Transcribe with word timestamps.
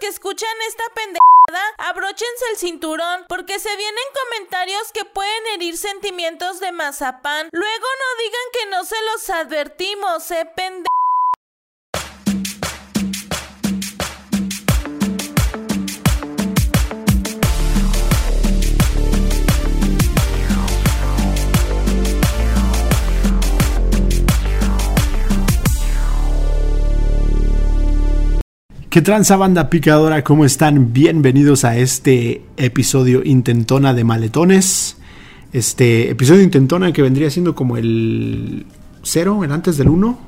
que 0.00 0.08
escuchan 0.08 0.50
esta 0.66 0.84
pendejada, 0.94 1.74
abróchense 1.78 2.44
el 2.50 2.56
cinturón 2.56 3.24
porque 3.28 3.58
se 3.58 3.76
vienen 3.76 4.04
comentarios 4.24 4.92
que 4.92 5.04
pueden 5.04 5.46
herir 5.54 5.76
sentimientos 5.76 6.58
de 6.58 6.72
mazapán. 6.72 7.48
Luego 7.52 7.86
no 7.98 8.22
digan 8.24 8.40
que 8.52 8.66
no 8.70 8.84
se 8.84 8.96
los 9.12 9.30
advertimos, 9.30 10.30
eh. 10.32 10.50
¿Qué 28.90 29.02
tranza 29.02 29.36
banda 29.36 29.70
picadora? 29.70 30.24
¿Cómo 30.24 30.44
están? 30.44 30.92
Bienvenidos 30.92 31.64
a 31.64 31.76
este 31.76 32.42
episodio 32.56 33.22
intentona 33.24 33.94
de 33.94 34.02
maletones. 34.02 34.96
Este 35.52 36.10
episodio 36.10 36.42
intentona 36.42 36.92
que 36.92 37.00
vendría 37.00 37.30
siendo 37.30 37.54
como 37.54 37.76
el 37.76 38.66
cero, 39.04 39.44
el 39.44 39.52
antes 39.52 39.76
del 39.76 39.90
1. 39.90 40.18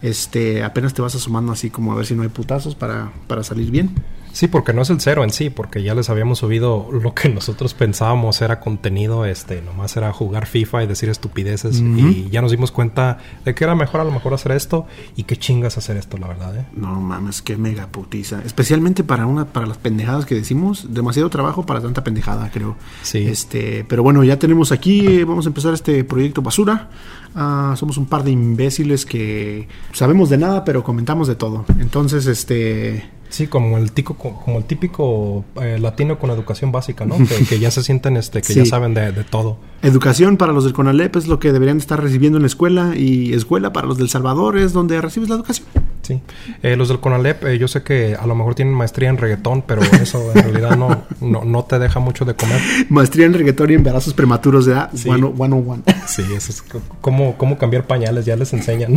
Este, 0.00 0.64
apenas 0.64 0.94
te 0.94 1.02
vas 1.02 1.14
asomando 1.14 1.52
así 1.52 1.68
como 1.68 1.92
a 1.92 1.96
ver 1.96 2.06
si 2.06 2.14
no 2.14 2.22
hay 2.22 2.30
putazos 2.30 2.74
para, 2.74 3.12
para 3.26 3.44
salir 3.44 3.70
bien. 3.70 3.90
Sí, 4.32 4.48
porque 4.48 4.72
no 4.72 4.82
es 4.82 4.90
el 4.90 5.00
cero 5.00 5.24
en 5.24 5.30
sí, 5.30 5.50
porque 5.50 5.82
ya 5.82 5.94
les 5.94 6.08
habíamos 6.10 6.38
subido 6.38 6.88
lo 6.90 7.14
que 7.14 7.28
nosotros 7.34 7.74
pensábamos 7.74 8.40
era 8.40 8.60
contenido, 8.60 9.26
este, 9.26 9.62
nomás 9.62 9.96
era 9.96 10.12
jugar 10.12 10.46
FIFA 10.46 10.84
y 10.84 10.86
decir 10.86 11.08
estupideces 11.08 11.80
y 11.80 12.28
ya 12.30 12.40
nos 12.42 12.50
dimos 12.50 12.72
cuenta 12.72 13.18
de 13.44 13.54
que 13.54 13.64
era 13.64 13.74
mejor 13.74 14.00
a 14.00 14.04
lo 14.04 14.10
mejor 14.10 14.34
hacer 14.34 14.52
esto 14.52 14.86
y 15.16 15.24
qué 15.24 15.36
chingas 15.36 15.78
hacer 15.78 15.96
esto, 15.96 16.16
la 16.18 16.28
verdad, 16.28 16.56
¿eh? 16.56 16.66
No 16.74 17.00
mames, 17.00 17.42
qué 17.42 17.56
mega 17.56 17.86
putiza. 17.86 18.42
Especialmente 18.44 19.04
para 19.04 19.26
una, 19.26 19.46
para 19.46 19.66
las 19.66 19.78
pendejadas 19.78 20.26
que 20.26 20.34
decimos, 20.34 20.86
demasiado 20.94 21.30
trabajo 21.30 21.66
para 21.66 21.80
tanta 21.80 22.04
pendejada, 22.04 22.50
creo. 22.50 22.76
Sí. 23.02 23.26
Este, 23.26 23.84
pero 23.88 24.02
bueno, 24.02 24.24
ya 24.24 24.38
tenemos 24.38 24.72
aquí, 24.72 25.24
vamos 25.24 25.46
a 25.46 25.50
empezar 25.50 25.74
este 25.74 26.04
proyecto 26.04 26.42
basura. 26.42 26.88
Ah, 27.34 27.74
somos 27.78 27.96
un 27.96 28.06
par 28.06 28.24
de 28.24 28.30
imbéciles 28.30 29.06
que 29.06 29.68
sabemos 29.92 30.28
de 30.30 30.38
nada, 30.38 30.64
pero 30.64 30.84
comentamos 30.84 31.28
de 31.28 31.34
todo. 31.34 31.64
Entonces, 31.80 32.26
este 32.26 33.04
Sí, 33.30 33.46
como 33.46 33.78
el 33.78 33.92
tico, 33.92 34.12
como 34.14 34.58
el 34.58 34.64
típico 34.64 35.46
eh, 35.62 35.78
latino 35.80 36.18
con 36.18 36.28
educación 36.28 36.70
básica, 36.70 37.06
¿no? 37.06 37.16
Que, 37.16 37.46
que 37.48 37.58
ya 37.58 37.70
se 37.70 37.82
sienten, 37.82 38.18
este, 38.18 38.42
que 38.42 38.52
Sí. 38.52 38.58
ya 38.60 38.66
saben 38.66 38.92
de, 38.92 39.10
de 39.10 39.24
todo. 39.24 39.56
Educación 39.80 40.36
para 40.36 40.52
los 40.52 40.64
del 40.64 40.74
CONALEP 40.74 41.16
es 41.16 41.26
lo 41.28 41.38
que 41.38 41.50
deberían 41.50 41.78
estar 41.78 41.98
recibiendo 42.02 42.36
en 42.36 42.42
la 42.42 42.48
escuela 42.48 42.94
y 42.94 43.32
escuela 43.32 43.72
para 43.72 43.86
los 43.86 43.96
del 43.96 44.10
Salvador 44.10 44.58
es 44.58 44.74
donde 44.74 45.00
recibes 45.00 45.30
la 45.30 45.36
educación. 45.36 45.66
Sí. 46.02 46.20
Eh, 46.62 46.76
los 46.76 46.88
del 46.88 47.00
Conalep, 47.00 47.44
eh, 47.44 47.58
yo 47.58 47.68
sé 47.68 47.82
que 47.82 48.16
a 48.18 48.26
lo 48.26 48.34
mejor 48.34 48.54
tienen 48.54 48.74
maestría 48.74 49.08
en 49.08 49.18
reggaetón, 49.18 49.62
pero 49.62 49.82
eso 50.02 50.32
en 50.34 50.42
realidad 50.42 50.76
no, 50.76 51.04
no, 51.20 51.44
no 51.44 51.64
te 51.64 51.78
deja 51.78 52.00
mucho 52.00 52.24
de 52.24 52.34
comer. 52.34 52.60
Maestría 52.88 53.26
en 53.26 53.34
reggaetón 53.34 53.70
y 53.70 53.74
embarazos 53.74 54.12
prematuros 54.14 54.66
de 54.66 54.72
edad 54.72 54.90
Sí. 54.94 55.04
101. 55.04 55.82
Sí, 56.06 56.22
eso 56.36 56.50
es 56.50 56.62
cómo, 57.00 57.36
cómo 57.38 57.56
cambiar 57.56 57.86
pañales, 57.86 58.24
ya 58.26 58.36
les 58.36 58.52
enseñan, 58.52 58.94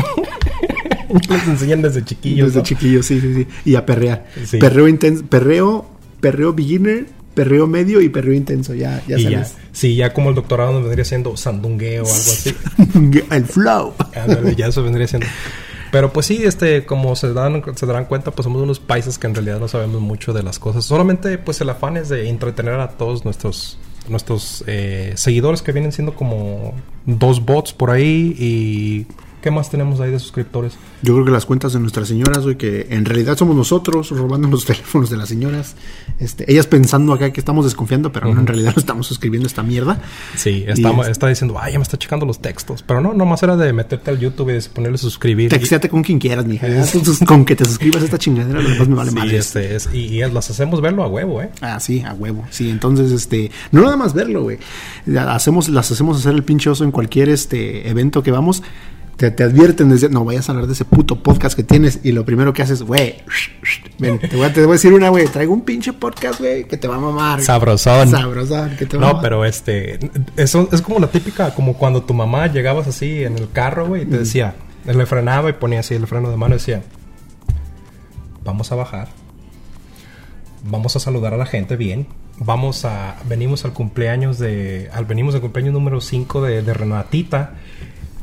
les 1.30 1.48
enseñan 1.48 1.82
desde 1.82 2.04
chiquillos. 2.04 2.48
Desde 2.48 2.60
¿no? 2.60 2.66
chiquillos, 2.66 3.06
sí, 3.06 3.22
sí, 3.22 3.34
sí. 3.34 3.48
Y 3.64 3.76
a 3.76 3.86
perrear. 3.86 4.26
Sí. 4.46 4.58
Perreo 4.58 4.88
intenso, 4.88 5.24
perreo, 5.28 5.86
perreo 6.20 6.54
beginner, 6.54 7.06
perreo 7.36 7.68
medio 7.68 8.02
y 8.02 8.10
perreo 8.10 8.34
intenso. 8.34 8.74
Ya, 8.74 9.04
ya 9.08 9.18
y 9.20 9.24
ya, 9.24 9.46
sabes. 9.46 9.56
sí, 9.72 9.96
ya 9.96 10.14
como 10.14 10.30
el 10.30 10.36
doctorado 10.36 10.74
nos 10.74 10.84
vendría 10.84 11.06
siendo 11.06 11.38
sandungueo 11.38 12.04
o 12.04 12.08
algo 12.08 12.16
así. 12.16 12.56
El 13.32 13.46
flow. 13.46 13.94
Ya 14.58 14.68
eso 14.68 14.84
vendría 14.84 15.08
siendo. 15.08 15.28
Pero 15.96 16.12
pues 16.12 16.26
sí, 16.26 16.44
este, 16.44 16.86
como 16.86 17.16
se 17.16 17.32
dan, 17.32 17.64
se 17.74 17.86
darán 17.86 18.04
cuenta, 18.04 18.32
pues 18.32 18.44
somos 18.44 18.62
unos 18.62 18.82
países 18.82 19.18
que 19.18 19.28
en 19.28 19.34
realidad 19.34 19.62
no 19.62 19.70
sabemos 19.70 20.02
mucho 20.02 20.34
de 20.34 20.44
las 20.44 20.60
cosas. 20.60 20.84
Solamente 20.84 21.38
pues 21.38 21.62
el 21.62 21.70
afán 21.70 21.96
es 21.96 22.10
de 22.10 22.28
entretener 22.28 22.82
a 22.82 22.90
todos 22.90 23.24
nuestros 23.24 23.78
nuestros 24.10 24.66
eh, 24.68 25.14
seguidores 25.16 25.62
que 25.62 25.72
vienen 25.72 25.94
siendo 25.94 26.14
como 26.14 26.74
dos 27.06 27.46
bots 27.46 27.72
por 27.72 27.92
ahí 27.92 28.36
y 28.38 29.08
¿qué 29.46 29.52
más 29.52 29.70
tenemos 29.70 30.00
ahí 30.00 30.10
de 30.10 30.18
suscriptores? 30.20 30.74
Yo 31.04 31.14
creo 31.14 31.24
que 31.24 31.30
las 31.30 31.46
cuentas 31.46 31.72
de 31.72 31.80
nuestras 31.80 32.08
señoras, 32.08 32.40
güey, 32.44 32.58
que 32.58 32.88
en 32.90 33.06
realidad 33.06 33.38
somos 33.38 33.56
nosotros 33.56 34.10
robando 34.10 34.48
los 34.48 34.66
teléfonos 34.66 35.12
de 35.12 35.18
las 35.18 35.30
señoras. 35.30 35.76
Este, 36.20 36.52
ellas 36.52 36.66
pensando 36.66 37.14
acá 37.14 37.32
que 37.32 37.40
estamos 37.40 37.64
desconfiando, 37.64 38.12
pero 38.12 38.34
no, 38.34 38.40
en 38.42 38.48
realidad 38.48 38.74
no 38.76 38.80
estamos 38.80 39.06
suscribiendo 39.06 39.46
esta 39.46 39.62
mierda. 39.62 40.02
Sí, 40.36 40.66
Y 40.68 40.72
está, 40.72 40.90
es- 41.02 41.10
está 41.10 41.28
diciendo, 41.28 41.58
ay, 41.62 41.74
ya 41.74 41.78
me 41.78 41.84
está 41.84 41.96
checando 42.00 42.26
los 42.26 42.40
textos. 42.40 42.82
Pero 42.82 43.02
no, 43.02 43.14
nomás 43.14 43.44
era 43.44 43.56
de 43.56 43.72
meterte 43.72 44.10
al 44.10 44.18
YouTube 44.20 44.50
y 44.50 44.54
de 44.54 44.62
ponerle 44.64 44.98
suscribir. 44.98 45.46
y- 45.46 45.50
Texteate 45.50 45.90
con 45.90 46.02
quien 46.02 46.18
quieras, 46.18 46.46
mija. 46.48 46.84
Sus- 46.88 47.20
Con 47.20 47.46
que 47.46 47.56
te 47.56 47.66
suscribas 47.66 48.02
a 48.02 48.06
esta 48.06 48.18
chingadera, 48.18 48.60
lo 48.62 48.68
demás 48.68 48.88
me 48.88 48.96
vale 48.96 49.12
Sí, 49.12 49.16
madre. 49.16 49.38
este, 49.38 49.76
es- 49.76 49.90
y, 49.94 50.00
y 50.00 50.20
las 50.28 50.50
hacemos 50.50 50.82
verlo 50.82 51.04
a 51.04 51.08
huevo, 51.08 51.44
¿eh? 51.44 51.52
Ah, 51.62 51.80
sí, 51.80 52.02
a 52.02 52.14
huevo. 52.16 52.44
Sí, 52.50 52.72
entonces, 52.72 53.12
este, 53.12 53.52
no 53.72 53.84
nada 53.84 53.96
más 53.96 54.16
verlo, 54.16 54.42
güey. 54.42 54.58
Hacemos, 55.28 55.70
las 55.70 55.92
hacemos 55.92 56.18
hacer 56.18 56.34
el 56.34 56.44
pinche 56.44 56.70
oso 56.72 56.84
en 56.84 56.90
cualquier 56.92 57.30
este 57.30 57.88
evento 57.90 58.24
que 58.24 58.32
vamos. 58.32 58.64
Te, 59.18 59.32
te 59.32 59.44
advierten 59.44 59.90
desde, 59.90 60.10
no 60.10 60.26
vayas 60.26 60.50
a 60.50 60.52
hablar 60.52 60.68
de 60.68 60.74
ese 60.74 60.84
puto 60.84 61.16
podcast 61.24 61.56
que 61.56 61.64
tienes. 61.64 62.02
Y 62.04 62.12
lo 62.12 62.26
primero 62.26 62.52
que 62.54 62.62
haces, 62.62 62.82
güey, 62.84 63.16
ven, 63.98 64.20
te 64.20 64.36
voy, 64.36 64.46
a, 64.46 64.52
te 64.54 64.60
voy 64.62 64.72
a 64.72 64.74
decir 64.74 64.92
una, 64.94 65.08
güey, 65.10 65.26
traigo 65.28 65.54
un 65.54 65.62
pinche 65.62 65.94
podcast, 65.94 66.40
güey, 66.40 66.68
que 66.68 66.76
te 66.76 66.88
va 66.88 66.96
a 66.96 67.00
mamar. 67.00 67.42
Sabrosón. 67.42 68.10
Sabrosón, 68.12 68.76
que 68.78 68.86
te 68.86 68.98
va 68.98 69.04
a 69.04 69.08
No, 69.08 69.14
mamar. 69.14 69.24
pero 69.24 69.46
este, 69.46 70.00
eso 70.36 70.68
es 70.72 70.82
como 70.82 71.00
la 71.00 71.08
típica, 71.08 71.54
como 71.56 71.76
cuando 71.76 72.04
tu 72.04 72.14
mamá 72.14 72.48
llegabas 72.48 72.88
así 72.88 73.24
en 73.24 73.38
el 73.38 73.50
carro, 73.52 73.88
güey, 73.88 74.02
y 74.04 74.06
te 74.06 74.18
decía, 74.18 74.56
le 74.86 75.06
frenaba 75.06 75.50
y 75.50 75.54
ponía 75.54 75.80
así 75.80 75.94
el 75.96 76.08
freno 76.08 76.30
de 76.30 76.36
mano 76.36 76.56
y 76.56 76.58
decía, 76.58 76.82
vamos 78.44 78.72
a 78.72 78.76
bajar, 78.76 79.08
vamos 80.64 80.96
a 80.96 81.00
saludar 81.00 81.34
a 81.34 81.38
la 81.38 81.46
gente 81.46 81.76
bien, 81.78 82.08
vamos 82.38 82.86
a, 82.86 83.16
venimos 83.30 83.66
al 83.66 83.74
cumpleaños 83.74 84.40
de, 84.40 84.90
al 84.94 85.06
venimos 85.06 85.36
al 85.36 85.42
cumpleaños 85.42 85.74
número 85.74 86.02
5 86.02 86.42
de, 86.42 86.62
de 86.62 86.74
Renatita, 86.74 87.54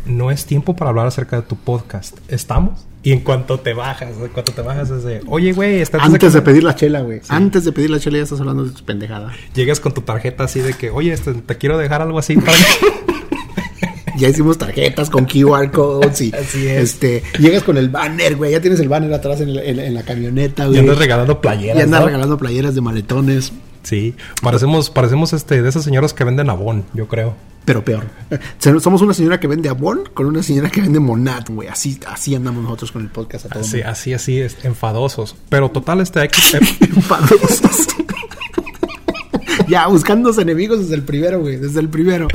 no 0.06 0.30
es 0.30 0.46
tiempo 0.46 0.74
para 0.76 0.90
hablar 0.90 1.06
acerca 1.06 1.36
de 1.36 1.42
tu 1.42 1.56
podcast, 1.56 2.16
¿estamos? 2.28 2.86
Y 3.04 3.12
en 3.12 3.20
cuanto 3.20 3.58
te 3.60 3.74
bajas, 3.74 4.10
en 4.20 4.28
cuanto 4.28 4.52
te 4.52 4.62
bajas 4.62 4.90
es 4.90 5.02
de, 5.04 5.20
oye, 5.26 5.52
güey, 5.52 5.80
estás 5.80 6.02
Antes 6.02 6.32
de 6.32 6.42
pedir 6.42 6.62
la 6.62 6.74
chela, 6.76 7.00
güey. 7.00 7.20
Antes 7.28 7.64
de 7.64 7.72
pedir 7.72 7.90
la 7.90 7.98
chela 7.98 8.18
ya 8.18 8.22
estás 8.24 8.38
hablando 8.40 8.64
de 8.64 8.70
tus 8.70 8.82
pendejadas. 8.82 9.32
Llegas 9.54 9.80
con 9.80 9.92
tu 9.92 10.02
tarjeta 10.02 10.44
así 10.44 10.60
de 10.60 10.74
que, 10.74 10.90
oye, 10.90 11.12
este, 11.12 11.34
te 11.34 11.56
quiero 11.58 11.78
dejar 11.78 12.00
algo 12.02 12.18
así 12.18 12.36
para... 12.36 12.56
Ya 14.18 14.28
hicimos 14.28 14.58
tarjetas 14.58 15.08
con 15.08 15.24
QR 15.24 15.70
codes 15.70 16.20
y 16.20 16.32
Así 16.32 16.66
es. 16.68 16.82
este 16.82 17.22
llegas 17.40 17.62
con 17.64 17.78
el 17.78 17.88
banner, 17.88 18.36
güey. 18.36 18.52
Ya 18.52 18.60
tienes 18.60 18.78
el 18.78 18.88
banner 18.88 19.12
atrás 19.12 19.40
en, 19.40 19.54
la- 19.54 19.62
en 19.64 19.78
la- 19.78 19.86
en 19.86 19.94
la 19.94 20.02
camioneta, 20.02 20.64
y 20.64 20.68
güey. 20.68 20.78
andas 20.80 20.98
regalando 20.98 21.40
playeras, 21.40 21.78
Y 21.78 21.80
andas 21.82 22.00
¿no? 22.00 22.06
regalando 22.06 22.36
playeras 22.38 22.74
de 22.74 22.80
maletones, 22.82 23.52
Sí, 23.82 24.14
parecemos, 24.42 24.90
parecemos 24.90 25.32
este, 25.32 25.60
de 25.62 25.68
esas 25.68 25.84
señoras 25.84 26.14
que 26.14 26.24
venden 26.24 26.50
abón, 26.50 26.84
yo 26.94 27.08
creo. 27.08 27.34
pero 27.64 27.84
peor. 27.84 28.04
Somos 28.80 29.02
una 29.02 29.12
señora 29.14 29.38
que 29.40 29.46
vende 29.48 29.68
Avon 29.68 30.04
con 30.14 30.26
una 30.26 30.42
señora 30.42 30.70
que 30.70 30.80
vende 30.80 31.00
Monat, 31.00 31.48
güey. 31.48 31.68
Así, 31.68 31.98
así 32.06 32.34
andamos 32.34 32.62
nosotros 32.62 32.92
con 32.92 33.02
el 33.02 33.08
podcast 33.08 33.46
a 33.46 33.48
todo 33.50 33.60
Así, 33.60 33.76
mundo. 33.78 33.90
así, 33.90 34.14
así, 34.14 34.40
es, 34.40 34.64
enfadosos. 34.64 35.36
Pero 35.48 35.70
total, 35.70 36.00
este 36.00 36.26
que... 36.28 36.40
Enfadosos. 36.86 37.86
ya, 39.68 39.86
buscando 39.86 40.32
enemigos 40.40 40.80
desde 40.80 40.94
el 40.94 41.02
primero, 41.02 41.40
güey. 41.40 41.56
Desde 41.56 41.80
el 41.80 41.88
primero. 41.88 42.28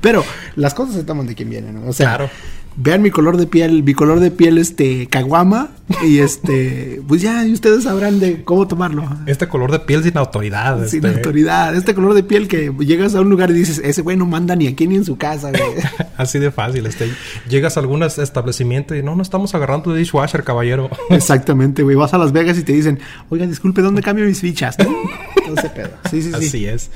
Pero 0.00 0.24
las 0.56 0.74
cosas 0.74 0.94
se 0.96 1.04
toman 1.04 1.26
de 1.26 1.34
quien 1.34 1.50
viene, 1.50 1.72
¿no? 1.72 1.86
O 1.88 1.92
sea, 1.92 2.16
Claro. 2.16 2.30
Vean 2.76 3.02
mi 3.02 3.10
color 3.10 3.36
de 3.36 3.46
piel, 3.46 3.82
mi 3.82 3.94
color 3.94 4.20
de 4.20 4.30
piel, 4.30 4.58
este, 4.58 5.06
caguama. 5.06 5.70
Y 6.04 6.18
este, 6.18 7.00
pues 7.06 7.22
ya, 7.22 7.44
ustedes 7.44 7.84
sabrán 7.84 8.18
de 8.18 8.42
cómo 8.42 8.66
tomarlo. 8.66 9.04
Este 9.26 9.46
color 9.46 9.70
de 9.70 9.78
piel 9.78 10.02
sin 10.02 10.18
autoridad. 10.18 10.84
Sin 10.88 11.04
este, 11.04 11.18
autoridad. 11.18 11.76
Este 11.76 11.94
color 11.94 12.14
de 12.14 12.24
piel 12.24 12.48
que 12.48 12.72
llegas 12.80 13.14
a 13.14 13.20
un 13.20 13.30
lugar 13.30 13.50
y 13.50 13.54
dices, 13.54 13.80
ese 13.84 14.02
güey 14.02 14.16
no 14.16 14.26
manda 14.26 14.56
ni 14.56 14.66
aquí 14.66 14.88
ni 14.88 14.96
en 14.96 15.04
su 15.04 15.16
casa, 15.16 15.50
güey. 15.50 15.62
Así 16.16 16.40
de 16.40 16.50
fácil. 16.50 16.86
Este, 16.86 17.08
llegas 17.48 17.76
a 17.76 17.80
algún 17.80 18.02
es- 18.02 18.18
establecimiento 18.18 18.96
y 18.96 19.02
no, 19.04 19.14
no 19.14 19.22
estamos 19.22 19.54
agarrando 19.54 19.92
de 19.92 20.00
dishwasher, 20.00 20.42
caballero. 20.42 20.90
Exactamente, 21.10 21.84
güey. 21.84 21.94
Vas 21.94 22.14
a 22.14 22.18
Las 22.18 22.32
Vegas 22.32 22.58
y 22.58 22.64
te 22.64 22.72
dicen, 22.72 22.98
oiga, 23.28 23.46
disculpe, 23.46 23.80
¿dónde 23.80 24.02
cambio 24.02 24.24
mis 24.26 24.40
fichas? 24.40 24.76
Todo 25.46 25.54
ese 25.56 25.70
pedo. 25.70 25.90
Sí, 26.10 26.20
sí, 26.20 26.30
sí. 26.30 26.34
Así 26.34 26.66
es. 26.66 26.90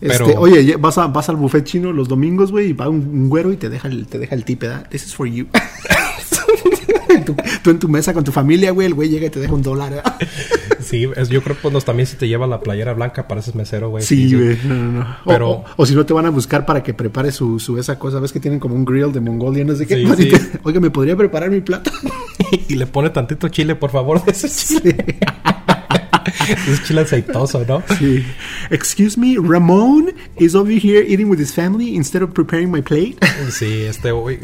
Este, 0.00 0.36
oye, 0.36 0.64
ye- 0.64 0.76
vas, 0.76 0.98
a, 0.98 1.06
vas 1.06 1.28
al 1.28 1.36
buffet 1.36 1.64
chino 1.64 1.92
los 1.92 2.08
domingos, 2.08 2.50
güey, 2.52 2.68
y 2.70 2.72
va 2.72 2.88
un, 2.88 2.98
un 3.00 3.28
güero 3.28 3.52
y 3.52 3.56
te 3.56 3.68
deja 3.68 3.88
el, 3.88 4.06
te 4.06 4.18
deja 4.18 4.34
el 4.34 4.44
tip, 4.44 4.60
¿verdad? 4.62 4.86
This 4.90 5.06
is 5.06 5.14
for 5.14 5.26
you. 5.26 5.46
tú, 7.24 7.34
tú 7.62 7.70
en 7.70 7.78
tu 7.78 7.88
mesa 7.88 8.12
con 8.12 8.24
tu 8.24 8.32
familia, 8.32 8.70
güey, 8.72 8.86
el 8.86 8.94
güey 8.94 9.08
llega 9.08 9.26
y 9.26 9.30
te 9.30 9.40
deja 9.40 9.54
un 9.54 9.62
dólar. 9.62 9.90
¿verdad? 9.94 10.16
sí, 10.80 11.08
es- 11.16 11.28
yo 11.28 11.42
creo 11.42 11.56
que 11.56 11.68
pues, 11.70 11.84
también 11.84 12.06
si 12.06 12.16
te 12.16 12.28
lleva 12.28 12.46
la 12.46 12.60
playera 12.60 12.92
blanca 12.92 13.26
pareces 13.26 13.54
mesero, 13.54 13.90
güey. 13.90 14.04
Sí, 14.04 14.34
güey. 14.34 14.58
No, 14.64 14.74
no, 14.74 14.92
no. 14.92 15.00
O- 15.24 15.28
Pero- 15.28 15.50
O, 15.50 15.64
o 15.76 15.86
si 15.86 15.94
no 15.94 16.04
te 16.04 16.12
van 16.12 16.26
a 16.26 16.30
buscar 16.30 16.66
para 16.66 16.82
que 16.82 16.94
prepare 16.94 17.32
su, 17.32 17.58
su 17.58 17.78
esa 17.78 17.98
cosa. 17.98 18.20
¿Ves 18.20 18.32
que 18.32 18.40
tienen 18.40 18.60
como 18.60 18.74
un 18.74 18.84
grill 18.84 19.12
de 19.12 19.20
Mongolia? 19.20 19.64
No 19.64 19.74
sé 19.74 19.86
qué. 19.86 19.96
Sí, 19.96 20.06
sí. 20.16 20.28
te- 20.30 20.60
Oiga, 20.62 20.80
¿me 20.80 20.90
podría 20.90 21.16
preparar 21.16 21.50
mi 21.50 21.60
plato? 21.60 21.90
y 22.68 22.74
le 22.74 22.86
pone 22.86 23.10
tantito 23.10 23.48
chile, 23.48 23.74
por 23.76 23.90
favor, 23.90 24.22
de 24.24 24.32
ese 24.32 24.48
chile. 24.48 25.16
es 26.68 26.82
chile 26.84 27.02
aceitoso, 27.02 27.64
¿no? 27.66 27.82
Sí. 27.98 28.24
Excuse 28.70 29.18
me, 29.18 29.36
Ramon 29.40 30.12
is 30.38 30.54
over 30.54 30.72
here 30.72 31.04
eating 31.06 31.28
with 31.28 31.38
his 31.40 31.52
family 31.52 31.94
instead 31.96 32.22
of 32.22 32.30
preparing 32.32 32.70
my 32.70 32.82
plate. 32.82 33.16
Sí, 33.50 33.82
este, 33.82 34.10
güey, 34.12 34.38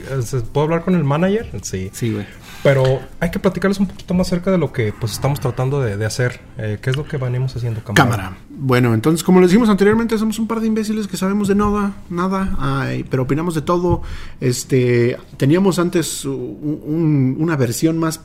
¿puedo 0.52 0.64
hablar 0.64 0.84
con 0.84 0.94
el 0.94 1.04
manager? 1.04 1.50
Sí. 1.62 1.90
Sí, 1.92 2.12
güey. 2.12 2.26
Pero 2.62 3.00
hay 3.18 3.30
que 3.32 3.40
platicarles 3.40 3.80
un 3.80 3.88
poquito 3.88 4.14
más 4.14 4.28
acerca 4.28 4.52
de 4.52 4.58
lo 4.58 4.72
que 4.72 4.92
pues 4.92 5.10
estamos 5.12 5.40
tratando 5.40 5.80
de, 5.80 5.96
de 5.96 6.06
hacer. 6.06 6.40
Eh, 6.58 6.78
¿Qué 6.80 6.90
es 6.90 6.96
lo 6.96 7.04
que 7.04 7.16
venimos 7.16 7.56
haciendo, 7.56 7.82
cámara? 7.82 8.04
Cámara. 8.04 8.36
Bueno, 8.50 8.94
entonces, 8.94 9.24
como 9.24 9.40
les 9.40 9.50
dijimos 9.50 9.68
anteriormente, 9.68 10.16
somos 10.16 10.38
un 10.38 10.46
par 10.46 10.60
de 10.60 10.68
imbéciles 10.68 11.08
que 11.08 11.16
sabemos 11.16 11.48
de 11.48 11.56
nada, 11.56 11.92
nada, 12.08 12.54
ay, 12.60 13.04
pero 13.10 13.24
opinamos 13.24 13.56
de 13.56 13.62
todo. 13.62 14.02
Este, 14.40 15.16
teníamos 15.38 15.80
antes 15.80 16.24
un- 16.24 16.80
un- 16.84 17.36
una 17.40 17.56
versión 17.56 17.98
más. 17.98 18.20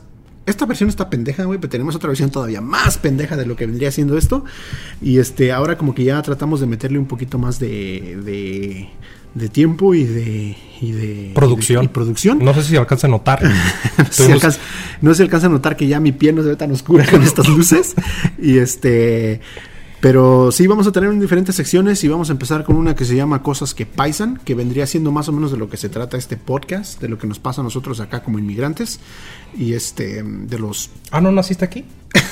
Esta 0.48 0.66
versión 0.66 0.88
está 0.88 1.10
pendeja, 1.10 1.44
güey, 1.44 1.58
pero 1.58 1.70
tenemos 1.70 1.94
otra 1.94 2.08
versión 2.08 2.30
todavía 2.30 2.60
más 2.60 2.98
pendeja 2.98 3.36
de 3.36 3.46
lo 3.46 3.54
que 3.56 3.66
vendría 3.66 3.90
siendo 3.92 4.16
esto. 4.16 4.44
Y 5.02 5.18
este, 5.18 5.52
ahora 5.52 5.76
como 5.78 5.94
que 5.94 6.04
ya 6.04 6.20
tratamos 6.22 6.60
de 6.60 6.66
meterle 6.66 6.98
un 6.98 7.06
poquito 7.06 7.38
más 7.38 7.58
de, 7.58 8.18
de, 8.24 8.88
de 9.34 9.48
tiempo 9.48 9.94
y 9.94 10.04
de, 10.04 10.56
y 10.80 10.92
de 10.92 11.32
Producción. 11.34 11.84
y 11.84 11.88
producción. 11.88 12.38
No 12.38 12.54
sé 12.54 12.62
si 12.64 12.76
alcanza 12.76 13.06
a 13.06 13.10
notar. 13.10 13.42
no, 13.98 14.04
se 14.10 14.22
Tuvimos- 14.24 14.32
alcanza, 14.34 14.60
no 15.02 15.14
se 15.14 15.22
alcanza 15.22 15.46
a 15.46 15.50
notar 15.50 15.76
que 15.76 15.86
ya 15.86 16.00
mi 16.00 16.12
piel 16.12 16.34
no 16.34 16.42
se 16.42 16.48
ve 16.48 16.56
tan 16.56 16.72
oscura 16.72 17.04
con 17.10 17.22
estas 17.22 17.48
luces. 17.48 17.94
y 18.40 18.58
este. 18.58 19.40
Pero 20.00 20.52
sí, 20.52 20.66
vamos 20.68 20.86
a 20.86 20.92
tener 20.92 21.10
en 21.10 21.18
diferentes 21.18 21.56
secciones 21.56 22.04
y 22.04 22.08
vamos 22.08 22.28
a 22.28 22.32
empezar 22.32 22.62
con 22.64 22.76
una 22.76 22.94
que 22.94 23.04
se 23.04 23.16
llama 23.16 23.42
Cosas 23.42 23.74
que 23.74 23.84
Paisan, 23.84 24.38
que 24.44 24.54
vendría 24.54 24.86
siendo 24.86 25.10
más 25.10 25.28
o 25.28 25.32
menos 25.32 25.50
de 25.50 25.58
lo 25.58 25.68
que 25.68 25.76
se 25.76 25.88
trata 25.88 26.16
este 26.16 26.36
podcast, 26.36 27.00
de 27.00 27.08
lo 27.08 27.18
que 27.18 27.26
nos 27.26 27.40
pasa 27.40 27.62
a 27.62 27.64
nosotros 27.64 27.98
acá 28.00 28.22
como 28.22 28.38
inmigrantes. 28.38 29.00
Y 29.56 29.72
este, 29.72 30.22
de 30.22 30.58
los. 30.58 30.90
Ah, 31.10 31.20
¿no 31.20 31.32
naciste 31.32 31.64
aquí? 31.64 31.84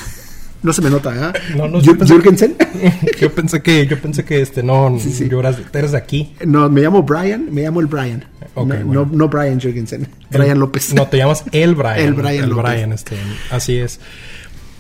No 0.63 0.73
se 0.73 0.81
me 0.83 0.91
nota, 0.91 1.13
¿ah? 1.17 1.33
No, 1.55 1.69
no, 1.69 1.81
yo 1.81 1.93
pensé- 1.97 2.15
Jürgensen. 2.15 2.57
yo 3.21 3.33
pensé 3.33 3.63
que, 3.63 3.87
yo 3.87 4.01
pensé 4.01 4.25
que 4.25 4.41
este, 4.41 4.63
no, 4.65 4.97
Sí, 4.99 5.13
sí. 5.13 5.29
yo 5.29 5.39
eras, 5.39 5.59
eres 5.73 5.93
de 5.93 5.99
aquí. 5.99 6.35
No, 6.45 6.69
me 6.71 6.81
llamo 6.81 7.03
Brian, 7.05 7.53
me 7.55 7.63
llamo 7.63 7.81
el 7.81 7.87
Brian. 7.87 8.25
No, 8.57 8.65
bueno. 8.65 8.93
no, 8.93 9.09
no 9.13 9.29
Brian 9.29 9.61
Jürgensen, 9.61 10.09
Brian 10.31 10.59
López. 10.59 10.93
No, 10.95 11.07
te 11.07 11.19
llamas 11.19 11.45
el 11.53 11.75
Brian. 11.77 11.99
El 12.01 12.15
Brian 12.15 12.45
El 12.45 12.51
López. 12.51 12.65
Brian, 12.73 12.93
este, 12.93 13.17
así 13.51 13.77
es. 13.77 14.01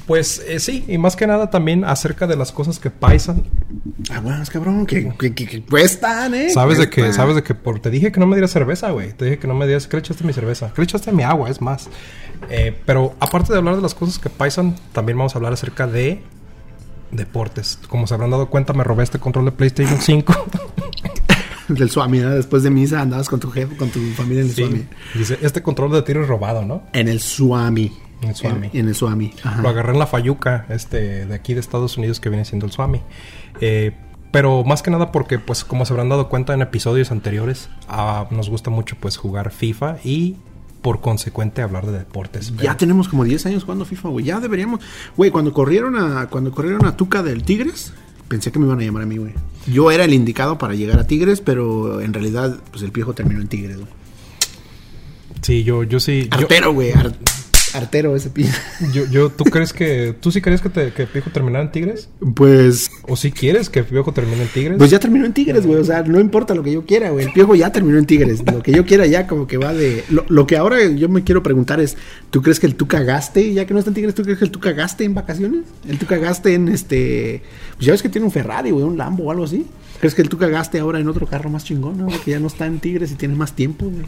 Pues 0.06 0.40
eh, 0.46 0.60
sí, 0.60 0.84
y 0.86 0.98
más 0.98 1.16
que 1.16 1.26
nada 1.26 1.50
también 1.50 1.84
acerca 1.84 2.26
de 2.28 2.36
las 2.36 2.52
cosas 2.52 2.78
que 2.78 2.90
paisan. 2.90 3.42
Ah, 4.10 4.20
bueno, 4.20 4.40
es 4.42 4.50
cabrón, 4.50 4.86
que, 4.86 5.12
que, 5.18 5.34
que- 5.34 5.46
que 5.46 5.62
cuestan, 5.64 6.32
¿eh? 6.34 6.50
Sabes 6.50 6.78
de 6.78 6.88
que, 6.88 7.12
sabes 7.12 7.34
de 7.34 7.42
que 7.42 7.54
por, 7.54 7.80
te 7.80 7.90
dije 7.90 8.12
que 8.12 8.20
no 8.20 8.26
me 8.26 8.36
dieras 8.36 8.52
cerveza, 8.52 8.90
güey. 8.92 9.12
Te 9.14 9.24
dije 9.24 9.38
que 9.40 9.48
no 9.48 9.54
me 9.54 9.66
dieras, 9.66 9.88
que 9.88 9.96
le 9.96 10.00
echaste 10.00 10.22
mi 10.22 10.32
cerveza. 10.32 10.72
Que 10.72 10.80
le 10.82 10.84
echaste 10.84 11.10
mi 11.10 11.24
agua, 11.24 11.50
es 11.50 11.60
más. 11.60 11.88
Eh, 12.50 12.72
pero 12.86 13.16
aparte 13.18 13.52
de 13.52 13.58
hablar 13.58 13.74
de 13.76 13.82
las 13.82 13.94
cosas 13.94 14.18
que 14.20 14.30
paisan, 14.30 14.76
también 14.92 15.18
vamos 15.18 15.34
a 15.34 15.38
hablar 15.38 15.52
acerca 15.52 15.88
de 15.88 16.22
deportes. 17.10 17.78
Como 17.88 18.06
se 18.06 18.14
habrán 18.14 18.30
dado 18.30 18.48
cuenta, 18.48 18.72
me 18.74 18.84
robé 18.84 19.02
este 19.02 19.18
control 19.18 19.46
de 19.46 19.52
PlayStation 19.52 19.98
5. 20.00 20.32
Del 21.68 21.90
Swami, 21.90 22.20
¿no? 22.20 22.30
Después 22.30 22.62
de 22.62 22.70
misa 22.70 23.00
andabas 23.00 23.28
con 23.28 23.40
tu 23.40 23.50
jefe, 23.50 23.76
con 23.76 23.88
tu 23.90 23.98
familia 24.12 24.42
en 24.42 24.48
el 24.50 24.54
Swami. 24.54 24.78
Sí. 25.12 25.18
Dice, 25.18 25.38
este 25.42 25.62
control 25.62 25.90
de 25.90 26.02
tiro 26.02 26.22
es 26.22 26.28
robado, 26.28 26.64
¿no? 26.64 26.84
En 26.92 27.08
el 27.08 27.18
Swami. 27.20 27.90
En 28.22 28.28
el 28.30 28.34
Swami. 28.34 28.66
En, 28.72 28.80
en 28.80 28.88
el 28.88 28.94
Swami. 28.94 29.32
Ajá. 29.42 29.60
Lo 29.62 29.68
agarré 29.68 29.92
en 29.92 29.98
la 29.98 30.06
Fayuca, 30.06 30.66
este, 30.68 31.26
de 31.26 31.34
aquí 31.34 31.54
de 31.54 31.60
Estados 31.60 31.96
Unidos, 31.98 32.18
que 32.20 32.28
viene 32.28 32.44
siendo 32.44 32.66
el 32.66 32.72
Swami. 32.72 33.00
Eh, 33.60 33.92
pero 34.32 34.64
más 34.64 34.82
que 34.82 34.90
nada 34.90 35.12
porque, 35.12 35.38
pues, 35.38 35.64
como 35.64 35.84
se 35.86 35.92
habrán 35.92 36.08
dado 36.08 36.28
cuenta 36.28 36.52
en 36.54 36.62
episodios 36.62 37.10
anteriores, 37.10 37.68
ah, 37.88 38.26
nos 38.30 38.50
gusta 38.50 38.70
mucho, 38.70 38.96
pues, 39.00 39.16
jugar 39.16 39.50
FIFA 39.50 39.98
y, 40.04 40.36
por 40.82 41.00
consecuente, 41.00 41.62
hablar 41.62 41.86
de 41.86 41.92
deportes. 41.92 42.54
Ya 42.56 42.76
tenemos 42.76 43.08
como 43.08 43.24
10 43.24 43.46
años 43.46 43.64
jugando 43.64 43.84
FIFA, 43.84 44.08
güey. 44.10 44.24
Ya 44.26 44.40
deberíamos. 44.40 44.80
Güey, 45.16 45.30
cuando 45.30 45.52
corrieron 45.52 45.96
a 45.96 46.26
cuando 46.28 46.52
corrieron 46.52 46.84
a 46.86 46.96
Tuca 46.96 47.22
del 47.22 47.42
Tigres, 47.44 47.92
pensé 48.28 48.50
que 48.52 48.58
me 48.58 48.66
iban 48.66 48.78
a 48.80 48.82
llamar 48.82 49.02
a 49.02 49.06
mí, 49.06 49.16
güey. 49.16 49.32
Yo 49.66 49.90
era 49.90 50.04
el 50.04 50.12
indicado 50.14 50.58
para 50.58 50.74
llegar 50.74 50.98
a 50.98 51.06
Tigres, 51.06 51.40
pero 51.40 52.00
en 52.00 52.12
realidad, 52.12 52.58
pues 52.70 52.82
el 52.82 52.90
viejo 52.90 53.14
terminó 53.14 53.40
en 53.40 53.48
Tigres, 53.48 53.76
güey. 53.76 53.88
Sí, 55.42 55.64
yo, 55.64 55.82
yo 55.84 56.00
sí. 56.00 56.28
Artero, 56.30 56.72
güey. 56.72 56.92
ar- 56.92 57.14
artero 57.76 58.16
ese 58.16 58.30
pie. 58.30 58.46
Yo, 58.92 59.06
yo, 59.06 59.30
¿tú 59.30 59.44
crees 59.50 59.72
que, 59.72 60.14
tú 60.20 60.30
sí 60.30 60.40
crees 60.40 60.60
que, 60.60 60.68
te, 60.68 60.92
que 60.92 61.06
Piojo 61.06 61.30
terminara 61.30 61.64
en 61.64 61.72
Tigres? 61.72 62.08
Pues. 62.34 62.90
¿O 63.08 63.16
si 63.16 63.32
quieres 63.32 63.70
que 63.70 63.84
Piojo 63.84 64.12
termine 64.12 64.42
en 64.42 64.48
Tigres? 64.48 64.78
Pues 64.78 64.90
ya 64.90 64.98
terminó 64.98 65.26
en 65.26 65.32
Tigres, 65.32 65.66
güey. 65.66 65.80
O 65.80 65.84
sea, 65.84 66.02
no 66.02 66.20
importa 66.20 66.54
lo 66.54 66.62
que 66.62 66.72
yo 66.72 66.84
quiera, 66.84 67.10
güey. 67.10 67.26
El 67.26 67.32
piojo 67.32 67.54
ya 67.54 67.70
terminó 67.72 67.98
en 67.98 68.06
Tigres. 68.06 68.42
Lo 68.44 68.62
que 68.62 68.72
yo 68.72 68.84
quiera 68.84 69.06
ya 69.06 69.26
como 69.26 69.46
que 69.46 69.56
va 69.58 69.72
de... 69.72 70.04
Lo, 70.08 70.24
lo 70.28 70.46
que 70.46 70.56
ahora 70.56 70.84
yo 70.84 71.08
me 71.08 71.24
quiero 71.24 71.42
preguntar 71.42 71.80
es, 71.80 71.96
¿tú 72.30 72.42
crees 72.42 72.60
que 72.60 72.66
el 72.66 72.74
Tuca 72.74 73.00
gaste, 73.02 73.52
ya 73.52 73.66
que 73.66 73.74
no 73.74 73.78
está 73.78 73.90
en 73.90 73.94
Tigres, 73.94 74.14
¿tú 74.14 74.22
crees 74.22 74.38
que 74.38 74.44
el 74.44 74.50
Tuca 74.50 74.72
gaste 74.72 75.04
en 75.04 75.14
vacaciones? 75.14 75.64
¿El 75.88 75.98
Tuca 75.98 76.16
gaste 76.16 76.54
en 76.54 76.68
este... 76.68 77.42
Pues 77.76 77.86
ya 77.86 77.92
ves 77.92 78.02
que 78.02 78.08
tiene 78.08 78.24
un 78.24 78.32
Ferrari, 78.32 78.70
güey, 78.70 78.84
un 78.84 78.96
Lambo 78.96 79.24
o 79.24 79.30
algo 79.30 79.44
así. 79.44 79.66
¿Crees 80.00 80.14
que 80.14 80.22
el 80.22 80.28
Tuca 80.28 80.48
gaste 80.48 80.78
ahora 80.78 81.00
en 81.00 81.08
otro 81.08 81.26
carro 81.26 81.50
más 81.50 81.64
chingón, 81.64 81.98
no? 81.98 82.06
Que 82.24 82.32
ya 82.32 82.40
no 82.40 82.48
está 82.48 82.66
en 82.66 82.80
Tigres 82.80 83.10
y 83.12 83.14
tiene 83.14 83.34
más 83.34 83.52
tiempo, 83.52 83.86
güey. 83.86 84.06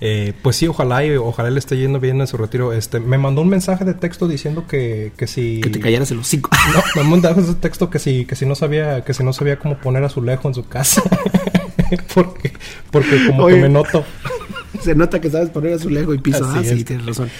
Eh, 0.00 0.34
pues 0.42 0.56
sí, 0.56 0.66
ojalá 0.66 1.04
y 1.04 1.16
ojalá 1.16 1.50
le 1.50 1.58
esté 1.58 1.76
yendo 1.76 2.00
bien 2.00 2.20
en 2.20 2.26
su 2.26 2.36
retiro. 2.36 2.72
Este, 2.72 3.00
me 3.00 3.18
mandó 3.18 3.42
un 3.42 3.48
mensaje 3.48 3.84
de 3.84 3.94
texto 3.94 4.28
diciendo 4.28 4.66
que, 4.66 5.12
que 5.16 5.26
si... 5.26 5.60
Que 5.60 5.70
te 5.70 5.80
callaras 5.80 6.10
el 6.10 6.18
hocico. 6.18 6.50
No, 6.96 7.02
me 7.02 7.08
mandó 7.10 7.30
ese 7.30 7.54
texto 7.54 7.90
que 7.90 7.98
si, 7.98 8.24
que 8.24 8.36
si 8.36 8.44
no 8.44 8.54
sabía, 8.54 9.04
que 9.04 9.14
si 9.14 9.22
no 9.22 9.32
sabía 9.32 9.58
cómo 9.58 9.78
poner 9.78 10.04
azulejo 10.04 10.48
en 10.48 10.54
su 10.54 10.66
casa. 10.66 11.02
porque, 12.14 12.52
porque 12.90 13.26
como 13.26 13.44
Oye. 13.44 13.56
que 13.56 13.62
me 13.62 13.68
noto. 13.68 14.04
Se 14.82 14.94
nota 14.94 15.20
que 15.20 15.30
sabes 15.30 15.48
poner 15.50 15.74
azulejo 15.74 16.12
y 16.12 16.18
piso. 16.18 16.44
Así 16.44 16.58
ah, 16.58 16.62
sí, 16.62 16.78
es. 16.80 16.84
tienes 16.84 17.06
razón. 17.06 17.30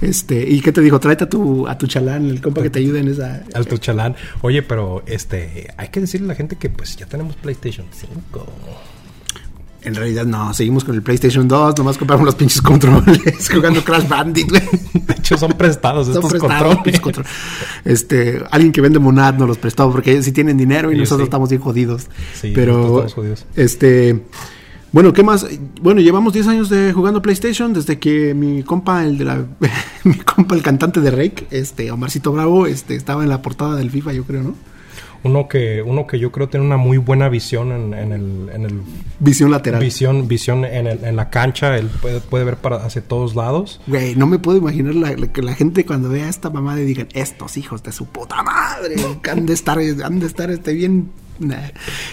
Este, 0.00 0.48
¿y 0.48 0.60
qué 0.60 0.72
te 0.72 0.80
dijo? 0.80 0.98
Tráete 0.98 1.24
a 1.24 1.28
tu, 1.28 1.68
a 1.68 1.78
tu 1.78 1.86
chalán, 1.86 2.28
el 2.28 2.40
compa 2.40 2.62
que 2.62 2.70
te 2.70 2.80
ayude 2.80 3.00
en 3.00 3.08
esa... 3.08 3.44
Al 3.54 3.66
chalán. 3.78 4.16
Oye, 4.40 4.62
pero 4.62 5.02
este, 5.06 5.68
hay 5.76 5.88
que 5.88 6.00
decirle 6.00 6.26
a 6.26 6.28
la 6.28 6.34
gente 6.34 6.56
que 6.56 6.68
pues 6.68 6.96
ya 6.96 7.06
tenemos 7.06 7.36
PlayStation 7.36 7.86
5. 7.92 8.46
En 9.82 9.94
realidad 9.94 10.26
no, 10.26 10.52
seguimos 10.52 10.84
con 10.84 10.94
el 10.94 11.02
PlayStation 11.02 11.48
2, 11.48 11.78
nomás 11.78 11.96
compramos 11.96 12.26
los 12.26 12.34
pinches 12.34 12.60
controles, 12.60 13.48
jugando 13.52 13.82
Crash 13.82 14.06
Bandit, 14.06 14.50
güey. 14.50 14.62
De 14.92 15.14
hecho, 15.14 15.38
son 15.38 15.52
prestados 15.52 16.06
Son 16.06 16.16
estos 16.16 16.30
prestados, 16.30 16.76
controles. 17.00 17.32
Este, 17.84 18.42
alguien 18.50 18.72
que 18.72 18.82
vende 18.82 18.98
Monad 18.98 19.34
nos 19.34 19.48
los 19.48 19.58
prestó 19.58 19.90
porque 19.90 20.12
ellos 20.12 20.26
sí 20.26 20.32
tienen 20.32 20.58
dinero 20.58 20.90
y 20.90 20.94
Ellos 20.94 21.08
nosotros 21.08 21.24
sí. 21.24 21.28
estamos 21.28 21.48
bien 21.48 21.62
jodidos. 21.62 22.08
Sí, 22.34 22.52
Pero, 22.54 23.06
jodidos. 23.08 23.46
este, 23.56 24.22
bueno, 24.92 25.12
¿qué 25.12 25.22
más? 25.22 25.46
Bueno, 25.80 26.00
llevamos 26.00 26.32
10 26.32 26.46
años 26.48 26.68
de 26.68 26.92
jugando 26.92 27.22
PlayStation 27.22 27.72
desde 27.72 27.98
que 27.98 28.34
mi 28.34 28.62
compa, 28.64 29.04
el 29.04 29.18
de 29.18 29.24
la, 29.24 29.44
mi 30.04 30.14
compa, 30.14 30.56
el 30.56 30.62
cantante 30.62 31.00
de 31.00 31.10
Rake, 31.10 31.46
este, 31.50 31.90
Omarcito 31.90 32.32
Bravo, 32.32 32.66
este, 32.66 32.96
estaba 32.96 33.22
en 33.22 33.28
la 33.28 33.40
portada 33.40 33.76
del 33.76 33.90
FIFA, 33.90 34.12
yo 34.12 34.24
creo, 34.24 34.42
¿no? 34.42 34.54
Uno 35.22 35.48
que, 35.48 35.82
uno 35.82 36.06
que 36.06 36.18
yo 36.18 36.32
creo 36.32 36.48
tiene 36.48 36.64
una 36.64 36.78
muy 36.78 36.96
buena 36.96 37.28
visión 37.28 37.72
en, 37.72 37.92
en 37.92 38.12
el, 38.12 38.50
en 38.54 38.62
el 38.64 38.80
Visión 39.18 39.50
lateral. 39.50 39.78
visión, 39.82 40.26
visión 40.28 40.64
en, 40.64 40.86
el- 40.86 41.04
en 41.04 41.14
la 41.16 41.28
cancha. 41.28 41.76
Él 41.76 41.88
puede, 42.00 42.20
puede 42.20 42.44
ver 42.44 42.56
para 42.56 42.76
hacia 42.76 43.02
todos 43.02 43.34
lados. 43.36 43.80
Güey, 43.86 44.14
no 44.14 44.26
me 44.26 44.38
puedo 44.38 44.56
imaginar 44.56 44.94
la, 44.94 45.12
la- 45.12 45.26
que 45.26 45.42
la 45.42 45.52
gente 45.54 45.84
cuando 45.84 46.08
vea 46.08 46.24
a 46.26 46.30
esta 46.30 46.48
mamá 46.48 46.80
y 46.80 46.84
digan, 46.84 47.08
estos 47.12 47.58
hijos 47.58 47.82
de 47.82 47.92
su 47.92 48.06
puta 48.06 48.42
madre, 48.42 48.94
que 49.22 49.30
han 49.30 49.44
de 49.44 49.52
estar, 49.52 49.78
han 49.78 50.20
de 50.20 50.26
estar 50.26 50.50
este 50.50 50.72
bien. 50.72 51.10
Nah. 51.38 51.56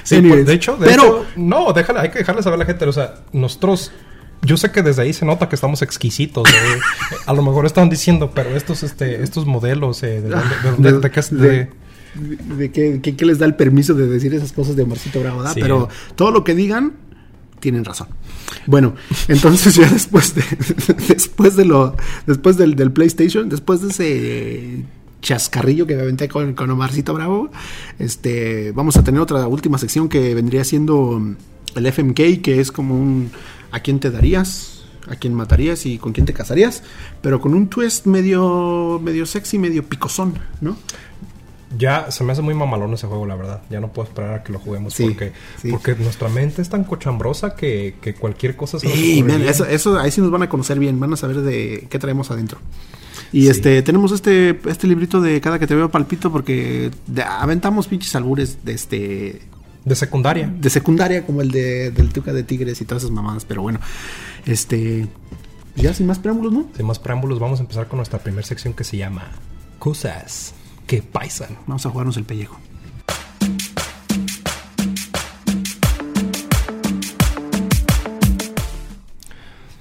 Sí, 0.04 0.22
pues, 0.22 0.46
de 0.46 0.54
hecho, 0.54 0.76
de 0.78 0.88
pero 0.88 1.04
hecho, 1.04 1.26
no, 1.38 1.72
déjale, 1.74 2.00
hay 2.00 2.10
que 2.10 2.20
dejarle 2.20 2.44
saber 2.44 2.56
a 2.56 2.60
la 2.60 2.66
gente, 2.66 2.86
o 2.86 2.94
sea, 2.94 3.16
nosotros, 3.34 3.92
yo 4.42 4.56
sé 4.58 4.72
que 4.72 4.82
desde 4.84 5.02
ahí 5.02 5.12
se 5.14 5.26
nota 5.26 5.50
que 5.50 5.56
estamos 5.56 5.82
exquisitos, 5.82 6.48
eh, 6.50 6.80
a 7.26 7.34
lo 7.34 7.42
mejor 7.42 7.66
están 7.66 7.90
diciendo, 7.90 8.32
pero 8.34 8.50
estos, 8.56 8.84
este, 8.84 9.22
estos 9.24 9.46
modelos, 9.46 10.02
eh, 10.04 10.22
de, 10.22 10.30
de, 10.30 10.92
de 10.92 11.00
de- 11.32 11.70
de- 12.16 12.72
qué, 12.72 13.00
qué- 13.02 13.16
qué 13.16 13.26
les 13.26 13.40
da 13.40 13.46
el 13.46 13.56
permiso 13.56 13.94
de 13.94 14.08
decir 14.08 14.34
esas 14.34 14.52
cosas 14.52 14.76
de 14.76 14.84
Omarcito 14.84 15.20
Bravo. 15.20 15.44
Pero 15.62 15.90
todo 16.16 16.32
lo 16.32 16.44
que 16.44 16.56
digan, 16.56 16.94
tienen 17.60 17.86
razón. 17.86 18.08
Bueno, 18.66 18.96
entonces 19.28 19.76
ya 19.76 19.90
después 19.90 20.36
de 20.36 20.44
después 21.08 21.56
de 21.56 21.66
lo 21.66 21.96
después 22.26 22.58
del, 22.58 22.76
del 22.76 22.92
PlayStation, 22.92 23.50
después 23.50 23.82
de 23.82 23.88
ese 23.90 24.86
chascarrillo 25.22 25.88
que 25.88 25.96
me 25.96 26.04
aventé 26.04 26.28
con, 26.30 26.54
con 26.54 26.70
Omarcito 26.70 27.14
Bravo, 27.14 27.50
este 28.00 28.72
vamos 28.74 28.98
a 28.98 29.04
tener 29.04 29.20
otra 29.22 29.48
última 29.48 29.78
sección 29.78 30.08
que 30.10 30.34
vendría 30.36 30.64
siendo 30.64 31.22
el 31.76 31.86
FMK, 31.86 32.42
que 32.42 32.60
es 32.60 32.72
como 32.72 32.96
un 33.00 33.30
¿a 33.72 33.80
quién 33.82 34.00
te 34.00 34.12
darías? 34.12 34.74
¿A 35.10 35.16
quién 35.16 35.34
matarías 35.34 35.86
y 35.86 35.98
con 35.98 36.12
quién 36.12 36.26
te 36.26 36.34
casarías? 36.34 36.84
Pero 37.22 37.40
con 37.40 37.54
un 37.54 37.68
twist 37.70 38.06
medio 38.06 39.00
medio 39.04 39.26
sexy, 39.26 39.58
medio 39.58 39.84
picosón, 39.84 40.34
¿no? 40.62 40.78
Ya 41.78 42.12
se 42.12 42.24
me 42.24 42.32
hace 42.32 42.42
muy 42.42 42.54
mamalón 42.54 42.94
ese 42.94 43.08
juego, 43.08 43.26
la 43.26 43.36
verdad. 43.36 43.62
Ya 43.70 43.80
no 43.80 43.92
puedo 43.92 44.08
esperar 44.08 44.34
a 44.36 44.44
que 44.44 44.54
lo 44.54 44.60
juguemos 44.60 44.94
Sí, 44.94 45.04
porque, 45.06 45.34
sí. 45.62 45.70
porque 45.72 45.96
nuestra 45.96 46.30
mente 46.30 46.62
es 46.62 46.70
tan 46.70 46.84
cochambrosa 46.84 47.56
que, 47.56 47.96
que 48.02 48.14
cualquier 48.14 48.56
cosa 48.56 48.80
se 48.80 48.88
nos 48.88 48.96
Sí, 48.96 49.22
man, 49.22 49.32
ocurriría. 49.32 49.52
eso, 49.52 49.66
eso 49.66 50.00
ahí 50.00 50.12
sí 50.12 50.22
nos 50.22 50.32
van 50.32 50.44
a 50.44 50.50
conocer 50.50 50.80
bien, 50.80 51.00
van 51.00 51.12
a 51.14 51.18
saber 51.18 51.42
de 51.42 51.88
qué 51.90 52.00
traemos 52.00 52.32
adentro. 52.32 52.60
Y 53.34 53.42
Sí. 53.44 53.48
este, 53.50 53.82
tenemos 53.82 54.14
este, 54.14 54.60
este 54.70 54.88
librito 54.88 55.20
de 55.20 55.42
cada 55.42 55.60
que 55.60 55.68
te 55.68 55.76
veo 55.76 55.90
palpito 55.92 56.32
porque 56.32 56.92
de- 57.08 57.24
aventamos 57.24 57.88
pinches 57.88 58.16
albures 58.16 58.64
de 58.64 58.72
este 58.74 59.42
De 59.84 59.96
secundaria. 59.96 60.48
de 60.48 60.70
secundaria 60.70 61.26
como 61.26 61.42
el 61.42 61.52
de 61.52 61.92
del 61.92 62.10
Tuca 62.14 62.32
de 62.32 62.44
Tigres 62.44 62.80
y 62.80 62.86
todas 62.86 63.04
esas 63.04 63.12
mamadas, 63.14 63.44
pero 63.44 63.62
bueno, 63.62 63.80
este 64.46 65.08
ya 65.76 65.94
sin 65.94 66.08
más 66.08 66.20
preámbulos, 66.20 66.54
¿no? 66.54 66.68
Sin 66.76 66.86
más 66.86 67.00
preámbulos, 67.00 67.40
vamos 67.40 67.60
a 67.60 67.64
empezar 67.64 67.88
con 67.88 67.98
nuestra 67.98 68.20
primera 68.20 68.46
sección 68.48 68.74
que 68.74 68.84
se 68.86 68.96
llama 68.98 69.28
Cosas 69.80 70.54
que 70.88 71.02
paisan. 71.04 71.58
Vamos 71.68 71.86
a 71.86 71.90
jugarnos 71.90 72.18
el 72.18 72.24
pellejo. 72.24 72.58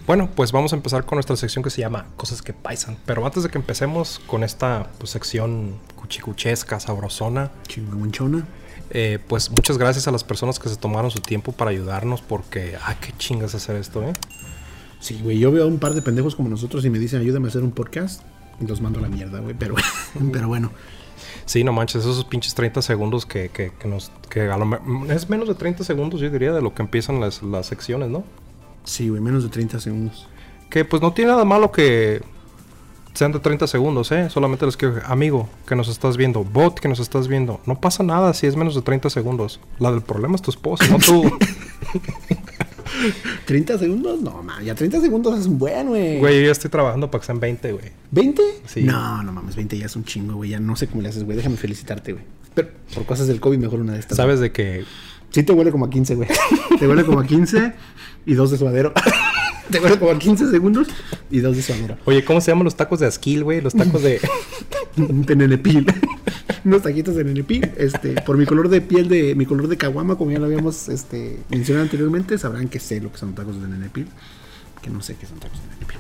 Bueno, 0.07 0.31
pues 0.37 0.53
vamos 0.53 0.73
a 0.73 0.77
empezar 0.77 1.05
con 1.05 1.17
nuestra 1.17 1.35
sección 1.35 1.65
que 1.65 1.71
se 1.71 1.81
llama 1.81 2.07
Cosas 2.17 2.41
que 2.41 2.53
paisan. 2.53 2.97
Pero 3.07 3.25
antes 3.27 3.43
de 3.43 3.49
que 3.49 3.59
empecemos 3.59 4.21
con 4.27 4.45
esta 4.45 4.91
pues, 4.99 5.11
sección 5.11 5.79
cuchicuchesca, 5.97 6.79
sabrosona, 6.79 7.51
Chingamonchona. 7.67 8.47
eh, 8.91 9.19
pues 9.27 9.51
muchas 9.51 9.79
gracias 9.79 10.07
a 10.07 10.13
las 10.13 10.23
personas 10.23 10.61
que 10.61 10.69
se 10.69 10.77
tomaron 10.77 11.11
su 11.11 11.19
tiempo 11.21 11.51
para 11.51 11.73
ayudarnos 11.73 12.23
porque, 12.23 12.77
ah, 12.85 12.95
qué 13.01 13.13
chingas 13.19 13.57
hacer 13.57 13.75
esto, 13.77 14.05
¿eh? 14.05 14.13
Sí, 15.01 15.21
güey, 15.23 15.39
yo 15.39 15.51
veo 15.51 15.65
a 15.65 15.67
un 15.67 15.79
par 15.79 15.95
de 15.95 16.03
pendejos 16.03 16.37
como 16.37 16.49
nosotros 16.49 16.85
y 16.85 16.91
me 16.91 17.01
dicen, 17.01 17.21
ayúdame 17.21 17.47
a 17.47 17.49
hacer 17.49 17.63
un 17.63 17.73
podcast. 17.73 18.23
Los 18.61 18.81
mando 18.81 18.99
a 18.99 19.03
la 19.03 19.09
mierda, 19.09 19.41
güey, 19.41 19.55
pero, 19.59 19.75
pero 20.33 20.49
bueno. 20.49 20.71
Sí, 21.45 21.63
no 21.63 21.73
manches, 21.73 22.03
esos 22.03 22.25
pinches 22.25 22.55
30 22.55 22.83
segundos 22.83 23.27
que, 23.27 23.49
que, 23.51 23.73
que 23.79 23.89
nos... 23.89 24.11
Que 24.29 24.43
a 24.43 24.57
lo 24.57 24.69
es 25.11 25.31
menos 25.31 25.49
de 25.49 25.55
30 25.55 25.85
segundos, 25.85 26.21
yo 26.21 26.31
diría, 26.31 26.53
de 26.53 26.61
lo 26.61 26.75
que 26.75 26.83
empiezan 26.83 27.21
las, 27.21 27.43
las 27.43 27.67
secciones, 27.67 28.09
¿no? 28.09 28.25
Sí, 28.85 29.09
güey, 29.09 29.21
menos 29.21 29.43
de 29.45 29.51
30 29.51 29.81
segundos. 29.81 30.29
Que 30.71 30.85
pues 30.85 31.03
no 31.03 31.13
tiene 31.13 31.31
nada 31.31 31.45
malo 31.45 31.71
que 31.71 32.23
sean 33.15 33.33
de 33.33 33.39
30 33.39 33.67
segundos, 33.67 34.11
¿eh? 34.13 34.29
Solamente 34.29 34.67
les 34.67 34.77
quiero... 34.77 35.01
Amigo, 35.07 35.49
que 35.67 35.77
nos 35.77 35.89
estás 35.89 36.17
viendo. 36.17 36.45
Bot, 36.45 36.81
que 36.81 36.89
nos 36.89 36.99
estás 36.99 37.29
viendo. 37.29 37.61
No 37.65 37.81
pasa 37.81 38.03
nada 38.03 38.35
si 38.35 38.47
es 38.47 38.57
menos 38.57 38.75
de 38.75 38.83
30 38.83 39.09
segundos. 39.11 39.61
La 39.79 39.91
del 39.91 40.03
problema 40.03 40.35
es 40.35 40.43
tu 40.43 40.51
esposa, 40.51 40.87
no 40.89 40.99
tú. 40.99 41.25
¿30 43.47 43.79
segundos? 43.79 44.21
No, 44.21 44.43
man, 44.43 44.65
ya 44.65 44.75
30 44.75 45.01
segundos 45.01 45.39
es 45.39 45.47
un 45.47 45.59
buen, 45.59 45.89
güey. 45.89 46.19
Güey, 46.19 46.45
yo 46.45 46.53
estoy 46.53 46.71
trabajando 46.71 47.11
para 47.11 47.21
que 47.21 47.27
sean 47.27 47.41
20, 47.41 47.73
güey. 47.73 47.93
¿20? 48.13 48.41
Sí. 48.67 48.83
No, 48.83 49.23
no 49.23 49.33
mames, 49.33 49.57
20 49.57 49.79
ya 49.79 49.87
es 49.87 49.97
un 49.97 50.05
chingo, 50.05 50.35
güey. 50.35 50.51
Ya 50.51 50.61
no 50.61 50.77
sé 50.77 50.87
cómo 50.87 51.03
le 51.03 51.09
haces, 51.09 51.25
güey. 51.25 51.37
Déjame 51.37 51.57
felicitarte, 51.57 52.13
güey. 52.13 52.25
Pero 52.55 52.69
por 52.95 53.05
cosas 53.05 53.27
del 53.27 53.41
COVID, 53.41 53.59
mejor 53.59 53.81
una 53.81 53.93
de 53.93 54.01
estas. 54.01 54.17
Sabes 54.17 54.41
de 54.41 54.53
que... 54.53 54.85
Sí 55.31 55.43
te 55.43 55.53
huele 55.53 55.71
como 55.71 55.85
a 55.85 55.91
15, 55.91 56.15
güey. 56.15 56.29
te 56.79 56.89
huele 56.89 57.05
como 57.05 57.21
a 57.21 57.27
15 57.27 57.75
y 58.25 58.35
dos 58.35 58.51
de 58.51 58.59
suadero. 58.59 58.93
te 59.71 59.81
huele 59.81 59.99
como 59.99 60.13
a 60.13 60.19
15 60.19 60.51
segundos 60.51 60.89
y 61.31 61.41
dos 61.41 61.57
de 61.57 61.63
suadero. 61.63 61.99
Oye, 62.07 62.25
¿cómo 62.25 62.41
se 62.41 62.51
llaman 62.51 62.65
los 62.65 62.77
tacos 62.77 63.01
de 63.01 63.07
Asquil, 63.07 63.45
güey? 63.45 63.61
Los 63.61 63.75
tacos 63.75 64.03
de... 64.03 64.21
de 64.97 65.37
nenepil. 65.37 65.87
Unos 66.65 66.83
taquitos 66.83 67.15
de 67.15 67.25
nenepil. 67.25 67.71
Este, 67.77 68.21
por 68.23 68.37
mi 68.37 68.47
color 68.47 68.69
de 68.69 68.81
piel 68.81 69.09
de 69.09 69.35
mi 69.35 69.47
color 69.47 69.69
de 69.69 69.77
caguama, 69.77 70.17
como 70.17 70.31
ya 70.33 70.39
lo 70.39 70.47
habíamos 70.47 70.89
este, 70.89 71.39
mencionado 71.51 71.85
anteriormente, 71.85 72.39
sabrán 72.39 72.69
que 72.69 72.81
sé 72.81 73.01
lo 73.01 73.13
que 73.13 73.19
son 73.19 73.35
tacos 73.35 73.61
de 73.61 73.69
nenepil. 73.69 74.07
Que 74.83 74.91
no 74.91 75.01
sé 75.03 75.15
qué 75.15 75.27
son 75.27 75.39
tacos 75.39 75.61
de 75.63 75.75
nenepil. 75.75 75.99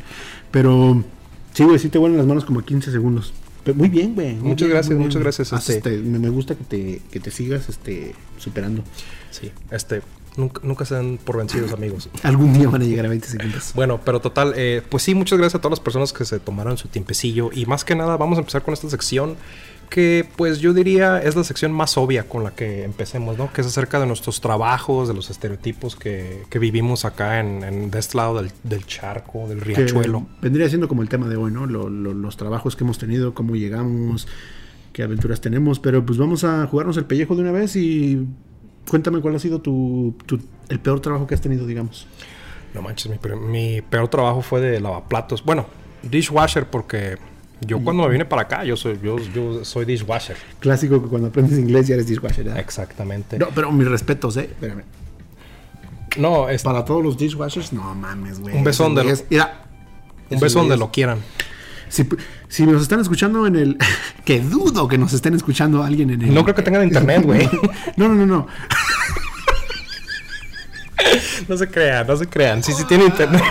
Pero 0.51 1.05
sí, 1.53 1.65
güey, 1.65 1.79
sí 1.79 1.89
te 1.89 1.99
huelen 1.99 2.19
las 2.19 2.27
manos 2.27 2.45
como 2.45 2.61
a 2.61 2.65
15 2.65 2.91
segundos. 2.91 3.33
Pero 3.65 3.77
muy 3.77 3.89
bien, 3.89 4.15
güey. 4.15 4.35
Muchas 4.37 4.69
bien, 4.69 4.71
gracias, 4.71 4.91
bien. 4.91 5.03
muchas 5.03 5.23
gracias, 5.23 5.53
este- 5.69 5.99
me, 5.99 6.19
me 6.19 6.29
gusta 6.29 6.55
que 6.55 6.65
te, 6.65 7.03
que 7.11 7.21
te 7.21 7.31
sigas 7.31 7.69
este, 7.69 8.15
superando. 8.39 8.83
Sí, 9.31 9.51
este... 9.71 10.03
Nunca, 10.37 10.61
nunca 10.65 10.85
se 10.85 10.95
den 10.95 11.19
por 11.23 11.39
vencidos, 11.39 11.73
amigos. 11.73 12.11
Algún 12.23 12.53
día 12.53 12.69
van 12.69 12.83
a 12.83 12.85
llegar 12.85 13.07
a 13.07 13.09
20 13.09 13.27
segundos. 13.29 13.73
Bueno, 13.75 14.01
pero 14.05 14.21
total, 14.21 14.53
eh, 14.57 14.83
pues 14.89 15.03
sí, 15.03 15.15
muchas 15.15 15.39
gracias 15.39 15.59
a 15.59 15.63
todas 15.63 15.79
las 15.79 15.81
personas 15.85 16.13
que 16.13 16.25
se 16.25 16.39
tomaron 16.41 16.77
su 16.77 16.89
tiempecillo. 16.89 17.51
Y 17.53 17.65
más 17.67 17.85
que 17.85 17.95
nada, 17.95 18.17
vamos 18.17 18.37
a 18.37 18.41
empezar 18.41 18.63
con 18.63 18.75
esta 18.75 18.91
sección 18.91 19.37
que, 19.89 20.29
pues 20.37 20.59
yo 20.59 20.75
diría, 20.75 21.23
es 21.23 21.37
la 21.37 21.45
sección 21.45 21.71
más 21.73 21.97
obvia 21.97 22.25
con 22.29 22.43
la 22.43 22.51
que 22.51 22.83
empecemos, 22.85 23.39
¿no? 23.39 23.53
Que 23.53 23.61
es 23.61 23.67
acerca 23.69 24.01
de 24.01 24.07
nuestros 24.07 24.41
trabajos, 24.41 25.07
de 25.09 25.15
los 25.15 25.31
estereotipos 25.31 25.95
que, 25.97 26.43
que 26.51 26.59
vivimos 26.59 27.05
acá 27.05 27.39
en, 27.41 27.63
en 27.63 27.91
de 27.93 27.99
este 28.01 28.17
lado 28.17 28.35
del, 28.43 28.51
del 28.65 28.85
charco, 28.85 29.47
del 29.49 29.61
que 29.61 29.75
riachuelo. 29.77 30.27
vendría 30.43 30.69
siendo 30.69 30.89
como 30.89 31.03
el 31.03 31.09
tema 31.09 31.29
de 31.29 31.37
hoy, 31.37 31.53
¿no? 31.53 31.67
Lo- 31.67 31.89
lo- 31.89 32.13
los 32.15 32.37
trabajos 32.37 32.75
que 32.77 32.83
hemos 32.85 32.99
tenido, 32.99 33.33
cómo 33.33 33.55
llegamos, 33.55 34.27
qué 34.93 35.05
aventuras 35.05 35.41
tenemos. 35.41 35.79
Pero 35.79 36.05
pues 36.05 36.19
vamos 36.19 36.43
a 36.43 36.67
jugarnos 36.67 36.97
el 36.97 37.05
pellejo 37.05 37.37
de 37.37 37.43
una 37.43 37.53
vez 37.53 37.77
y 37.77 38.27
cuéntame 38.89 39.21
cuál 39.21 39.37
ha 39.37 39.39
sido 39.39 39.61
tu, 39.61 40.15
tu- 40.27 40.41
el 40.69 40.81
peor 40.81 41.01
trabajo 41.01 41.27
que 41.27 41.35
has 41.35 41.41
tenido, 41.41 41.67
digamos. 41.67 42.07
No 42.75 42.83
manches, 42.83 43.11
mi, 43.11 43.19
pe- 43.19 43.37
mi 43.37 43.81
peor 43.83 44.09
trabajo 44.09 44.43
fue 44.43 44.61
de 44.61 44.81
lavaplatos. 44.81 45.45
Bueno, 45.45 45.67
dishwasher, 46.03 46.67
porque 46.67 47.17
yo 47.61 47.81
cuando 47.81 48.03
me 48.05 48.11
vine 48.11 48.25
para 48.27 48.43
acá, 48.43 48.65
yo 48.65 48.77
soy, 48.77 48.99
yo, 49.03 49.17
yo 49.19 49.65
soy 49.65 49.85
dishwasher. 49.87 50.37
Clásico 50.61 51.03
que 51.03 51.09
cuando 51.09 51.29
aprendes 51.29 51.59
inglés 51.59 51.87
ya 51.89 51.95
eres 51.95 52.07
dishwasher, 52.07 52.45
¿verdad? 52.45 52.61
Exactamente. 52.61 53.39
No, 53.39 53.49
pero 53.55 53.73
mis 53.73 53.89
respetos, 53.89 54.37
¿eh? 54.37 54.43
Espérame. 54.45 54.83
No, 56.19 56.49
es 56.49 56.63
Para 56.63 56.85
todos 56.85 57.03
los 57.03 57.17
dishwashers, 57.19 57.73
no 57.73 57.95
mames, 57.95 58.41
güey. 58.41 58.57
Un 58.57 58.65
beso 58.65 58.89
güeyes- 58.89 59.21
lo- 59.21 59.27
Mira. 59.31 59.61
un 60.31 60.39
donde 60.41 60.75
güeyes- 60.75 60.79
lo 60.79 60.91
quieran. 60.91 61.19
Si, 61.89 62.07
si 62.49 62.67
nos 62.67 62.83
están 62.83 63.01
escuchando 63.01 63.47
en 63.47 63.57
el... 63.57 63.79
que 64.25 64.41
dudo 64.41 64.89
que 64.89 64.99
nos 64.99 65.13
estén 65.13 65.35
escuchando 65.35 65.83
alguien 65.83 66.11
en 66.11 66.23
el... 66.23 66.35
No 66.35 66.43
creo 66.43 66.55
que 66.55 66.63
tengan 66.63 66.85
internet, 66.85 67.23
güey. 67.23 67.49
no, 67.97 68.09
no, 68.09 68.15
no, 68.15 68.27
no. 68.27 68.47
No 71.49 71.57
se 71.57 71.69
crean, 71.69 72.07
no 72.07 72.17
se 72.17 72.27
crean. 72.27 72.63
Sí, 72.63 72.73
sí 72.73 72.85
tiene 72.85 73.05
internet. 73.05 73.43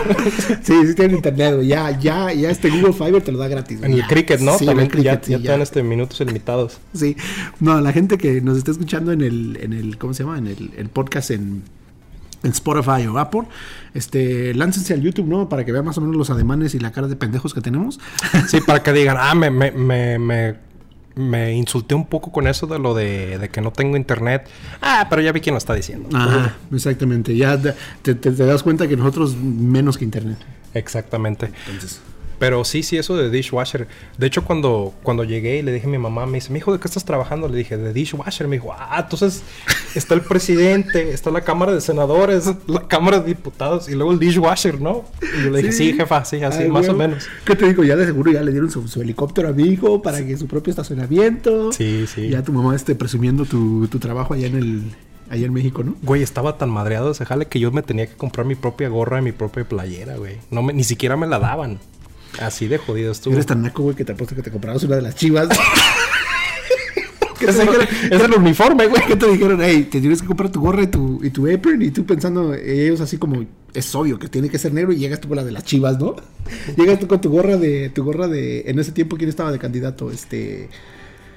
Sí, 0.63 0.73
sí 0.87 0.95
tienen 0.95 1.17
internet, 1.17 1.55
güey. 1.55 1.67
Ya, 1.67 1.97
ya, 1.97 2.33
ya 2.33 2.49
este 2.49 2.69
Google 2.69 2.91
Fiber 2.93 3.21
te 3.21 3.31
lo 3.31 3.37
da 3.37 3.47
gratis. 3.47 3.79
güey. 3.79 3.91
En 3.93 3.99
el 3.99 4.05
cricket, 4.07 4.41
¿no? 4.41 4.57
Sí, 4.57 4.65
También 4.65 4.89
cricket, 4.89 5.21
ya, 5.21 5.21
sí, 5.23 5.31
ya 5.31 5.37
ya. 5.37 5.43
te 5.43 5.49
dan 5.49 5.61
este 5.61 5.83
minutos 5.83 6.19
ilimitados. 6.19 6.79
Sí. 6.93 7.15
No, 7.59 7.79
la 7.79 7.93
gente 7.93 8.17
que 8.17 8.41
nos 8.41 8.57
está 8.57 8.71
escuchando 8.71 9.11
en 9.11 9.21
el, 9.21 9.57
en 9.61 9.73
el 9.73 9.97
¿cómo 9.97 10.13
se 10.13 10.23
llama? 10.23 10.37
En 10.37 10.47
el, 10.47 10.71
el 10.77 10.89
podcast 10.89 11.31
en, 11.31 11.63
en 12.45 12.51
Spotify 12.51 13.05
o 13.07 13.17
Apple, 13.17 13.41
este, 13.93 14.53
láncense 14.53 14.93
al 14.93 15.01
YouTube, 15.01 15.27
¿no? 15.27 15.49
Para 15.49 15.65
que 15.65 15.71
vean 15.71 15.83
más 15.85 15.97
o 15.97 16.01
menos 16.01 16.15
los 16.15 16.29
ademanes 16.29 16.75
y 16.75 16.79
la 16.79 16.91
cara 16.91 17.07
de 17.07 17.15
pendejos 17.15 17.53
que 17.53 17.61
tenemos. 17.61 17.99
Sí, 18.47 18.61
para 18.61 18.81
que 18.83 18.93
digan, 18.93 19.17
ah, 19.19 19.35
me, 19.35 19.49
me, 19.51 19.71
me, 19.71 20.19
me, 20.19 20.55
me 21.15 21.53
insulté 21.53 21.95
un 21.95 22.05
poco 22.05 22.31
con 22.31 22.45
eso 22.47 22.67
de 22.67 22.77
lo 22.79 22.93
de, 22.93 23.37
de 23.39 23.49
que 23.49 23.61
no 23.61 23.71
tengo 23.71 23.97
internet. 23.97 24.47
Ah, 24.81 25.07
pero 25.09 25.21
ya 25.21 25.31
vi 25.31 25.41
quién 25.41 25.53
lo 25.53 25.57
está 25.57 25.73
diciendo. 25.73 26.09
Ajá, 26.15 26.55
exactamente. 26.73 27.35
Ya 27.35 27.57
te, 27.59 27.73
te- 28.15 28.31
te 28.31 28.45
das 28.45 28.63
cuenta 28.63 28.87
que 28.87 28.95
nosotros 28.97 29.35
menos 29.37 29.97
que 29.97 30.03
internet. 30.05 30.37
Exactamente. 30.73 31.51
Entonces, 31.67 32.01
Pero 32.39 32.63
sí, 32.65 32.83
sí, 32.83 32.97
eso 32.97 33.15
de 33.15 33.29
dishwasher. 33.29 33.87
De 34.17 34.27
hecho, 34.27 34.43
cuando, 34.43 34.93
cuando 35.03 35.23
llegué 35.23 35.57
y 35.57 35.61
le 35.61 35.71
dije 35.71 35.87
a 35.87 35.89
mi 35.89 35.97
mamá, 35.97 36.25
me 36.25 36.33
dice, 36.33 36.51
mi 36.51 36.59
hijo, 36.59 36.73
¿de 36.73 36.79
qué 36.79 36.87
estás 36.87 37.05
trabajando? 37.05 37.47
Le 37.47 37.57
dije, 37.57 37.77
de 37.77 37.93
dishwasher. 37.93 38.47
Me 38.47 38.57
dijo, 38.57 38.73
ah, 38.77 38.99
entonces 38.99 39.43
está 39.95 40.13
el 40.13 40.21
presidente, 40.21 41.11
está 41.11 41.31
la 41.31 41.41
Cámara 41.41 41.73
de 41.73 41.81
Senadores, 41.81 42.51
la 42.67 42.87
Cámara 42.87 43.19
de 43.19 43.27
Diputados 43.27 43.89
y 43.89 43.95
luego 43.95 44.11
el 44.11 44.19
dishwasher, 44.19 44.81
¿no? 44.81 45.05
Y 45.21 45.43
yo 45.45 45.51
le 45.51 45.59
dije, 45.59 45.71
sí, 45.71 45.93
jefa, 45.93 46.25
sí, 46.25 46.43
así, 46.43 46.63
Ay, 46.63 46.69
más 46.69 46.89
o 46.89 46.93
menos. 46.93 47.27
¿Qué 47.45 47.55
te 47.55 47.67
digo? 47.67 47.83
Ya 47.83 47.95
de 47.95 48.05
seguro 48.05 48.31
ya 48.31 48.41
le 48.41 48.51
dieron 48.51 48.69
su, 48.69 48.87
su 48.87 49.01
helicóptero 49.01 49.49
a 49.49 49.51
mi 49.53 49.63
hijo 49.63 50.01
para 50.01 50.25
que 50.25 50.37
su 50.37 50.47
propio 50.47 50.71
estacionamiento. 50.71 51.71
Sí, 51.71 52.05
sí. 52.07 52.29
Ya 52.29 52.43
tu 52.43 52.51
mamá 52.51 52.75
esté 52.75 52.95
presumiendo 52.95 53.45
tu, 53.45 53.87
tu 53.87 53.99
trabajo 53.99 54.33
allá 54.33 54.47
en 54.47 54.55
el 54.55 54.83
allá 55.29 55.45
en 55.45 55.53
México, 55.53 55.83
¿no? 55.83 55.95
Güey, 56.03 56.21
estaba 56.21 56.57
tan 56.57 56.69
madreado 56.69 57.11
ese 57.11 57.25
jale 57.25 57.47
que 57.47 57.59
yo 57.59 57.71
me 57.71 57.81
tenía 57.81 58.07
que 58.07 58.15
comprar 58.15 58.45
mi 58.45 58.55
propia 58.55 58.89
gorra 58.89 59.19
y 59.19 59.23
mi 59.23 59.31
propia 59.31 59.63
playera, 59.63 60.17
güey. 60.17 60.37
No 60.51 60.61
me, 60.61 60.73
ni 60.73 60.83
siquiera 60.83 61.17
me 61.17 61.27
la 61.27 61.39
daban. 61.39 61.79
Así 62.39 62.67
de 62.67 62.77
jodido 62.77 63.11
estuvo. 63.11 63.33
Eres 63.33 63.45
tan 63.45 63.61
naco, 63.61 63.83
güey, 63.83 63.95
que 63.95 64.05
te 64.05 64.11
apuesto 64.11 64.35
que 64.35 64.41
te 64.41 64.51
comprabas 64.51 64.83
una 64.83 64.95
de 64.97 65.01
las 65.01 65.15
chivas. 65.15 65.47
¿Qué 67.39 67.47
te 67.47 68.15
Es 68.15 68.21
el, 68.21 68.33
uniforme, 68.33 68.87
güey. 68.87 69.03
¿Qué 69.05 69.15
te 69.15 69.27
dijeron? 69.27 69.59
Hey, 69.61 69.87
te 69.91 69.99
tienes 69.99 70.21
que 70.21 70.27
comprar 70.27 70.49
tu 70.51 70.61
gorra 70.61 70.83
y 70.83 70.87
tu, 70.87 71.19
y 71.23 71.29
tu 71.29 71.51
apron. 71.51 71.81
Y 71.81 71.91
tú 71.91 72.05
pensando, 72.05 72.53
ellos 72.53 73.01
así 73.01 73.17
como, 73.17 73.45
es 73.73 73.93
obvio 73.93 74.17
que 74.17 74.27
tiene 74.27 74.49
que 74.49 74.57
ser 74.57 74.73
negro. 74.73 74.93
Y 74.93 74.97
llegas 74.97 75.19
tú 75.19 75.27
con 75.27 75.37
la 75.37 75.43
de 75.43 75.51
las 75.51 75.63
chivas, 75.65 75.99
¿no? 75.99 76.15
Llegas 76.77 76.99
tú 76.99 77.07
con 77.07 77.19
tu 77.19 77.29
gorra 77.29 77.57
de, 77.57 77.89
tu 77.89 78.03
gorra 78.03 78.27
de, 78.27 78.63
en 78.67 78.79
ese 78.79 78.91
tiempo, 78.91 79.17
¿quién 79.17 79.29
estaba 79.29 79.51
de 79.51 79.59
candidato? 79.59 80.11
Este, 80.11 80.69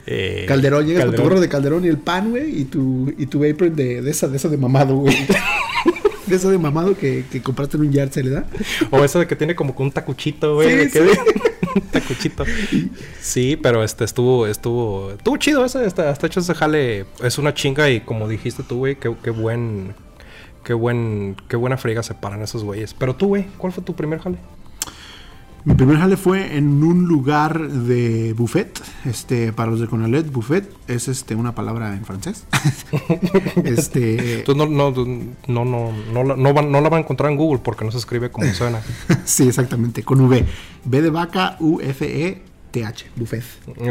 Eh, 0.07 0.45
Calderón. 0.47 0.87
Llegas 0.87 1.07
con 1.07 1.17
tu 1.17 1.23
gorra 1.23 1.41
de 1.41 1.49
Calderón 1.49 1.85
y 1.85 1.89
el 1.89 1.99
pan, 1.99 2.31
güey. 2.31 2.61
Y 2.61 2.65
tu, 2.65 3.13
y 3.19 3.27
tu 3.27 3.45
apron 3.45 3.75
de, 3.75 4.03
de 4.03 4.11
esa, 4.11 4.29
de 4.29 4.37
esa 4.37 4.49
de 4.49 4.57
mamado, 4.57 4.97
güey. 4.97 5.17
de 6.29 6.37
esa 6.37 6.51
de 6.51 6.59
mamado 6.59 6.97
que, 6.97 7.25
que 7.31 7.43
compraste 7.43 7.77
en 7.77 7.85
un 7.85 7.93
yard, 7.93 8.11
¿se 8.11 8.23
le 8.23 8.31
da? 8.31 8.47
O 8.91 9.05
esa 9.05 9.19
de 9.19 9.27
que 9.27 9.37
tiene 9.37 9.55
como 9.55 9.75
un 9.77 9.91
tacuchito, 9.91 10.55
güey. 10.55 10.89
Sí, 10.89 10.99
sí. 10.99 10.99
un 11.75 11.83
tacuchito. 11.83 12.45
Sí, 13.21 13.57
pero 13.57 13.83
este 13.83 14.05
estuvo, 14.05 14.47
estuvo, 14.47 15.13
estuvo 15.13 15.37
chido 15.37 15.65
ese, 15.65 15.85
hasta, 15.85 16.11
hasta 16.11 16.27
hecho 16.27 16.41
ese 16.41 16.55
jale. 16.55 17.07
Es 17.23 17.39
una 17.39 17.55
chinga 17.55 17.91
y 17.91 18.01
como 18.01 18.29
dijiste 18.29 18.63
tú, 18.63 18.79
güey, 18.79 18.97
qué, 18.97 19.15
qué 19.23 19.31
buen, 19.31 19.95
qué 20.65 20.75
buen, 20.75 21.37
qué 21.49 21.57
buena 21.57 21.77
friega 21.77 22.03
se 22.03 22.15
paran 22.15 22.43
esos 22.43 22.65
güeyes. 22.65 22.95
Pero 22.95 23.17
tú, 23.17 23.29
güey, 23.29 23.47
¿cuál 23.57 23.73
fue 23.73 23.83
tu 23.83 23.95
primer 23.95 24.21
jale? 24.21 24.39
Mi 25.65 25.75
primer 25.75 25.99
jale 25.99 26.17
fue 26.17 26.57
en 26.57 26.83
un 26.83 27.07
lugar 27.07 27.69
de 27.71 28.33
buffet. 28.33 28.81
Este, 29.05 29.53
para 29.53 29.71
los 29.71 29.81
de 29.81 29.87
Conalet, 29.87 30.31
buffet 30.31 30.67
es 30.87 31.09
este 31.09 31.35
una 31.35 31.55
palabra 31.55 31.93
en 31.95 32.05
francés. 32.07 32.45
este, 33.65 34.45
no, 34.49 34.67
no, 34.67 34.91
no, 34.91 35.25
no, 35.47 35.93
no, 36.13 36.25
la- 36.25 36.37
no, 36.37 36.55
van- 36.55 36.95
a 36.95 36.99
encontrar 36.99 37.31
en 37.31 37.37
Google 37.37 37.61
porque 37.63 37.85
no 37.85 37.91
se 37.93 37.99
escribe 37.99 38.31
como 38.31 38.47
suena. 38.55 38.81
sí, 39.25 39.47
exactamente, 39.49 40.03
con 40.03 40.21
V. 40.23 40.45
B 40.85 41.03
de 41.03 41.11
vaca, 41.11 41.57
U, 41.61 41.81
F, 41.81 42.27
E, 42.27 42.43
T, 42.71 42.85
H, 42.85 43.07
buffet. 43.17 43.43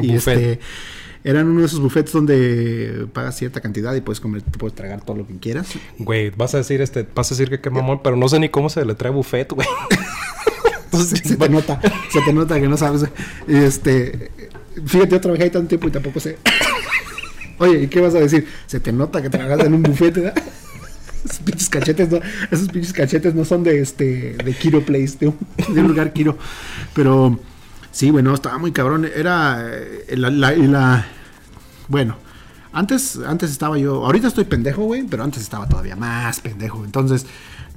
Y 0.02 0.08
buffet. 0.14 0.16
este, 0.38 0.60
eran 1.24 1.48
uno 1.48 1.60
de 1.60 1.66
esos 1.68 1.80
buffets 1.80 2.12
donde 2.12 3.08
pagas 3.14 3.36
cierta 3.38 3.60
cantidad 3.62 3.94
y 3.94 4.02
puedes 4.02 4.20
comer, 4.20 4.42
puedes 4.44 4.76
tragar 4.76 5.02
todo 5.04 5.18
lo 5.18 5.28
que 5.28 5.38
quieras. 5.38 5.68
Güey, 6.00 6.32
vas 6.32 6.56
a 6.56 6.58
decir 6.60 6.82
este, 6.82 7.06
vas 7.14 7.32
a 7.32 7.36
decir 7.36 7.50
que 7.50 7.60
qué 7.60 7.70
mamón, 7.70 8.02
pero 8.04 8.16
no 8.16 8.28
sé 8.30 8.40
ni 8.40 8.50
cómo 8.50 8.70
se 8.70 8.84
le 8.86 8.96
trae 8.96 9.12
buffet, 9.12 9.52
güey. 9.52 9.68
Entonces, 11.01 11.22
se, 11.27 11.36
te 11.38 11.50
nota, 11.50 11.80
se 12.12 12.22
te 12.22 12.34
nota 12.34 12.60
que 12.60 12.68
no 12.68 12.77
sabes. 12.77 13.06
Este, 13.48 14.32
fíjate, 14.86 15.12
yo 15.12 15.22
trabajé 15.22 15.44
ahí 15.44 15.50
tanto 15.50 15.68
tiempo 15.70 15.88
y 15.88 15.92
tampoco 15.92 16.20
sé. 16.20 16.38
Oye, 17.60 17.84
¿y 17.84 17.88
qué 17.88 18.01
vas 18.01 18.13
a 18.16 18.20
decir? 18.20 18.48
Se 18.68 18.80
te 18.80 18.92
nota 18.92 19.22
que 19.22 19.30
trabajas 19.30 19.66
en 19.66 19.74
un 19.74 19.84
bufete, 19.84 20.22
¿verdad? 20.22 20.44
Esos 21.25 21.39
pinches 21.39 21.70
cachetes 21.70 22.10
no, 22.10 22.20
esos 22.51 22.70
pinches 22.70 22.94
cachetes 22.94 23.36
no 23.36 23.44
son 23.44 23.63
de 23.63 23.82
este, 23.82 24.36
de 24.36 24.54
Kiro 24.54 24.82
Place, 24.86 25.18
de 25.20 25.27
un, 25.27 25.38
de 25.74 25.82
un 25.82 25.88
lugar 25.89 26.13
Kiro. 26.13 26.38
Pero 26.94 27.38
sí, 27.92 28.12
bueno, 28.12 28.34
estaba 28.34 28.58
muy 28.60 28.72
cabrón. 28.72 29.10
Era 29.13 29.66
eh, 29.70 30.16
la, 30.16 30.30
la- 30.30 30.51
la- 30.56 31.06
bueno, 31.89 32.16
antes, 32.72 33.18
antes 33.27 33.50
estaba 33.51 33.77
yo, 33.77 34.06
ahorita 34.06 34.27
estoy 34.27 34.46
pendejo, 34.46 34.84
güey, 34.84 35.04
pero 35.04 35.24
antes 35.24 35.42
estaba 35.42 35.68
todavía 35.68 35.96
más 35.98 36.39
pendejo. 36.39 36.86
Entonces, 36.86 37.25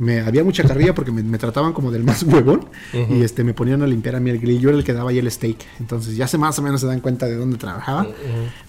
me 0.00 0.21
había 0.21 0.42
mucha 0.42 0.64
carrilla 0.64 0.95
porque 0.95 1.12
me, 1.12 1.23
me 1.23 1.37
trataban 1.37 1.75
como 1.75 1.90
del 1.90 2.04
más 2.04 2.23
huevón 2.25 2.71
y 3.11 3.21
este 3.23 3.45
me 3.45 3.52
ponían 3.52 3.83
a 3.83 3.87
limpiar 3.87 4.16
a 4.16 4.21
mí 4.21 4.30
el 4.30 4.38
grill. 4.38 4.59
Yo 4.59 4.71
era 4.71 4.78
el 4.78 4.83
que 4.83 4.95
daba 4.95 5.11
ahí 5.11 5.19
el 5.19 5.30
steak. 5.30 5.59
Entonces, 5.78 6.16
ya 6.16 6.26
se 6.26 6.38
más 6.38 6.59
o 6.59 6.62
menos 6.62 6.80
se 6.80 6.87
dan 6.87 7.00
cuenta 7.00 7.26
de 7.26 7.37
dónde 7.37 7.59
trabajaba. 7.59 8.07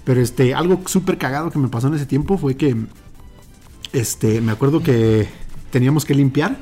Pero 0.04 0.20
este, 0.20 0.54
algo 0.54 0.82
súper 0.88 1.18
cagado 1.18 1.50
que 1.50 1.58
me 1.58 1.70
pasó 1.70 1.88
en 1.88 1.94
ese 1.94 2.06
tiempo 2.06 2.38
fue 2.38 2.58
que 2.58 2.76
este, 3.94 4.42
me 4.42 4.52
acuerdo 4.52 4.84
que 4.84 5.26
teníamos 5.70 6.04
que 6.04 6.16
limpiar. 6.16 6.58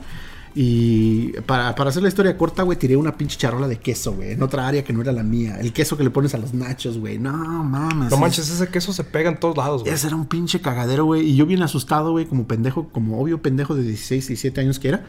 Y 0.55 1.31
para, 1.45 1.75
para 1.75 1.89
hacer 1.91 2.01
la 2.01 2.09
historia 2.09 2.35
corta, 2.37 2.63
güey, 2.63 2.77
tiré 2.77 2.97
una 2.97 3.15
pinche 3.15 3.37
charola 3.37 3.67
de 3.67 3.77
queso, 3.77 4.13
güey, 4.13 4.31
en 4.31 4.41
otra 4.41 4.67
área 4.67 4.83
que 4.83 4.91
no 4.93 5.01
era 5.01 5.11
la 5.11 5.23
mía. 5.23 5.57
El 5.61 5.71
queso 5.73 5.95
que 5.95 6.03
le 6.03 6.09
pones 6.09 6.33
a 6.33 6.37
los 6.37 6.53
nachos, 6.53 6.97
güey. 6.97 7.19
No 7.19 7.31
mames. 7.63 8.09
No 8.09 8.15
es- 8.15 8.19
manches, 8.21 8.49
ese 8.49 8.67
queso 8.67 8.91
se 8.91 9.03
pega 9.03 9.29
en 9.29 9.39
todos 9.39 9.55
lados, 9.57 9.83
güey. 9.83 9.93
ese 9.93 10.07
era 10.07 10.15
un 10.15 10.25
pinche 10.25 10.59
cagadero, 10.59 11.05
güey. 11.05 11.21
Y 11.29 11.35
yo 11.35 11.45
bien 11.45 11.61
asustado, 11.63 12.11
güey, 12.11 12.25
como 12.25 12.47
pendejo, 12.47 12.89
como 12.89 13.19
obvio 13.21 13.41
pendejo 13.41 13.75
de 13.75 13.83
16, 13.83 14.27
17 14.27 14.61
años 14.61 14.79
que 14.79 14.87
era. 14.89 15.05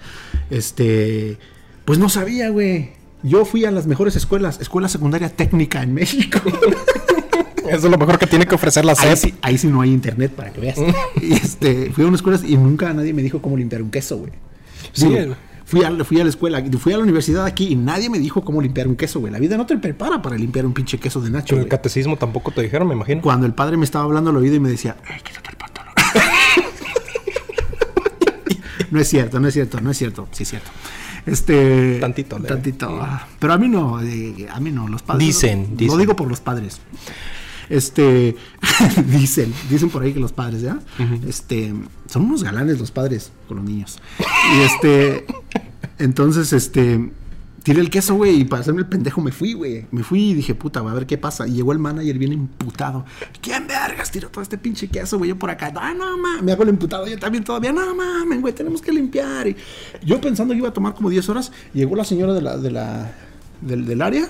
Este, 0.50 1.38
pues 1.84 1.98
no 1.98 2.08
sabía, 2.08 2.50
güey. 2.50 2.90
Yo 3.22 3.44
fui 3.44 3.64
a 3.64 3.70
las 3.70 3.86
mejores 3.86 4.16
escuelas, 4.16 4.60
escuela 4.60 4.88
secundaria 4.88 5.28
técnica 5.28 5.82
en 5.82 5.94
México. 5.94 6.38
Eso 7.68 7.86
es 7.86 7.90
lo 7.90 7.98
mejor 7.98 8.18
que 8.18 8.26
tiene 8.26 8.46
que 8.46 8.54
ofrecer 8.54 8.84
la 8.84 8.92
ahí, 8.98 9.16
SEP. 9.16 9.16
sí, 9.16 9.34
ahí 9.42 9.56
sí 9.58 9.68
no 9.68 9.80
hay 9.80 9.92
internet 9.92 10.32
para 10.34 10.50
que 10.52 10.60
veas. 10.60 10.76
y 11.20 11.34
este, 11.34 11.92
fui 11.92 12.04
a 12.04 12.08
una 12.08 12.16
escuela 12.16 12.40
y 12.44 12.56
nunca 12.56 12.92
nadie 12.92 13.12
me 13.12 13.22
dijo 13.22 13.40
cómo 13.40 13.56
limpiar 13.56 13.82
un 13.82 13.90
queso, 13.90 14.18
güey. 14.18 14.32
Sí, 14.92 15.08
Digo, 15.08 15.34
Fui 15.64 15.84
a, 15.84 16.04
fui 16.04 16.20
a 16.20 16.24
la 16.24 16.30
escuela, 16.30 16.60
fui 16.80 16.92
a 16.92 16.96
la 16.96 17.04
universidad 17.04 17.44
aquí 17.46 17.68
y 17.68 17.76
nadie 17.76 18.10
me 18.10 18.18
dijo 18.18 18.42
cómo 18.42 18.60
limpiar 18.60 18.88
un 18.88 18.96
queso, 18.96 19.20
güey. 19.20 19.32
La 19.32 19.38
vida 19.38 19.56
no 19.56 19.66
te 19.66 19.78
prepara 19.78 20.20
para 20.20 20.36
limpiar 20.36 20.66
un 20.66 20.72
pinche 20.72 20.98
queso 20.98 21.20
de 21.20 21.30
nacho, 21.30 21.54
En 21.54 21.62
el 21.62 21.68
catecismo 21.68 22.16
tampoco 22.16 22.50
te 22.50 22.60
dijeron, 22.62 22.88
me 22.88 22.94
imagino. 22.94 23.22
Cuando 23.22 23.46
el 23.46 23.54
padre 23.54 23.76
me 23.76 23.84
estaba 23.84 24.04
hablando 24.04 24.30
al 24.30 24.36
oído 24.36 24.56
y 24.56 24.60
me 24.60 24.68
decía, 24.68 24.96
"Ey, 25.08 25.20
quítate 25.22 25.50
el 25.50 25.56
pantalón. 25.56 25.92
no 28.90 29.00
es 29.00 29.08
cierto, 29.08 29.38
no 29.38 29.46
es 29.46 29.54
cierto, 29.54 29.80
no 29.80 29.90
es 29.92 29.98
cierto. 29.98 30.28
Sí 30.32 30.42
es 30.42 30.48
cierto. 30.50 30.70
Este. 31.26 31.98
Tantito, 32.00 32.36
leve. 32.38 32.48
Tantito. 32.48 32.98
ah, 33.00 33.28
Pero 33.38 33.52
a 33.52 33.58
mí 33.58 33.68
no, 33.68 34.02
eh, 34.02 34.48
a 34.50 34.58
mí 34.58 34.72
no, 34.72 34.88
los 34.88 35.02
padres. 35.02 35.24
Dicen, 35.26 35.68
Lo 35.72 35.76
dicen. 35.76 35.98
digo 35.98 36.16
por 36.16 36.26
los 36.28 36.40
padres. 36.40 36.80
Este. 37.70 38.36
dicen, 39.06 39.54
dicen 39.70 39.88
por 39.88 40.02
ahí 40.02 40.12
que 40.12 40.20
los 40.20 40.32
padres, 40.32 40.60
¿ya? 40.60 40.80
Este. 41.26 41.72
Son 42.06 42.24
unos 42.24 42.42
galanes 42.42 42.78
los 42.78 42.90
padres 42.90 43.32
con 43.48 43.58
los 43.58 43.66
niños. 43.66 43.98
Y 44.18 44.60
este. 44.60 45.24
Entonces, 45.98 46.52
este. 46.52 47.10
Tiré 47.62 47.82
el 47.82 47.90
queso, 47.90 48.14
güey, 48.14 48.40
y 48.40 48.44
para 48.46 48.62
hacerme 48.62 48.80
el 48.80 48.86
pendejo 48.86 49.20
me 49.20 49.32
fui, 49.32 49.52
güey. 49.52 49.86
Me 49.90 50.02
fui 50.02 50.30
y 50.30 50.34
dije, 50.34 50.54
puta, 50.54 50.80
güey, 50.80 50.92
a 50.92 50.94
ver 50.94 51.06
qué 51.06 51.18
pasa. 51.18 51.46
Y 51.46 51.52
llegó 51.52 51.72
el 51.72 51.78
manager 51.78 52.18
bien 52.18 52.32
imputado. 52.32 53.04
¿Quién 53.42 53.66
vergas 53.66 54.10
tiró 54.10 54.30
todo 54.30 54.40
este 54.42 54.56
pinche 54.56 54.88
queso, 54.88 55.18
güey? 55.18 55.28
Yo 55.28 55.38
por 55.38 55.50
acá, 55.50 55.70
ah, 55.76 55.92
no, 55.92 56.16
mames. 56.16 56.42
Me 56.42 56.52
hago 56.52 56.62
el 56.62 56.70
imputado 56.70 57.06
yo 57.06 57.18
también 57.18 57.44
todavía. 57.44 57.70
No, 57.70 57.94
mames, 57.94 58.40
güey, 58.40 58.54
tenemos 58.54 58.80
que 58.80 58.92
limpiar. 58.92 59.46
Y 59.46 59.56
yo 60.02 60.20
pensando 60.22 60.54
que 60.54 60.58
iba 60.58 60.70
a 60.70 60.72
tomar 60.72 60.94
como 60.94 61.10
10 61.10 61.28
horas, 61.28 61.52
llegó 61.74 61.96
la 61.96 62.04
señora 62.04 62.32
de 62.32 62.40
la, 62.40 62.56
de 62.56 62.70
la, 62.70 63.12
del, 63.60 63.86
del 63.86 64.02
área, 64.02 64.28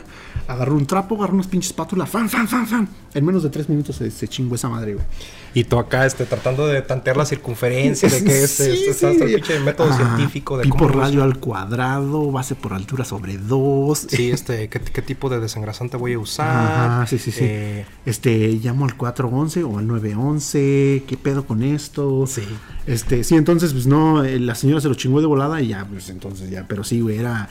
agarró 0.48 0.74
un 0.74 0.86
trapo, 0.86 1.16
agarró 1.16 1.34
unos 1.34 1.46
pinches 1.46 1.70
espátulas, 1.70 2.08
fan, 2.08 2.28
fan, 2.28 2.46
fan, 2.48 2.66
fan. 2.66 2.88
En 3.14 3.24
menos 3.24 3.42
de 3.42 3.50
3 3.50 3.68
minutos 3.68 3.96
se, 3.96 4.10
se 4.10 4.28
chingó 4.28 4.54
esa 4.54 4.68
madre, 4.68 4.94
güey. 4.94 5.06
Y 5.52 5.64
tú 5.64 5.78
acá, 5.80 6.06
este, 6.06 6.26
tratando 6.26 6.66
de 6.68 6.80
tantear 6.82 7.16
la 7.16 7.24
circunferencia, 7.26 8.08
de 8.08 8.22
que 8.22 8.44
este, 8.44 8.76
Sí, 8.76 8.84
este, 8.88 9.16
sí. 9.42 9.52
método 9.64 9.88
Ah, 9.90 9.96
científico 9.96 10.56
de 10.56 10.62
pi 10.64 10.70
por 10.70 10.94
radio 10.96 11.24
al 11.24 11.38
cuadrado, 11.38 12.30
base 12.30 12.54
por 12.54 12.72
altura 12.72 13.04
sobre 13.04 13.36
2. 13.36 14.06
Sí, 14.10 14.30
este, 14.30 14.68
¿qué, 14.68 14.80
qué 14.80 15.02
tipo 15.02 15.28
de 15.28 15.40
desengrasante 15.40 15.96
voy 15.96 16.12
a 16.12 16.18
usar? 16.20 16.48
Ajá, 16.50 17.06
sí, 17.08 17.18
sí, 17.18 17.32
sí. 17.32 17.40
Eh, 17.42 17.84
Este, 18.06 18.48
llamo 18.62 18.84
al 18.84 18.96
411 18.96 19.64
o 19.64 19.78
al 19.78 19.86
911, 19.88 21.04
¿qué 21.06 21.16
pedo 21.20 21.44
con 21.46 21.62
esto? 21.62 22.26
Sí. 22.28 22.42
Este, 22.86 23.24
sí, 23.24 23.34
entonces, 23.34 23.72
pues 23.72 23.86
no, 23.86 24.22
eh, 24.24 24.38
la 24.38 24.54
señora 24.54 24.80
se 24.80 24.88
lo 24.88 24.94
chingó 24.94 25.20
de 25.20 25.26
volada 25.26 25.60
y 25.60 25.68
ya, 25.68 25.84
pues 25.84 26.08
entonces 26.10 26.48
ya, 26.50 26.64
pero 26.68 26.84
sí, 26.84 27.00
güey, 27.00 27.18
era, 27.18 27.48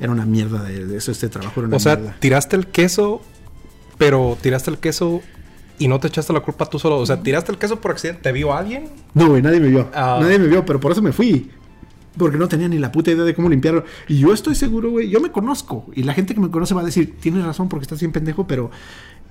era 0.00 0.10
una 0.10 0.24
mierda 0.26 0.62
de, 0.62 0.86
de 0.86 0.96
eso, 0.96 1.12
este 1.12 1.28
trabajo 1.28 1.60
era 1.60 1.68
una 1.68 1.76
o 1.76 1.80
sea, 1.80 1.96
mierda. 1.96 2.16
tiraste 2.18 2.56
el 2.56 2.66
queso, 2.66 3.20
pero 3.98 4.36
tiraste 4.40 4.70
el 4.70 4.78
queso 4.78 5.20
y 5.80 5.88
no 5.88 5.98
te 5.98 6.08
echaste 6.08 6.32
la 6.32 6.40
culpa 6.40 6.66
tú 6.66 6.78
solo. 6.78 6.98
O 6.98 7.06
sea, 7.06 7.22
tiraste 7.22 7.52
el 7.52 7.58
queso 7.58 7.80
por 7.80 7.90
accidente. 7.90 8.20
¿Te 8.22 8.32
vio 8.32 8.54
alguien? 8.54 8.84
No, 9.14 9.28
güey, 9.28 9.42
nadie 9.42 9.60
me 9.60 9.68
vio. 9.68 9.88
Ah. 9.94 10.18
Nadie 10.20 10.38
me 10.38 10.46
vio, 10.46 10.64
pero 10.64 10.78
por 10.78 10.92
eso 10.92 11.00
me 11.00 11.10
fui. 11.10 11.50
Porque 12.18 12.36
no 12.36 12.48
tenía 12.48 12.68
ni 12.68 12.78
la 12.78 12.92
puta 12.92 13.10
idea 13.10 13.24
de 13.24 13.34
cómo 13.34 13.48
limpiarlo. 13.48 13.84
Y 14.06 14.18
yo 14.18 14.34
estoy 14.34 14.54
seguro, 14.54 14.90
güey. 14.90 15.08
Yo 15.08 15.20
me 15.20 15.30
conozco. 15.30 15.86
Y 15.94 16.02
la 16.02 16.12
gente 16.12 16.34
que 16.34 16.40
me 16.40 16.50
conoce 16.50 16.74
va 16.74 16.82
a 16.82 16.84
decir, 16.84 17.16
tienes 17.18 17.44
razón 17.44 17.68
porque 17.70 17.84
estás 17.84 17.98
bien 17.98 18.12
pendejo, 18.12 18.46
pero 18.46 18.70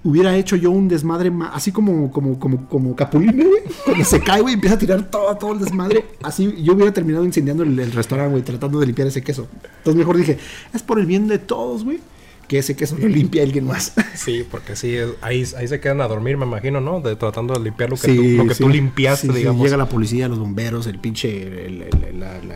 hubiera 0.04 0.36
hecho 0.38 0.56
yo 0.56 0.72
un 0.72 0.88
desmadre 0.88 1.30
ma- 1.32 1.50
así 1.54 1.72
como, 1.72 2.12
como, 2.12 2.40
como, 2.40 2.68
como 2.68 2.96
Capulina, 2.96 3.34
güey. 3.44 3.62
Cuando 3.86 4.06
se 4.06 4.20
cae, 4.22 4.42
güey, 4.42 4.54
empieza 4.56 4.76
a 4.76 4.80
tirar 4.80 5.10
todo, 5.12 5.36
todo 5.38 5.54
el 5.54 5.60
desmadre. 5.60 6.06
Así 6.24 6.56
yo 6.64 6.74
hubiera 6.74 6.94
terminado 6.94 7.26
incendiando 7.26 7.64
el, 7.64 7.78
el 7.80 7.92
restaurante, 7.92 8.32
güey, 8.32 8.44
tratando 8.44 8.80
de 8.80 8.86
limpiar 8.86 9.08
ese 9.08 9.22
queso. 9.22 9.48
Entonces 9.80 9.96
mejor 9.96 10.18
dije, 10.18 10.38
es 10.74 10.82
por 10.84 11.00
el 11.00 11.06
bien 11.06 11.28
de 11.28 11.38
todos, 11.40 11.84
güey, 11.84 12.00
que 12.48 12.58
ese 12.60 12.76
queso 12.76 12.98
lo 12.98 13.08
limpie 13.08 13.42
alguien 13.44 13.66
más. 13.66 13.94
Sí, 14.16 14.44
porque 14.50 14.76
sí, 14.76 14.96
es- 14.96 15.10
ahí, 15.22 15.44
ahí 15.58 15.68
se 15.68 15.80
quedan 15.80 16.02
a 16.02 16.08
dormir, 16.08 16.36
me 16.38 16.46
imagino, 16.46 16.82
¿no? 16.82 17.00
De, 17.02 17.16
tratando 17.16 17.54
de 17.54 17.60
limpiar 17.60 17.90
lo 17.90 17.96
que, 17.96 18.08
Sí, 18.08 18.16
tú, 18.16 18.44
lo 18.44 18.48
que 18.48 18.56
sí. 18.56 18.64
tú 18.64 18.70
limpiaste, 18.70 19.28
Sí, 19.28 19.34
digamos. 19.34 19.64
Llega 19.64 19.78
la 19.78 19.88
policía, 19.88 20.28
los 20.28 20.40
bomberos, 20.40 20.88
el 20.88 20.98
pinche, 21.00 21.66
el, 21.68 21.84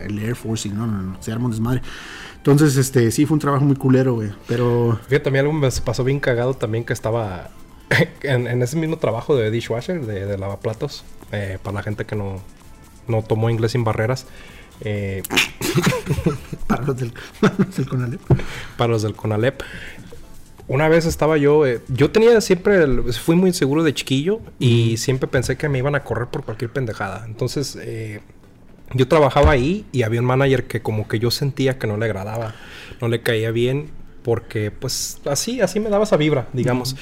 el 0.06 0.18
Air 0.18 0.34
Force 0.36 0.68
y 0.68 0.72
no, 0.72 0.86
no, 0.86 1.00
no, 1.00 1.22
se 1.22 1.30
arma 1.32 1.44
un 1.46 1.50
desmadre. 1.52 1.82
Entonces, 2.44 2.76
este, 2.76 3.10
sí, 3.10 3.24
fue 3.24 3.36
un 3.36 3.40
trabajo 3.40 3.64
muy 3.64 3.76
culero, 3.76 4.14
güey. 4.14 4.30
Pero, 4.46 5.00
Fíjate, 5.08 5.30
a 5.30 5.32
mí 5.32 5.38
algo 5.38 5.52
me 5.54 5.70
pasó 5.82 6.04
bien 6.04 6.20
cagado 6.20 6.52
también 6.54 6.84
que 6.84 6.92
estaba 6.92 7.48
en, 8.22 8.46
en 8.46 8.62
ese 8.62 8.76
mismo 8.76 8.98
trabajo 8.98 9.34
de 9.34 9.50
dishwasher, 9.50 10.04
de, 10.04 10.26
de 10.26 10.36
lavaplatos, 10.38 11.04
eh, 11.32 11.58
para 11.62 11.76
la 11.76 11.82
gente 11.82 12.04
que 12.04 12.16
no, 12.16 12.42
no 13.08 13.22
tomó 13.22 13.48
inglés 13.48 13.72
sin 13.72 13.82
barreras. 13.84 14.26
eh, 14.82 15.22
para 16.66 16.82
los 16.84 16.96
del, 16.98 17.12
para 17.40 17.54
los 17.58 17.76
del 17.76 17.88
Conalep. 17.88 18.20
para 18.76 18.92
los 18.92 19.02
del 19.02 19.14
CONALEP. 19.14 19.62
Una 20.66 20.88
vez 20.88 21.04
estaba 21.04 21.36
yo, 21.36 21.66
eh, 21.66 21.80
yo 21.88 22.10
tenía 22.10 22.40
siempre, 22.40 22.82
el- 22.82 23.12
fui 23.12 23.36
muy 23.36 23.48
inseguro 23.50 23.82
de 23.82 23.92
chiquillo 23.94 24.40
y 24.58 24.96
siempre 24.96 25.28
pensé 25.28 25.56
que 25.56 25.68
me 25.68 25.78
iban 25.78 25.94
a 25.94 26.04
correr 26.04 26.28
por 26.28 26.42
cualquier 26.44 26.70
pendejada. 26.72 27.24
Entonces, 27.26 27.76
eh, 27.80 28.20
yo 28.92 29.08
trabajaba 29.08 29.52
ahí 29.52 29.86
y 29.92 30.02
había 30.02 30.20
un 30.20 30.26
manager 30.26 30.64
que 30.64 30.82
como 30.82 31.08
que 31.08 31.18
yo 31.18 31.30
sentía 31.30 31.78
que 31.78 31.86
no 31.86 31.96
le 31.96 32.04
agradaba, 32.04 32.54
no 33.00 33.08
le 33.08 33.22
caía 33.22 33.50
bien, 33.50 33.90
porque 34.22 34.70
pues 34.70 35.20
así, 35.26 35.60
así 35.60 35.80
me 35.80 35.90
daba 35.90 36.04
esa 36.04 36.16
vibra, 36.16 36.48
digamos. 36.52 36.96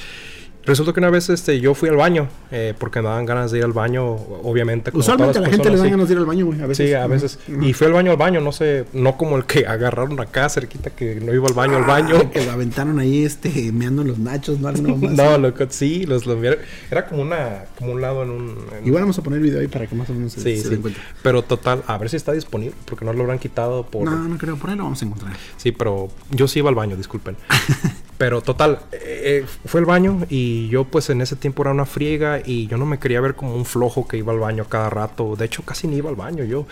Resulta 0.65 0.93
que 0.93 1.01
una 1.01 1.11
vez 1.11 1.29
este, 1.29 1.59
yo 1.61 1.75
fui 1.75 1.89
al 1.89 1.97
baño, 1.97 2.29
eh, 2.53 2.73
porque 2.79 3.01
me 3.03 3.09
daban 3.09 3.27
ganas 3.27 3.51
de 3.51 3.59
ir 3.59 3.65
al 3.65 3.73
baño, 3.73 4.05
obviamente. 4.15 4.93
Usualmente 4.95 5.39
a 5.39 5.41
la 5.41 5.49
gente 5.51 5.69
le 5.71 5.77
dan 5.77 5.91
ganas 5.91 6.07
de 6.09 6.15
ir 6.15 6.19
al 6.19 6.27
baño, 6.27 6.47
güey. 6.47 6.61
A 6.63 6.67
veces. 6.67 6.89
Sí, 6.89 6.95
a 6.95 7.07
veces. 7.09 7.39
Ujú. 7.49 7.63
Y 7.65 7.73
fui 7.73 7.89
al 7.89 7.93
baño 7.95 8.13
al 8.13 8.17
baño, 8.17 8.41
no 8.41 8.53
sé, 8.53 8.85
no 8.93 9.17
como 9.17 9.37
el 9.37 9.45
que 9.45 9.67
agarraron 9.67 10.21
acá 10.21 10.49
cerquita 10.49 10.91
que 10.91 11.17
no 11.17 11.35
iba 11.35 11.49
al 11.49 11.55
baño 11.55 11.77
al 11.79 11.85
baño. 11.85 12.15
Ah, 12.17 12.31
que 12.31 12.45
lo 12.45 12.53
aventaron 12.53 12.99
ahí, 13.01 13.25
este, 13.25 13.73
meando 13.73 14.05
los 14.05 14.19
nachos, 14.19 14.61
¿no? 14.61 14.71
Más. 14.97 15.13
No, 15.13 15.37
loco, 15.39 15.65
sí, 15.69 16.07
los, 16.07 16.27
los 16.27 16.41
vieron. 16.41 16.61
Era 16.91 17.07
como 17.07 17.23
una, 17.23 17.65
como 17.79 17.93
un 17.93 18.01
lado 18.01 18.23
en 18.23 18.31
un. 18.31 18.57
en- 18.79 18.87
Igual 18.87 19.03
vamos 19.03 19.19
a 19.19 19.23
poner 19.23 19.39
el 19.39 19.43
video 19.45 19.61
ahí 19.61 19.69
para 19.69 19.87
que 19.89 19.95
más 19.97 20.09
o 20.11 20.15
menos 20.15 20.33
se, 20.33 20.41
sí, 20.43 20.57
se 20.59 20.63
sí. 20.65 20.69
den 20.71 20.81
cuenta. 20.83 21.01
Pero 21.25 21.43
total, 21.43 21.83
a 21.89 21.99
ver 21.99 22.09
si 22.09 22.17
está 22.17 22.33
disponible, 22.33 22.75
porque 22.85 23.05
no 23.05 23.13
lo 23.13 23.23
habrán 23.23 23.39
quitado 23.41 23.85
por. 23.85 24.05
No, 24.05 24.17
no 24.29 24.39
creo, 24.39 24.57
por 24.57 24.71
ahí 24.71 24.77
lo 24.77 24.85
vamos 24.85 25.03
a 25.03 25.07
encontrar. 25.07 25.33
Sí, 25.57 25.73
pero 25.73 26.09
yo 26.31 26.47
sí 26.47 26.61
iba 26.61 26.69
al 26.69 26.77
baño, 26.77 26.97
disculpen. 26.97 27.37
pero 28.23 28.41
total, 28.41 28.79
eh, 28.93 29.45
fue 29.65 29.81
al 29.81 29.85
baño 29.85 30.27
y 30.31 30.69
yo 30.69 30.85
pues 30.85 31.11
en 31.11 31.23
ese 31.23 31.35
tiempo 31.35 31.65
era 31.65 31.73
una 31.73 31.87
friega 31.87 32.39
y 32.39 32.69
yo 32.69 32.77
no 32.77 32.87
me 32.87 33.01
quería 33.01 33.21
ver 33.21 33.35
como 33.35 33.57
un 33.57 33.65
flojo 33.65 34.07
que 34.07 34.17
iba 34.17 34.33
al 34.33 34.39
baño 34.39 34.65
cada 34.67 34.89
rato. 34.91 35.35
De 35.35 35.47
hecho, 35.47 35.65
casi 35.65 35.89
ni 35.89 35.97
iba 35.97 36.09
al 36.09 36.15
baño 36.15 36.45
yo. 36.45 36.65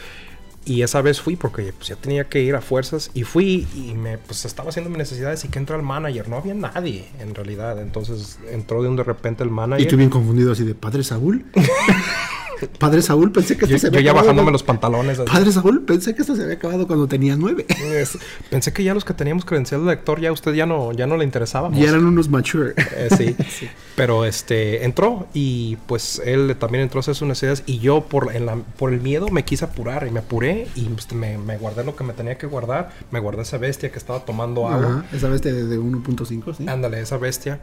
Y 0.65 0.83
esa 0.83 1.03
vez 1.03 1.21
fui 1.21 1.35
porque 1.35 1.73
pues, 1.73 1.89
ya 1.89 1.97
tenía 1.97 2.29
que 2.29 2.41
ir 2.41 2.55
a 2.55 2.61
fuerzas 2.61 3.11
y 3.15 3.25
fui 3.25 3.67
y 3.75 3.95
me 3.95 4.17
pues 4.17 4.45
estaba 4.45 4.69
haciendo 4.69 4.91
mis 4.91 4.99
necesidades 4.99 5.45
y 5.45 5.49
que 5.49 5.59
entra 5.59 5.75
el 5.75 5.83
manager. 5.83 6.29
No 6.29 6.37
había 6.37 6.55
nadie 6.55 7.07
en 7.19 7.35
realidad. 7.35 7.83
Entonces 7.83 8.39
entró 8.49 8.81
de 8.81 8.89
un 8.89 8.95
de 8.95 9.03
repente 9.03 9.43
el 9.43 9.51
manager. 9.51 9.85
Y 9.85 9.89
tú 9.89 9.97
bien 9.97 10.09
confundido 10.09 10.53
así 10.53 10.63
de 10.63 10.77
Padre 10.77 11.03
Saúl. 11.03 11.47
Padre 12.69 13.03
Saúl, 13.03 13.33
pensé 13.33 13.57
que 13.57 13.65
esto 13.65 13.75
Yo, 13.75 13.79
se 13.79 13.87
yo 13.87 13.89
había 13.89 14.01
ya 14.01 14.11
acabado 14.11 14.27
bajándome 14.27 14.45
cuando- 14.47 14.53
los 14.53 14.63
pantalones. 14.63 15.19
así. 15.19 15.31
Padre 15.31 15.53
Saúl, 15.53 15.83
pensé 15.83 16.15
que 16.15 16.23
esto 16.23 16.37
se 16.37 16.43
había 16.43 16.55
acabado 16.57 16.87
cuando 16.87 17.07
tenías 17.07 17.39
nueve. 17.39 17.67
Es- 17.95 18.19
Pensé 18.51 18.73
que 18.73 18.83
ya 18.85 18.95
los 18.95 19.05
que 19.05 19.15
teníamos 19.15 19.45
credencial 19.45 19.85
de 19.85 19.91
lector 19.91 20.21
ya 20.21 20.29
a 20.31 20.33
usted 20.33 20.53
ya 20.55 20.67
no, 20.67 20.93
ya 20.93 21.07
no 21.07 21.17
le 21.17 21.25
interesábamos. 21.25 21.79
Y 21.79 21.85
eran 21.85 22.05
unos 22.05 22.29
mature. 22.29 22.75
Eh, 22.97 23.09
sí. 23.51 23.69
Pero 23.97 24.25
este 24.25 24.85
entró 24.85 25.27
y 25.35 25.77
pues 25.87 26.21
él 26.25 26.57
también 26.59 26.83
entró 26.83 26.99
a 26.99 27.01
hacer 27.01 27.15
sus 27.15 27.27
necesidades 27.29 27.63
y 27.67 27.79
yo 27.79 28.03
por, 28.03 28.35
en 28.35 28.47
la- 28.47 28.57
por 28.57 28.93
el 28.93 29.01
miedo 29.01 29.29
me 29.29 29.45
quise 29.45 29.65
apurar 29.65 30.07
y 30.07 30.11
me 30.11 30.21
apuré 30.21 30.69
y 30.75 30.85
pues, 30.85 31.13
me, 31.13 31.39
me 31.39 31.57
guardé 31.59 31.85
lo 31.85 31.95
que 31.97 32.05
me 32.05 32.13
tenía 32.13 32.37
que 32.39 32.47
guardar. 32.47 32.91
Me 33.11 33.21
guardé 33.21 33.43
esa 33.43 33.59
bestia 33.59 33.91
que 33.91 33.99
estaba 33.99 34.25
tomando 34.25 34.69
agua. 34.69 35.05
Ajá, 35.11 35.17
esa 35.17 35.29
de, 35.31 35.65
de 35.65 35.79
1.5, 35.79 36.55
sí. 36.57 36.69
Ándale, 36.69 37.01
esa 37.01 37.17
bestia. 37.17 37.61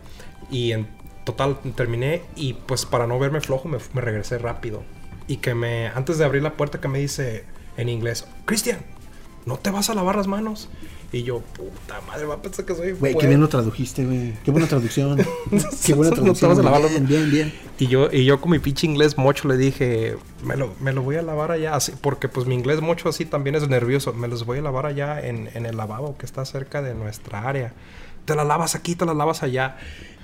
Y 0.50 0.72
en 0.72 0.88
total 1.28 1.58
terminé 1.76 2.22
y 2.38 2.54
pues 2.54 2.86
para 2.86 3.06
no 3.06 3.20
verme 3.20 3.42
flojo 3.42 3.68
me, 3.68 3.80
me 3.94 4.00
regresé 4.00 4.38
rápido. 4.38 4.84
Y 5.28 5.38
que 5.38 5.54
me, 5.54 5.88
antes 5.88 6.18
de 6.18 6.24
abrir 6.24 6.42
la 6.42 6.54
puerta 6.54 6.80
que 6.80 6.88
me 6.88 7.00
dice 7.00 7.44
en 7.76 7.90
inglés, 7.90 8.26
Cristian, 8.46 8.80
¿no 9.46 9.58
te 9.58 9.70
vas 9.70 9.90
a 9.90 9.94
lavar 9.94 10.16
las 10.16 10.28
manos? 10.28 10.70
Y 11.12 11.24
yo, 11.24 11.40
puta 11.40 12.00
madre, 12.08 12.26
va 12.26 12.36
a 12.36 12.42
pensar 12.42 12.64
que 12.64 12.76
soy... 12.76 12.94
Güey, 12.94 13.16
qué 13.18 13.28
bien 13.28 13.42
lo 13.42 13.50
tradujiste, 13.50 14.06
güey. 14.06 14.34
Qué 14.44 14.52
buena 14.52 14.68
traducción. 14.68 15.18
qué 15.86 15.94
buena 15.94 16.12
traducción. 16.16 17.06
bien. 17.06 17.54
Y 17.78 17.88
yo, 17.88 18.10
y 18.10 18.24
yo 18.24 18.40
con 18.40 18.52
mi 18.52 18.60
pinche 18.60 18.88
inglés 18.88 19.18
mocho 19.18 19.50
le 19.50 19.58
dije, 19.58 20.16
me 20.44 20.56
lo, 20.56 20.74
me 20.80 20.94
lo 20.94 21.02
voy 21.02 21.18
a 21.18 21.22
lavar 21.22 21.52
allá, 21.52 21.76
así, 21.76 21.92
porque 22.00 22.30
pues 22.30 22.48
mi 22.48 22.56
inglés 22.56 22.80
mocho 22.80 23.10
así 23.10 23.26
también 23.26 23.56
es 23.56 23.68
nervioso, 23.68 24.14
me 24.14 24.30
los 24.30 24.46
voy 24.46 24.60
a 24.60 24.62
lavar 24.62 24.86
allá 24.86 25.20
en, 25.20 25.50
en 25.54 25.66
el 25.66 25.76
lavabo 25.76 26.18
que 26.18 26.26
está 26.26 26.46
cerca 26.46 26.82
de 26.82 26.94
nuestra 26.94 27.48
área. 27.50 27.74
Te 28.24 28.36
la 28.36 28.44
lavas 28.44 28.76
aquí, 28.76 28.96
te 28.96 29.06
la 29.06 29.14
lavas 29.14 29.44
allá. 29.44 29.78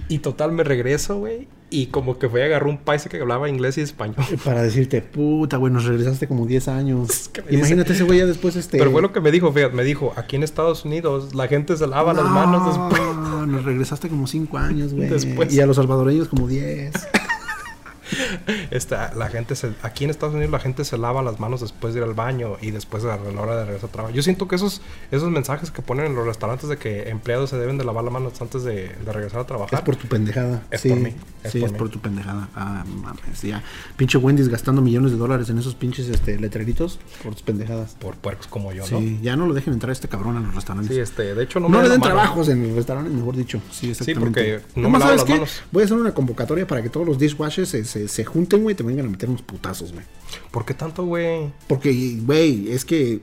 Y 0.08 0.20
total 0.20 0.52
me 0.52 0.64
regreso, 0.64 1.18
güey. 1.18 1.48
Y 1.70 1.88
como 1.88 2.20
que 2.20 2.30
fue 2.30 2.44
a 2.44 2.46
agarrar 2.46 2.68
un 2.68 2.78
paisa 2.78 3.10
que 3.10 3.20
hablaba 3.20 3.50
inglés 3.50 3.80
y 3.80 3.82
español. 3.82 4.18
Para 4.46 4.62
decirte, 4.62 5.02
puta, 5.02 5.58
güey, 5.58 5.74
nos 5.74 5.86
regresaste 5.86 6.28
como 6.28 6.46
10 6.46 6.68
años. 6.68 7.30
que 7.30 7.44
Imagínate 7.50 7.94
ese 7.94 8.04
güey 8.04 8.20
ya 8.20 8.28
después, 8.28 8.56
este... 8.56 8.78
Pero 8.78 8.92
fue 8.92 9.02
lo 9.02 9.12
que 9.12 9.22
me 9.22 9.32
dijo, 9.32 9.52
fíjate, 9.52 9.76
me 9.76 9.84
dijo, 9.84 10.14
aquí 10.16 10.36
en 10.36 10.44
Estados 10.44 10.86
Unidos 10.86 11.34
la 11.34 11.48
gente 11.48 11.76
se 11.76 11.88
lava 11.88 12.14
las 12.14 12.26
manos 12.26 12.68
después. 12.68 13.02
No, 13.34 13.48
nos 13.48 13.66
regresaste 13.66 14.10
como 14.10 14.28
5 14.28 14.58
años, 14.58 14.94
güey. 14.94 15.10
Después. 15.10 15.54
Y 15.54 15.60
a 15.60 15.66
los 15.66 15.76
salvadoreños 15.78 16.28
como 16.28 16.48
10. 16.48 16.94
Esta, 18.74 19.14
la 19.14 19.30
gente 19.30 19.56
se, 19.56 19.72
aquí 19.84 20.04
en 20.04 20.10
Estados 20.10 20.34
Unidos 20.34 20.52
la 20.52 20.60
gente 20.60 20.84
se 20.84 20.98
lava 20.98 21.22
las 21.22 21.40
manos 21.40 21.62
después 21.62 21.94
de 21.94 22.00
ir 22.00 22.04
al 22.04 22.16
baño 22.16 22.58
y 22.60 22.72
después 22.72 23.06
a 23.06 23.18
la 23.18 23.40
hora 23.40 23.56
de 23.58 23.66
regresar 23.66 23.90
a 23.90 23.92
trabajo. 23.92 24.16
Yo 24.16 24.24
siento 24.24 24.48
que 24.48 24.56
esos, 24.56 24.82
esos 25.12 25.30
mensajes 25.30 25.70
que 25.70 25.84
ponen 25.84 26.08
en 26.08 26.16
los 26.16 26.26
restaurantes 26.26 26.70
de 26.70 26.78
que 26.78 27.08
empleados 27.10 27.52
se 27.52 27.58
deben 27.58 27.78
de 27.78 27.84
lavar 27.86 28.04
las 28.04 28.12
manos 28.12 28.42
antes 28.42 28.64
de, 28.64 28.90
de 28.90 29.14
regresar 29.14 29.42
a 29.42 29.46
trabajar. 29.46 29.78
Es 29.78 29.86
por 29.86 29.96
tu 29.96 30.08
pendejada. 30.08 30.64
Es 30.72 30.82
sí, 30.82 30.90
por 30.90 30.98
mí, 30.98 31.14
es 31.44 31.52
sí, 31.52 31.60
por 31.60 31.68
es 31.68 31.74
mí. 31.74 31.78
por 31.78 31.90
tu 31.90 32.00
pendejada. 32.00 32.50
Ah, 32.56 32.84
mames, 32.84 33.44
ya. 33.44 33.62
Pinche 33.96 34.18
Wendy's 34.18 34.50
gastando 34.50 34.82
millones 34.82 35.12
de 35.12 35.18
dólares 35.20 35.52
en 35.52 35.60
esos 35.60 35.76
pinches 35.76 36.10
este, 36.10 36.40
letreritos 36.40 37.00
por 37.22 37.34
tus 37.34 37.44
pendejadas. 37.44 37.96
por 38.00 38.16
puercos 38.16 38.48
como 38.48 38.74
yo, 38.74 38.88
¿no? 38.90 39.00
Sí, 39.00 39.20
ya 39.22 39.36
no 39.36 39.46
lo 39.46 39.54
dejen 39.54 39.74
entrar 39.74 39.92
a 39.92 39.94
este 39.94 40.08
cabrón 40.08 40.38
a 40.38 40.40
los 40.40 40.56
restaurantes. 40.56 40.96
Sí, 40.96 41.00
este, 41.00 41.36
de 41.36 41.44
hecho 41.44 41.60
no, 41.60 41.70
no, 41.70 41.78
me 41.78 41.84
le 41.84 41.90
den 41.90 42.00
mano. 42.00 42.12
trabajos 42.16 42.50
en 42.50 42.64
los 42.64 42.76
restaurantes, 42.76 43.14
mejor 43.14 43.36
dicho. 43.36 43.62
Sí, 43.70 43.92
exactamente. 43.92 44.24
porque 44.24 44.82
no 44.82 44.90
me 44.90 44.98
lavo 44.98 45.12
¿sabes 45.12 45.22
las 45.22 45.30
manos. 45.30 45.62
Voy 45.72 45.84
a 45.84 45.86
hacer 45.86 45.98
una 45.98 46.12
convocatoria 46.12 46.66
para 46.66 46.82
que 46.82 46.90
todos 46.90 47.06
los 47.06 47.20
dishwashers 47.20 47.70
se, 47.70 47.86
se, 47.86 48.08
se 48.08 48.26
junten, 48.26 48.63
güey, 48.64 48.76
te 48.76 48.84
vengan 48.84 49.06
a 49.06 49.10
meter 49.10 49.30
unos 49.30 49.42
putazos, 49.42 49.94
güey. 49.94 50.06
¿Por 50.52 50.66
qué 50.66 50.74
tanto, 50.74 51.06
güey? 51.06 51.52
Porque, 51.68 52.18
güey, 52.22 52.72
es 52.72 52.86
que 52.86 53.22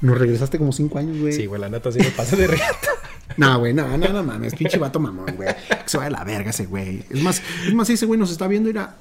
nos 0.00 0.18
regresaste 0.18 0.58
como 0.58 0.72
cinco 0.72 0.98
años, 0.98 1.18
güey. 1.18 1.32
Sí, 1.32 1.46
güey, 1.46 1.60
la 1.60 1.68
neta 1.68 1.90
sí 1.90 1.98
me 1.98 2.10
pasa 2.10 2.36
de 2.36 2.46
riata. 2.46 2.88
No, 3.38 3.58
güey, 3.58 3.72
no, 3.72 3.96
no, 3.96 4.08
no 4.08 4.22
mames, 4.22 4.54
pinche 4.54 4.78
vato 4.78 5.00
mamón, 5.00 5.34
güey. 5.36 5.48
Que 5.48 5.88
se 5.88 5.96
vaya 5.96 6.08
a 6.08 6.10
la 6.10 6.24
verga 6.24 6.50
ese 6.50 6.66
güey. 6.66 7.04
Es 7.08 7.22
más, 7.22 7.42
es 7.66 7.74
más, 7.74 7.88
ese 7.88 8.04
güey 8.06 8.20
nos 8.20 8.30
está 8.30 8.46
viendo, 8.46 8.68
irá. 8.68 8.96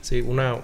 Sí, 0.00 0.22
una... 0.22 0.56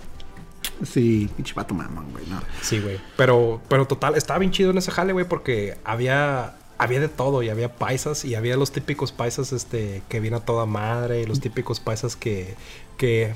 Sí, 0.82 1.28
pinche 1.36 1.52
vato 1.54 1.74
mamón, 1.74 2.10
güey, 2.12 2.24
no. 2.28 2.40
Sí, 2.62 2.80
güey. 2.80 2.98
Pero, 3.16 3.60
pero 3.68 3.86
total, 3.86 4.16
estaba 4.16 4.38
bien 4.38 4.52
chido 4.52 4.70
en 4.70 4.78
ese 4.78 4.90
jale, 4.90 5.12
güey, 5.12 5.28
porque 5.28 5.76
había... 5.84 6.56
Había 6.78 6.98
de 6.98 7.08
todo 7.08 7.42
y 7.42 7.50
había 7.50 7.76
paisas 7.76 8.24
y 8.24 8.34
había 8.34 8.56
los 8.56 8.72
típicos 8.72 9.12
paisas 9.12 9.52
este 9.52 10.02
que 10.08 10.18
vienen 10.18 10.40
a 10.40 10.44
toda 10.46 10.64
madre 10.64 11.20
y 11.20 11.26
los 11.26 11.38
típicos 11.38 11.78
paisas 11.78 12.16
que, 12.16 12.54
que 12.96 13.34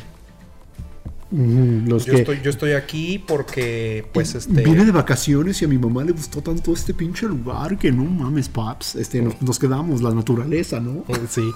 Los 1.34 2.04
yo, 2.04 2.12
que 2.12 2.18
estoy, 2.20 2.40
yo 2.42 2.50
estoy 2.50 2.72
aquí 2.72 3.18
porque 3.18 4.06
pues 4.12 4.36
este 4.36 4.62
Vine 4.62 4.84
de 4.84 4.92
vacaciones 4.92 5.60
y 5.60 5.64
a 5.64 5.68
mi 5.68 5.78
mamá 5.78 6.04
le 6.04 6.12
gustó 6.12 6.42
tanto 6.42 6.72
este 6.72 6.94
pinche 6.94 7.26
lugar 7.26 7.76
que 7.76 7.90
no 7.90 8.04
mames, 8.04 8.48
paps. 8.48 8.94
Este, 8.94 9.20
nos, 9.20 9.42
nos 9.42 9.58
quedamos, 9.58 10.00
la 10.00 10.12
naturaleza, 10.12 10.78
¿no? 10.80 11.04
Sí, 11.28 11.50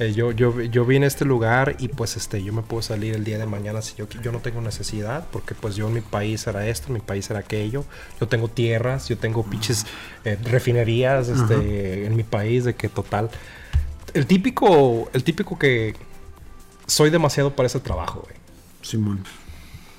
eh, 0.00 0.12
yo, 0.14 0.32
yo, 0.32 0.60
yo 0.62 0.84
vine 0.84 1.04
a 1.04 1.08
este 1.08 1.24
lugar 1.24 1.76
y 1.78 1.88
pues 1.88 2.16
este, 2.16 2.42
yo 2.42 2.52
me 2.52 2.62
puedo 2.62 2.82
salir 2.82 3.14
el 3.14 3.22
día 3.22 3.38
de 3.38 3.46
mañana 3.46 3.82
si 3.82 3.94
yo, 3.94 4.08
yo 4.20 4.32
no 4.32 4.40
tengo 4.40 4.60
necesidad, 4.60 5.28
porque 5.30 5.54
pues 5.54 5.76
yo 5.76 5.86
en 5.86 5.94
mi 5.94 6.00
país 6.00 6.46
era 6.48 6.66
esto, 6.66 6.88
en 6.88 6.94
mi 6.94 7.00
país 7.00 7.30
era 7.30 7.38
aquello, 7.38 7.84
yo 8.20 8.26
tengo 8.26 8.48
tierras, 8.48 9.08
yo 9.08 9.16
tengo 9.16 9.44
pinches 9.44 9.86
eh, 10.24 10.36
refinerías 10.42 11.28
este, 11.28 12.06
en 12.06 12.16
mi 12.16 12.24
país, 12.24 12.64
de 12.64 12.74
que 12.74 12.88
total, 12.88 13.30
el 14.14 14.26
típico, 14.26 15.08
el 15.12 15.22
típico 15.22 15.56
que 15.58 15.94
soy 16.86 17.10
demasiado 17.10 17.54
para 17.54 17.68
ese 17.68 17.78
trabajo, 17.78 18.22
güey. 18.24 18.39
Simón. 18.90 19.20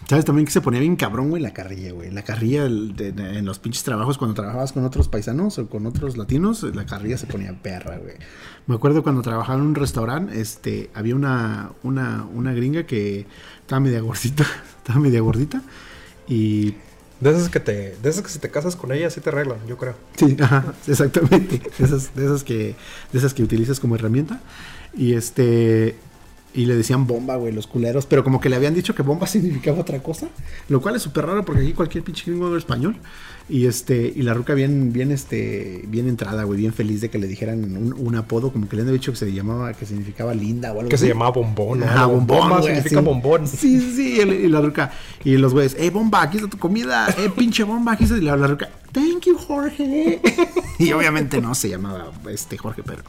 ¿Sabes 0.10 0.26
también 0.26 0.46
que 0.46 0.52
se 0.52 0.60
ponía 0.60 0.82
bien 0.82 0.98
cabrón, 0.98 1.30
güey? 1.30 1.42
La 1.42 1.54
carrilla, 1.54 1.94
güey. 1.94 2.12
La 2.12 2.24
carrilla 2.24 2.66
el- 2.66 2.96
de- 2.98 3.14
de- 3.14 3.38
en 3.38 3.46
los 3.46 3.60
pinches 3.60 3.84
trabajos 3.84 4.18
cuando 4.18 4.34
trabajabas 4.36 4.74
con 4.74 4.84
otros 4.84 5.08
paisanos 5.08 5.58
o 5.58 5.70
con 5.70 5.86
otros 5.86 6.18
latinos, 6.18 6.64
la 6.64 6.86
carrilla 6.86 7.18
se 7.18 7.28
ponía 7.28 7.54
perra, 7.62 7.98
güey. 7.98 8.16
Me 8.68 8.76
acuerdo 8.76 9.04
cuando 9.04 9.22
trabajaba 9.22 9.58
en 9.60 9.66
un 9.66 9.76
restaurante, 9.76 10.42
este, 10.42 10.90
había 10.94 11.16
una, 11.16 11.72
una, 11.84 12.26
una 12.34 12.52
gringa 12.54 12.86
que 12.86 13.26
estaba 13.62 13.80
media 13.80 14.02
gordita, 14.02 14.46
estaba 14.78 15.00
media 15.00 15.22
gordita 15.22 15.62
y 16.28 16.76
De 17.22 17.30
esas 17.30 17.50
que 17.50 17.60
te, 17.62 17.96
de 18.02 18.10
esas 18.10 18.24
que 18.24 18.30
si 18.30 18.40
te 18.40 18.50
casas 18.50 18.76
con 18.76 18.92
ella 18.92 19.10
sí 19.12 19.22
te 19.22 19.30
arreglan, 19.30 19.60
yo 19.68 19.78
creo. 19.78 19.96
Sí, 20.18 20.36
ajá, 20.42 20.74
exactamente. 20.88 21.62
De 21.78 21.86
esas, 21.86 22.14
de 22.16 22.26
esas 22.26 22.44
que, 22.44 22.76
de 23.14 23.18
esas 23.20 23.34
que 23.34 23.44
utilizas 23.44 23.80
como 23.80 23.96
herramienta. 23.96 24.42
Y 24.98 25.14
este. 25.14 25.96
Y 26.54 26.66
le 26.66 26.76
decían 26.76 27.08
bomba, 27.08 27.38
güey, 27.38 27.54
los 27.54 27.66
culeros. 27.66 28.06
Pero 28.06 28.24
como 28.26 28.42
que 28.42 28.50
le 28.50 28.58
habían 28.58 28.74
dicho 28.74 28.94
que 28.94 29.04
bomba 29.04 29.26
significaba 29.28 29.80
otra 29.80 30.00
cosa. 30.04 30.28
Lo 30.70 30.82
cual 30.82 30.96
es 30.98 31.02
súper 31.02 31.26
raro 31.26 31.46
porque 31.46 31.62
aquí 31.62 31.74
cualquier 31.74 32.04
pinche 32.04 32.26
gringo 32.30 32.48
habla 32.48 32.58
español. 32.58 32.98
Y 33.50 33.66
este. 33.68 34.12
Y 34.16 34.22
la 34.22 34.34
ruca 34.34 34.54
bien, 34.54 34.92
bien, 34.94 35.12
este. 35.12 35.82
Bien 35.88 36.08
entrada, 36.08 36.44
güey, 36.44 36.60
bien 36.60 36.74
feliz 36.74 37.02
de 37.02 37.10
que 37.10 37.18
le 37.20 37.28
dijeran 37.28 37.64
un, 37.76 37.94
un 37.94 38.16
apodo. 38.16 38.52
Como 38.52 38.68
que 38.70 38.76
le 38.76 38.82
han 38.84 38.92
dicho 38.92 39.12
que 39.12 39.18
se 39.18 39.32
llamaba, 39.34 39.74
que 39.74 39.86
significaba 39.86 40.34
linda 40.34 40.72
o 40.74 40.80
algo 40.80 40.90
Que 40.90 40.98
se 40.98 41.08
llamaba 41.08 41.32
bombón. 41.32 41.84
Ajá, 41.84 42.06
bombón. 42.06 42.38
Bomba 42.40 42.60
güey, 42.60 42.76
significa 42.76 43.00
así. 43.00 43.06
bombón. 43.06 43.48
Sí, 43.48 43.80
sí, 43.80 43.94
sí. 43.96 44.14
Y, 44.18 44.20
el- 44.20 44.34
y 44.34 44.48
la 44.48 44.62
ruca. 44.62 44.92
Y 45.24 45.38
los 45.38 45.54
güeyes, 45.54 45.76
eh, 45.80 45.90
bomba, 45.90 46.22
aquí 46.22 46.38
está 46.38 46.50
tu 46.50 46.58
comida. 46.58 47.08
Eh, 47.18 47.30
pinche 47.36 47.64
bomba, 47.64 47.94
aquí 47.94 48.04
está. 48.06 48.18
Y 48.18 48.22
la, 48.22 48.36
la 48.38 48.48
ruca, 48.48 48.70
thank 48.92 49.22
you, 49.26 49.38
Jorge. 49.38 50.22
y 50.80 50.92
obviamente 50.94 51.42
no 51.42 51.56
se 51.56 51.70
llamaba 51.70 52.12
este 52.30 52.58
Jorge, 52.58 52.84
pero 52.84 53.04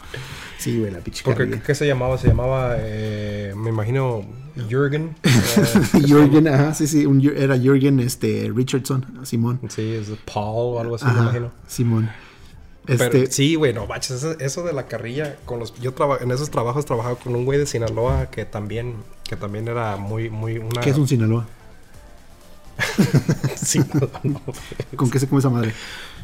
sí, 0.62 0.78
güey, 0.80 0.90
la 0.92 0.98
pinche 1.00 1.22
Porque. 1.24 1.60
¿qué 1.64 1.74
se 1.74 1.86
llamaba? 1.86 2.16
Se 2.18 2.28
llamaba, 2.28 2.76
eh, 2.78 3.52
me 3.56 3.70
imagino, 3.70 4.24
Jürgen. 4.68 5.14
eh, 5.22 6.00
Jürgen, 6.06 6.48
ajá, 6.48 6.74
sí, 6.74 6.86
sí, 6.86 7.06
un 7.06 7.20
era 7.36 7.56
Jürgen 7.58 8.00
este, 8.00 8.50
Richardson, 8.54 9.06
Simón. 9.24 9.60
sí, 9.68 9.92
es 9.94 10.10
Paul 10.32 10.76
o 10.76 10.80
algo 10.80 10.94
así, 10.96 11.06
me 11.06 11.12
imagino. 11.20 11.50
Simón. 11.66 12.10
Pero 12.84 13.04
Este, 13.04 13.26
sí, 13.30 13.54
güey, 13.54 13.72
no 13.72 13.86
baches, 13.86 14.10
eso, 14.16 14.36
eso 14.40 14.64
de 14.64 14.72
la 14.72 14.88
carrilla, 14.88 15.36
con 15.44 15.60
los, 15.60 15.72
yo 15.80 15.92
traba- 15.94 16.18
en 16.20 16.32
esos 16.32 16.50
trabajos 16.50 16.84
trabajaba 16.84 17.14
con 17.14 17.34
un 17.36 17.44
güey 17.44 17.58
de 17.58 17.66
Sinaloa 17.66 18.26
que 18.30 18.44
también, 18.44 18.94
que 19.22 19.36
también 19.36 19.68
era 19.68 19.96
muy, 19.96 20.30
muy 20.30 20.58
una. 20.58 20.80
¿Qué 20.80 20.90
es 20.90 20.98
un 20.98 21.06
Sinaloa? 21.06 21.46
Sinaloa, 23.56 24.20
no. 24.22 24.40
¿Con 24.96 25.10
qué 25.10 25.18
se 25.18 25.28
come 25.28 25.38
esa 25.40 25.50
madre? 25.50 25.72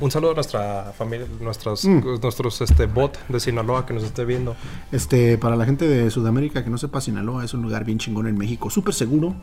Un 0.01 0.11
saludo 0.11 0.33
a 0.33 0.35
nuestra 0.35 0.93
familia, 0.97 1.27
nuestros, 1.41 1.85
Mm. 1.85 2.21
nuestros 2.21 2.61
este 2.61 2.87
bot 2.87 3.19
de 3.29 3.41
Sinaloa 3.41 3.87
que 3.87 3.95
nos 3.95 4.03
esté 4.05 4.25
viendo. 4.25 4.57
Este, 4.93 5.39
para 5.39 5.57
la 5.57 5.65
gente 5.65 5.87
de 5.89 6.11
Sudamérica 6.11 6.63
que 6.65 6.71
no 6.71 6.79
sepa, 6.79 7.01
Sinaloa 7.01 7.45
es 7.45 7.55
un 7.55 7.63
lugar 7.63 7.85
bien 7.85 7.99
chingón 7.99 8.27
en 8.27 8.37
México, 8.39 8.71
súper 8.71 8.95
seguro, 8.95 9.35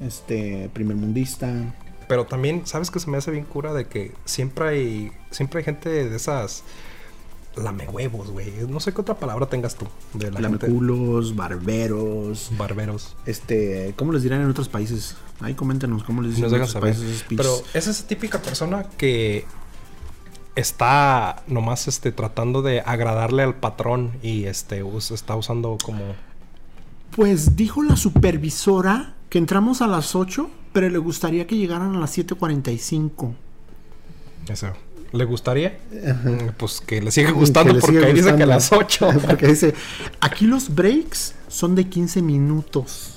este, 0.00 0.70
primer 0.72 0.96
mundista. 0.96 1.50
Pero 2.08 2.26
también, 2.26 2.66
¿sabes 2.66 2.90
que 2.90 3.00
se 3.00 3.10
me 3.10 3.16
hace 3.16 3.30
bien 3.30 3.44
cura 3.44 3.72
de 3.72 3.86
que 3.86 4.12
siempre 4.24 4.68
hay, 4.68 5.12
siempre 5.30 5.58
hay 5.58 5.64
gente 5.64 5.88
de 5.88 6.14
esas 6.14 6.62
lame 7.56 7.86
huevos, 7.88 8.30
güey? 8.30 8.52
No 8.68 8.80
sé 8.80 8.92
qué 8.92 9.00
otra 9.00 9.14
palabra 9.14 9.46
tengas 9.46 9.74
tú 9.76 9.86
de 10.14 10.30
la 10.30 10.40
gente. 10.40 10.66
Lameculos, 10.66 11.36
barberos, 11.36 12.50
Barberos. 12.58 13.16
este, 13.26 13.94
¿cómo 13.96 14.12
les 14.12 14.22
dirán 14.22 14.40
en 14.42 14.50
otros 14.50 14.68
países? 14.68 15.16
Ahí 15.40 15.54
coméntanos 15.54 16.04
cómo 16.04 16.22
les 16.22 16.32
dicen 16.32 16.44
Nos 16.44 16.52
en 16.52 16.58
otros 16.60 16.72
saber. 16.72 16.94
países 16.94 17.24
Pero 17.28 17.54
es 17.74 17.86
esa 17.86 18.06
típica 18.06 18.40
persona 18.40 18.84
que 18.96 19.44
está 20.56 21.42
nomás 21.48 21.88
este 21.88 22.12
tratando 22.12 22.62
de 22.62 22.80
agradarle 22.80 23.42
al 23.42 23.54
patrón 23.56 24.12
y 24.22 24.44
este 24.44 24.82
us- 24.82 25.10
está 25.10 25.34
usando 25.36 25.76
como 25.82 26.14
Pues 27.16 27.56
dijo 27.56 27.82
la 27.82 27.96
supervisora 27.96 29.14
que 29.30 29.38
entramos 29.38 29.82
a 29.82 29.86
las 29.88 30.14
8, 30.14 30.48
pero 30.72 30.88
le 30.88 30.98
gustaría 30.98 31.46
que 31.46 31.56
llegaran 31.56 31.94
a 31.96 31.98
las 31.98 32.16
7.45. 32.16 33.32
eso. 34.48 34.68
¿Le 35.14 35.24
gustaría? 35.24 35.78
Mm, 35.92 36.48
Pues 36.56 36.80
que 36.84 37.00
le 37.00 37.10
siga 37.10 37.30
gustando 37.30 37.72
le 37.72 37.80
porque 37.80 37.96
siga 37.96 38.06
ahí 38.08 38.12
dice 38.14 38.34
que 38.36 38.42
a 38.42 38.46
las 38.46 38.72
8. 38.72 39.08
Porque 39.26 39.46
dice, 39.48 39.72
aquí 40.20 40.46
los 40.46 40.74
breaks 40.74 41.34
son 41.48 41.74
de 41.74 41.84
15 41.88 42.20
minutos. 42.22 43.10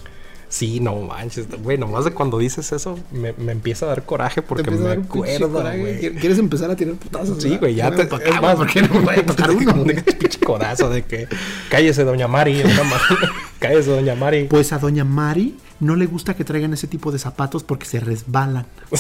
Sí, 0.50 0.80
no 0.80 0.96
manches. 1.02 1.48
Güey, 1.62 1.78
nomás 1.78 2.06
de 2.06 2.12
cuando 2.12 2.38
dices 2.38 2.72
eso 2.72 2.98
me, 3.12 3.34
me 3.34 3.52
empieza 3.52 3.86
a 3.86 3.90
dar 3.90 4.04
coraje 4.06 4.42
porque 4.42 4.72
me 4.72 4.92
acuerdo, 4.92 5.50
güey. 5.50 6.00
Qui- 6.00 6.20
¿Quieres 6.22 6.38
empezar 6.40 6.72
a 6.72 6.76
tirar 6.78 6.94
putazos? 6.96 7.42
Sí, 7.44 7.58
güey, 7.58 7.76
ya 7.76 7.90
te... 7.92 7.98
Ven 7.98 8.08
pa' 8.08 8.16
es 8.18 8.22
acá, 8.28 8.42
más, 8.42 8.56
güey, 8.56 8.58
¿por 8.58 8.74
qué 8.74 8.82
no 8.84 8.94
me 8.94 9.00
voy 9.02 9.16
a 9.16 9.26
tocar 9.26 9.52
uno? 9.52 9.74
Un 9.74 9.88
pinche 9.88 10.40
codazo 10.40 10.90
de 10.90 11.04
que... 11.04 11.28
Cállese, 11.70 12.06
doña 12.06 12.30
Mari. 12.30 12.64
Cállese, 13.60 13.90
doña 13.92 14.16
Mari. 14.16 14.46
Pues 14.46 14.72
a 14.72 14.78
doña 14.80 15.04
Mari 15.04 15.56
no 15.80 15.96
le 15.96 16.06
gusta 16.08 16.36
que 16.36 16.44
traigan 16.44 16.74
ese 16.74 16.88
tipo 16.88 17.12
de 17.12 17.20
zapatos 17.20 17.64
porque 17.64 17.86
se 17.86 18.00
resbalan. 18.00 18.66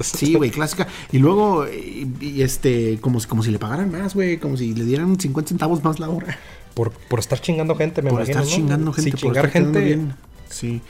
Sí, 0.00 0.34
güey, 0.34 0.50
clásica. 0.50 0.86
Y 1.10 1.18
luego, 1.18 1.66
y, 1.66 2.08
y 2.20 2.42
este, 2.42 2.98
como, 3.00 3.18
si- 3.18 3.26
como 3.26 3.42
si 3.42 3.50
le 3.50 3.58
pagaran 3.58 3.90
más, 3.90 4.14
güey, 4.14 4.36
como 4.38 4.56
si 4.56 4.74
le 4.74 4.84
dieran 4.84 5.18
50 5.18 5.48
centavos 5.48 5.82
más 5.82 5.98
la 5.98 6.08
hora. 6.08 6.38
Por, 6.74 6.92
por 6.92 7.18
estar 7.18 7.40
chingando 7.40 7.74
gente, 7.74 8.00
me 8.00 8.10
por 8.10 8.20
imagino, 8.20 8.40
estar 8.42 8.50
¿no? 8.50 8.56
chingando 8.64 8.92
gente, 8.92 9.10
Sí, 9.10 9.16
por 9.16 9.20
chingar 9.20 9.46
estar 9.46 9.62
gente... 9.62 9.80
bien. 9.80 10.14
Sí. 10.48 10.80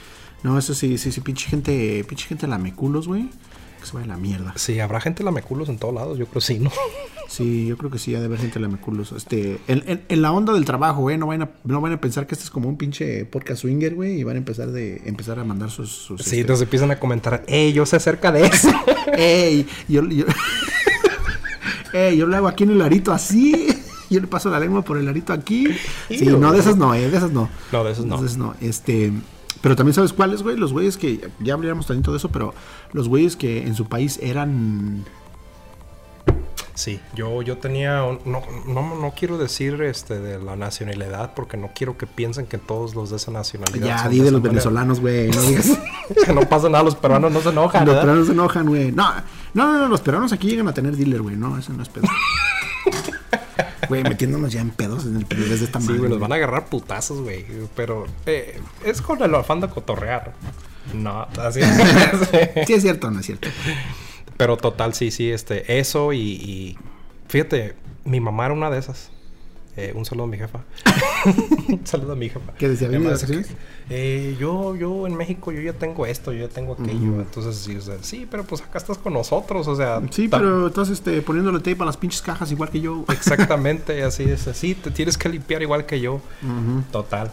No, 0.43 0.59
eso 0.59 0.75
sí, 0.75 0.99
sí, 0.99 1.11
sí, 1.13 1.21
pinche 1.23 1.49
gente, 1.49 2.05
pinche 2.09 2.27
gente 2.27 2.47
lameculos, 2.47 3.09
güey. 3.09 3.31
Que 3.83 3.87
se 3.89 3.93
vaya 3.95 4.07
la 4.07 4.17
mierda. 4.17 4.55
Sí, 4.57 4.81
habrá 4.81 5.01
gente 5.01 5.23
lameculos 5.23 5.69
en 5.69 5.77
todos 5.79 5.93
lados, 5.95 6.17
yo 6.19 6.25
creo 6.27 6.41
sí, 6.41 6.59
¿no? 6.59 6.71
Sí, 7.29 7.65
yo 7.67 7.79
creo 7.79 7.91
que 7.91 7.99
sí, 7.99 8.15
ha 8.15 8.21
de 8.21 8.27
haber 8.27 8.39
gente 8.41 8.61
lameculos. 8.61 9.13
Este, 9.13 9.59
en, 9.67 9.83
en- 9.87 10.03
en 10.07 10.21
la 10.21 10.33
onda 10.33 10.53
del 10.53 10.67
trabajo, 10.67 11.01
güey, 11.01 11.17
no 11.17 11.27
van 11.29 11.41
a, 11.41 11.51
no 11.65 11.81
van 11.81 11.93
a 11.93 11.99
pensar 12.01 12.27
que 12.27 12.35
este 12.35 12.45
es 12.45 12.51
como 12.51 12.69
un 12.69 12.77
pinche 12.77 13.25
podcast 13.25 13.63
swinger, 13.63 13.95
güey, 13.95 14.21
y 14.21 14.23
van 14.25 14.35
a 14.37 14.39
empezar 14.39 14.71
de, 14.71 15.01
empezar 15.07 15.39
a 15.39 15.45
mandar 15.45 15.71
sus, 15.71 15.89
sus 15.91 16.21
Sí, 16.21 16.27
este, 16.27 16.41
entonces 16.41 16.65
empiezan 16.65 16.91
a 16.91 16.99
comentar, 17.01 17.43
¡Ey, 17.47 17.73
yo 17.73 17.87
sé 17.87 17.97
acerca 17.97 18.33
de 18.33 18.45
eso! 18.45 18.69
¡Ey! 19.17 19.67
Yo, 19.89 20.07
yo, 20.09 20.27
¡Ey! 21.95 22.19
Yo 22.19 22.27
le 22.27 22.37
hago 22.37 22.49
aquí 22.49 22.65
en 22.65 22.73
el 22.73 22.83
arito 22.83 23.13
así. 23.13 23.67
Yo 24.11 24.21
le 24.21 24.27
paso 24.27 24.51
la 24.51 24.61
lengua 24.61 24.83
por 24.83 24.99
el 24.99 25.09
arito 25.09 25.33
aquí. 25.33 25.67
Sí, 26.11 26.27
no, 26.27 26.53
de 26.53 26.59
esas 26.59 26.77
no, 26.77 26.95
eh, 26.95 27.09
de 27.09 27.17
esas 27.17 27.33
no. 27.33 27.49
No, 27.73 27.83
de 27.85 27.93
esos 27.93 28.05
no. 28.05 28.19
De 28.21 28.27
esas 28.27 28.37
no. 28.37 28.55
Este. 28.61 29.11
Pero 29.63 29.77
también 29.77 29.95
sabes 29.95 30.13
cuáles, 30.13 30.43
güey. 30.43 30.57
Los 30.57 30.73
güeyes 30.73 30.97
que. 30.97 31.29
Ya 31.41 31.55
hablaríamos 31.55 31.87
también 31.87 32.03
de 32.11 32.17
eso, 32.19 32.29
pero 32.31 32.53
los 32.93 33.09
güeyes 33.09 33.37
que 33.37 33.67
en 33.67 33.75
su 33.75 33.87
país 33.87 34.19
eran. 34.21 35.05
Sí, 36.75 36.99
yo, 37.15 37.43
yo 37.43 37.59
tenía, 37.59 38.03
un- 38.03 38.19
no, 38.25 38.43
no, 38.67 38.99
no 38.99 39.13
quiero 39.17 39.37
decir 39.37 39.81
este 39.83 40.19
de 40.19 40.43
la 40.43 40.57
nacionalidad 40.57 41.33
porque 41.35 41.59
no 41.59 41.71
quiero 41.75 41.99
que 41.99 42.07
piensen 42.07 42.47
que 42.47 42.57
todos 42.57 42.95
los 42.95 43.11
de 43.11 43.17
esa 43.17 43.31
nacionalidad 43.31 43.87
Ya, 44.05 44.09
di 44.09 44.19
de 44.21 44.31
los 44.31 44.41
manera. 44.41 44.49
venezolanos, 44.53 44.99
güey. 45.01 45.29
No 45.31 45.43
digas. 45.49 45.79
Que 46.25 46.33
no 46.33 46.41
pasa 46.49 46.71
nada, 46.71 46.83
los 46.83 46.97
peruanos 46.97 47.31
no 47.31 47.41
se 47.43 47.51
enojan, 47.51 47.81
los 47.85 47.89
¿verdad? 47.95 48.03
peruanos 48.03 48.27
se 48.27 48.33
enojan, 48.33 48.67
güey. 48.67 48.91
No, 48.91 49.07
no, 49.55 49.67
no, 49.73 49.79
no, 49.81 49.89
los 49.89 50.01
peruanos 50.01 50.33
aquí 50.33 50.49
llegan 50.49 50.67
a 50.67 50.73
tener 50.75 50.97
dealer, 50.97 51.21
güey. 51.21 51.37
No, 51.37 51.57
eso 51.59 51.73
no 51.75 51.83
es 51.83 51.89
pedo. 51.91 52.05
Güey, 53.93 54.05
metiéndonos 54.05 54.51
ya 54.51 54.63
en 54.63 54.71
pedos 54.71 55.05
en 55.05 55.17
el 55.17 55.29
desde 55.29 55.67
esta 55.67 55.79
Sí, 55.79 55.99
güey, 55.99 56.09
los 56.09 56.19
van 56.19 56.33
a 56.33 56.37
agarrar 56.37 56.65
putazos, 56.65 57.21
güey. 57.21 57.45
Pero 57.77 58.07
eh, 58.25 58.59
es 58.87 59.03
con 59.03 59.23
el 59.23 59.35
afán 59.35 59.61
de 59.61 59.69
cotorrear. 59.69 60.33
No, 60.95 61.29
así 61.39 61.61
es. 61.61 61.69
Sí, 62.67 62.73
es 62.73 62.81
cierto, 62.81 63.11
no 63.11 63.21
es 63.21 63.27
cierto. 63.27 63.49
Pero 64.39 64.57
total, 64.57 64.95
sí, 64.95 65.11
sí, 65.11 65.31
este, 65.31 65.79
eso 65.79 66.15
y, 66.15 66.21
y 66.21 66.79
fíjate, 67.29 67.75
mi 68.05 68.19
mamá 68.19 68.47
era 68.47 68.55
una 68.55 68.71
de 68.71 68.79
esas. 68.79 69.11
Eh, 69.75 69.93
un 69.95 70.05
saludo 70.05 70.25
a 70.25 70.27
mi 70.29 70.37
jefa. 70.37 70.61
un 71.69 71.87
saludo 71.87 72.13
a 72.13 72.17
mi 72.17 72.29
jefa. 72.29 72.53
¿Qué 72.59 72.69
decía? 72.69 72.91
Que, 72.91 73.45
eh, 73.89 74.37
yo, 74.39 74.77
yo 74.77 75.07
en 75.07 75.17
México, 75.17 75.51
yo 75.51 75.63
ya 75.63 75.73
tengo 75.73 76.05
esto, 76.05 76.33
yo 76.33 76.47
ya 76.47 76.53
tengo 76.53 76.75
aquello. 76.75 77.21
Entonces, 77.21 77.57
sí, 77.57 77.77
o 77.77 77.81
sea, 77.81 77.97
sí, 78.03 78.27
pero 78.31 78.45
pues 78.45 78.61
acá 78.61 78.79
estás 78.79 78.99
con 78.99 79.15
nosotros, 79.15 79.67
o 79.67 79.75
sea. 79.75 80.03
Sí, 80.11 80.29
pero 80.29 80.67
estás 80.67 80.91
este, 80.91 81.23
poniéndole 81.23 81.59
tape 81.61 81.83
a 81.83 81.87
las 81.87 81.97
pinches 81.97 82.21
cajas 82.21 82.53
igual 82.53 82.69
que 82.69 82.81
yo. 82.81 83.05
Exactamente, 83.09 84.03
así 84.03 84.25
es. 84.25 84.47
Así 84.47 84.75
te 84.75 84.91
tienes 84.91 85.17
que 85.17 85.31
limpiar 85.31 85.63
igual 85.63 85.87
que 85.87 86.01
yo. 86.01 86.21
Total. 86.91 87.31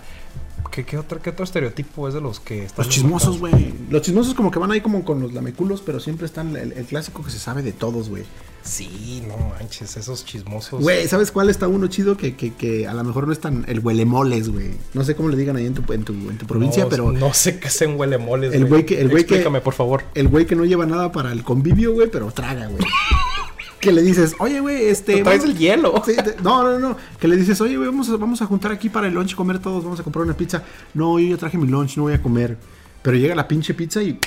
¿Qué, 0.71 0.85
qué 0.85 0.97
otro, 0.97 1.21
¿Qué 1.21 1.31
otro 1.31 1.43
estereotipo 1.43 2.07
es 2.07 2.13
de 2.13 2.21
los 2.21 2.39
que 2.39 2.63
están 2.65 2.85
Los 2.85 2.93
chismosos, 2.93 3.39
güey. 3.39 3.73
Los 3.89 4.01
chismosos 4.03 4.33
como 4.35 4.51
que 4.51 4.59
van 4.59 4.71
ahí 4.71 4.81
como 4.81 5.03
con 5.03 5.19
los 5.21 5.33
lameculos, 5.33 5.81
pero 5.85 5.99
siempre 5.99 6.25
están 6.27 6.55
el, 6.55 6.73
el 6.73 6.85
clásico 6.85 7.23
que 7.23 7.31
se 7.31 7.39
sabe 7.39 7.63
de 7.63 7.71
todos, 7.71 8.09
güey. 8.09 8.23
Sí, 8.61 9.23
no 9.27 9.35
manches, 9.49 9.97
esos 9.97 10.25
chismosos. 10.25 10.81
Güey, 10.81 11.07
¿sabes 11.07 11.31
cuál 11.31 11.49
está 11.49 11.67
uno 11.67 11.87
chido? 11.87 12.17
Que, 12.17 12.35
que, 12.35 12.53
que 12.53 12.87
a 12.87 12.93
lo 12.93 13.03
mejor 13.03 13.25
no 13.25 13.33
es 13.33 13.39
tan... 13.39 13.65
El 13.67 13.79
huelemoles, 13.79 14.49
güey. 14.49 14.71
No 14.93 15.03
sé 15.03 15.15
cómo 15.15 15.29
le 15.29 15.37
digan 15.37 15.55
ahí 15.55 15.65
en 15.65 15.73
tu, 15.73 15.91
en 15.93 16.03
tu, 16.03 16.13
en 16.13 16.37
tu 16.37 16.45
provincia, 16.45 16.83
No, 16.83 16.89
pero... 16.89 17.11
No 17.11 17.33
sé 17.33 17.59
qué 17.59 17.69
sean 17.69 17.97
huele 17.97 18.17
moles. 18.17 18.53
El 18.53 18.65
güey 18.65 18.85
que- 18.85 18.99
el 19.01 19.09
güey 19.09 19.23
que- 19.25 19.35
Explícame, 19.35 19.61
por 19.61 19.73
favor. 19.73 20.03
El 20.13 20.27
güey 20.27 20.45
que 20.45 20.55
no 20.55 20.65
lleva 20.65 20.85
nada 20.85 21.11
para 21.11 21.31
el 21.31 21.43
convivio, 21.43 21.93
güey, 21.93 22.09
pero 22.11 22.31
traga, 22.31 22.67
güey. 22.67 22.83
Que 23.79 23.91
le 23.91 24.01
dices, 24.01 24.35
oye, 24.39 24.59
güey, 24.59 24.85
este... 24.85 25.15
Te 25.17 25.23
traes 25.23 25.43
el 25.43 25.57
hielo. 25.57 26.01
Sí, 26.05 26.15
te- 26.15 26.35
no, 26.43 26.63
no, 26.63 26.77
no. 26.79 26.97
Que 27.19 27.27
le 27.27 27.35
dices, 27.37 27.59
oye, 27.61 27.77
güey, 27.77 27.87
vamos 27.89 28.09
a, 28.09 28.17
vamos 28.17 28.41
a 28.41 28.45
juntar 28.45 28.71
aquí 28.71 28.89
para 28.89 29.07
el 29.07 29.13
lunch, 29.13 29.35
comer 29.35 29.59
todos, 29.59 29.83
vamos 29.83 29.99
a 29.99 30.03
comprar 30.03 30.23
una 30.25 30.35
pizza. 30.35 30.63
No, 30.93 31.19
yo 31.19 31.29
ya 31.29 31.37
traje 31.37 31.57
mi 31.57 31.67
lunch, 31.67 31.95
no 31.97 32.03
voy 32.03 32.13
a 32.13 32.21
comer. 32.21 32.57
Pero 33.01 33.15
llega 33.17 33.33
la 33.35 33.47
pinche 33.47 33.73
pizza 33.73 34.03
y 34.03 34.19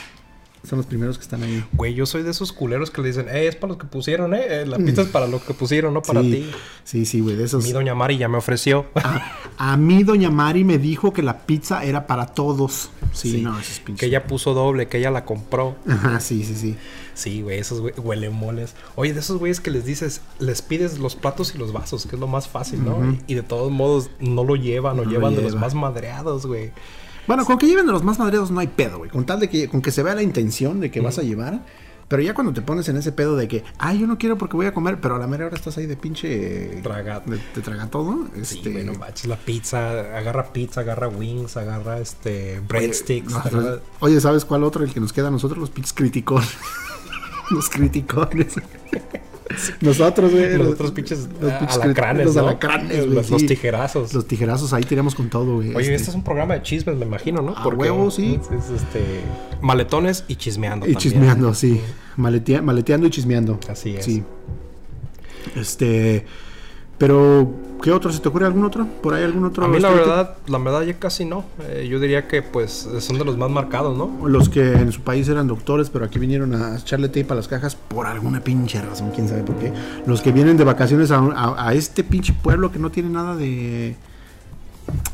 son 0.65 0.79
los 0.79 0.87
primeros 0.87 1.19
que 1.19 1.23
están 1.25 1.43
ahí. 1.43 1.65
Güey, 1.73 1.93
yo 1.95 2.07
soy 2.07 2.23
de 2.23 2.31
esos 2.31 2.53
culeros 2.53 2.91
que 2.91 3.03
le 3.03 3.09
dicen, 3.09 3.27
eh, 3.29 3.49
es 3.49 3.57
para 3.57 3.73
los 3.73 3.79
que 3.79 3.87
pusieron, 3.87 4.33
eh. 4.33 4.41
eh, 4.49 4.65
La 4.67 4.79
pizza 4.79 5.03
es 5.03 5.09
para 5.09 5.27
los 5.27 5.43
que 5.43 5.55
pusieron, 5.55 5.93
no 5.93 6.03
para 6.03 6.23
sí, 6.23 6.31
ti. 6.31 6.51
Sí, 6.85 7.05
sí, 7.05 7.21
güey, 7.21 7.35
de 7.37 7.45
esos. 7.45 7.65
Mi 7.65 7.73
doña 7.73 7.95
Mari 7.95 8.17
ya 8.17 8.29
me 8.29 8.39
ofreció. 8.39 8.87
A, 8.95 9.33
a 9.59 9.77
mí, 9.77 10.05
doña 10.05 10.31
Mari 10.31 10.63
me 10.65 10.79
dijo 10.79 11.13
que 11.13 11.23
la 11.23 11.41
pizza 11.41 11.85
era 11.85 12.07
para 12.07 12.27
todos. 12.27 12.91
Sí, 13.13 13.33
Sí, 13.33 13.41
no, 13.43 13.59
ese 13.59 13.73
es 13.73 13.81
pinche. 13.81 14.01
que 14.01 14.07
ella 14.07 14.25
puso 14.27 14.55
doble, 14.55 14.87
que 14.89 14.99
ella 14.99 15.11
la 15.11 15.25
compró. 15.25 15.77
Ajá, 15.87 16.21
sí, 16.21 16.45
sí, 16.45 16.55
sí. 16.55 16.77
Sí, 17.15 17.43
güey, 17.43 17.59
esos 17.59 17.81
güey, 17.81 17.95
huele 17.99 18.31
moles. 18.31 18.75
Oye, 18.95 19.13
de 19.13 19.21
esos 19.21 19.39
güeyes 19.39 19.61
que 19.61 19.71
les 19.71 19.85
dices, 19.85 20.21
les 20.39 20.63
pides 20.63 20.99
los 20.99 21.15
platos 21.17 21.55
y 21.55 21.59
los 21.59 21.73
vasos, 21.73 22.07
que 22.07 22.17
es 22.17 22.21
lo 22.21 22.27
más 22.27 22.49
fácil, 22.49 22.85
¿no? 22.85 22.99
y, 23.27 23.33
y 23.33 23.35
de 23.35 23.43
todos 23.43 23.71
modos 23.71 24.11
no 24.21 24.45
lo 24.45 24.57
llevan 24.57 24.99
o 24.99 25.05
No 25.05 25.11
llevan 25.11 25.35
de 25.37 25.43
los 25.43 25.55
más 25.55 25.75
madreados, 25.75 26.47
güey. 26.47 26.73
Bueno, 27.27 27.45
con 27.45 27.57
que 27.59 27.67
lleven 27.67 27.87
de 27.87 27.93
los 27.93 28.03
más 28.03 28.19
madreados 28.19 28.51
no 28.51 28.61
hay 28.61 28.67
pedo, 28.69 28.99
güey. 28.99 29.11
Con 29.11 29.25
tal 29.27 29.39
de 29.41 29.49
que, 29.49 29.69
con 29.69 29.81
que 29.83 29.91
se 29.93 30.03
vea 30.03 30.15
la 30.15 30.23
intención 30.23 30.81
de 30.81 30.91
que 30.91 31.01
vas 31.01 31.19
a 31.19 31.23
llevar. 31.23 31.65
Pero 32.09 32.21
ya 32.21 32.35
cuando 32.35 32.53
te 32.53 32.61
pones 32.61 32.87
en 32.91 32.99
ese 32.99 33.11
pedo 33.11 33.37
de 33.37 33.49
que, 33.49 33.65
ay, 33.79 34.01
yo 34.01 34.07
no 34.07 34.19
quiero 34.19 34.37
porque 34.37 34.55
voy 34.55 34.67
a 34.67 34.75
comer, 34.75 35.01
pero 35.01 35.15
a 35.17 35.19
la 35.19 35.27
mera 35.27 35.47
hora 35.47 35.55
estás 35.57 35.79
ahí 35.79 35.87
de 35.87 35.97
pinche. 35.97 36.81
Traga. 36.83 37.21
De 37.25 37.39
traga 37.63 37.87
todo. 37.87 38.27
Sí, 38.43 38.57
Este, 38.59 38.71
güey, 38.71 38.85
no 38.85 38.93
manches, 38.95 39.27
la 39.27 39.37
pizza, 39.39 40.19
agarra 40.19 40.53
pizza, 40.53 40.81
agarra 40.83 41.09
wings, 41.09 41.57
agarra 41.57 42.01
este 42.01 42.61
breadsticks. 42.69 43.33
agarra- 43.35 43.79
oye, 44.01 44.21
¿sabes 44.21 44.45
cuál 44.45 44.63
otro? 44.65 44.85
El 44.85 44.93
que 44.93 45.01
nos 45.01 45.13
queda 45.15 45.29
a 45.29 45.31
nosotros, 45.31 45.59
los 45.59 45.71
pinches 45.71 45.95
criticones. 45.95 46.51
los 47.53 47.69
criticones. 47.69 48.55
Nosotros, 49.83 50.33
güey. 50.33 50.57
los 50.57 50.69
otros 50.69 50.93
pinches 50.93 51.29
los 51.41 51.53
ah, 51.53 51.59
pinches 51.59 51.77
alacranes, 51.79 52.27
Los 52.27 52.37
¿no? 52.37 52.49
alacranes, 52.49 52.97
güey. 53.05 53.15
Los, 53.17 53.29
los 53.31 53.41
sí. 53.43 53.47
tijerazos. 53.49 54.15
Los 54.15 54.27
tijerazos, 54.27 54.73
ahí 54.73 54.83
tiramos 54.83 55.15
con 55.15 55.29
todo, 55.29 55.57
güey. 55.57 55.69
Oye, 55.75 55.81
Este, 55.81 55.95
este 55.97 56.09
es 56.11 56.15
un 56.15 56.25
programa 56.25 56.55
de 56.55 56.63
chismes, 56.63 56.97
me 56.97 57.05
imagino, 57.05 57.43
¿no? 57.43 57.55
A 57.57 57.69
huevo, 57.69 58.11
sí. 58.11 58.41
Es, 58.43 58.65
es, 58.65 58.71
este, 58.83 59.01
maletones 59.61 60.25
y 60.29 60.37
chismeando 60.37 60.87
Y 60.87 60.95
también. 60.95 61.13
chismeando, 61.13 61.55
sí. 61.55 61.81
Maletea- 62.17 62.63
maleteando 62.63 63.07
y 63.07 63.11
chismeando. 63.11 63.59
Así 63.69 63.95
es. 63.97 64.05
Sí. 64.07 64.23
Este. 65.57 66.25
Pero, 67.03 67.51
¿qué 67.83 67.91
otro? 67.91 68.13
¿Se 68.13 68.21
te 68.21 68.29
ocurre 68.29 68.47
algún 68.47 68.65
otro? 68.65 68.87
¿Por 69.03 69.13
ahí 69.13 69.25
algún 69.25 69.45
otro? 69.45 69.65
A 69.65 69.69
mí 69.69 69.81
la 69.81 69.91
verdad, 69.91 70.37
la 70.47 70.59
verdad 70.59 70.83
ya 70.83 70.97
casi 71.01 71.25
no. 71.25 71.45
Eh, 71.69 71.89
yo 71.91 71.99
diría 71.99 72.29
que 72.29 72.43
pues 72.43 72.89
son 73.01 73.19
de 73.19 73.25
los 73.25 73.37
más 73.37 73.51
marcados, 73.51 73.99
¿no? 73.99 74.29
Los 74.29 74.49
que 74.49 74.71
en 74.75 74.93
su 74.93 75.01
país 75.01 75.29
eran 75.29 75.49
doctores, 75.49 75.91
pero 75.91 76.05
aquí 76.05 76.21
vinieron 76.21 76.55
a 76.55 76.77
echarle 76.79 77.09
tape 77.09 77.27
a 77.31 77.35
las 77.35 77.49
cajas 77.49 77.75
por 77.75 78.07
alguna 78.07 78.39
pinche 78.39 78.81
razón, 78.81 79.11
quién 79.13 79.29
sabe 79.29 79.43
por 79.43 79.57
qué. 79.57 79.73
Los 80.07 80.21
que 80.21 80.31
vienen 80.31 80.57
de 80.57 80.63
vacaciones 80.63 81.11
a, 81.11 81.19
a- 81.19 81.71
a 81.71 81.75
este 81.75 82.05
pinche 82.05 82.33
pueblo 82.41 82.71
que 82.71 82.79
no 82.79 82.93
tiene 82.93 83.09
nada 83.09 83.35
de. 83.35 83.97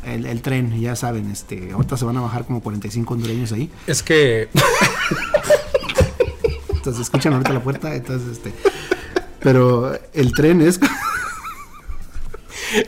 El, 0.05 0.27
el 0.27 0.43
tren, 0.43 0.79
ya 0.79 0.95
saben, 0.95 1.31
este, 1.31 1.73
ahorita 1.73 1.97
se 1.97 2.05
van 2.05 2.19
a 2.19 2.21
bajar 2.21 2.45
como 2.45 2.61
45 2.61 3.15
hondureños 3.15 3.51
ahí. 3.53 3.71
Es 3.87 4.03
que 4.03 4.51
Entonces 6.75 7.01
escuchan 7.01 7.33
ahorita 7.33 7.55
la 7.55 7.63
puerta, 7.63 7.95
entonces 7.95 8.29
este. 8.33 8.53
Pero 9.41 9.95
el 10.13 10.33
tren 10.33 10.61
es. 10.61 10.79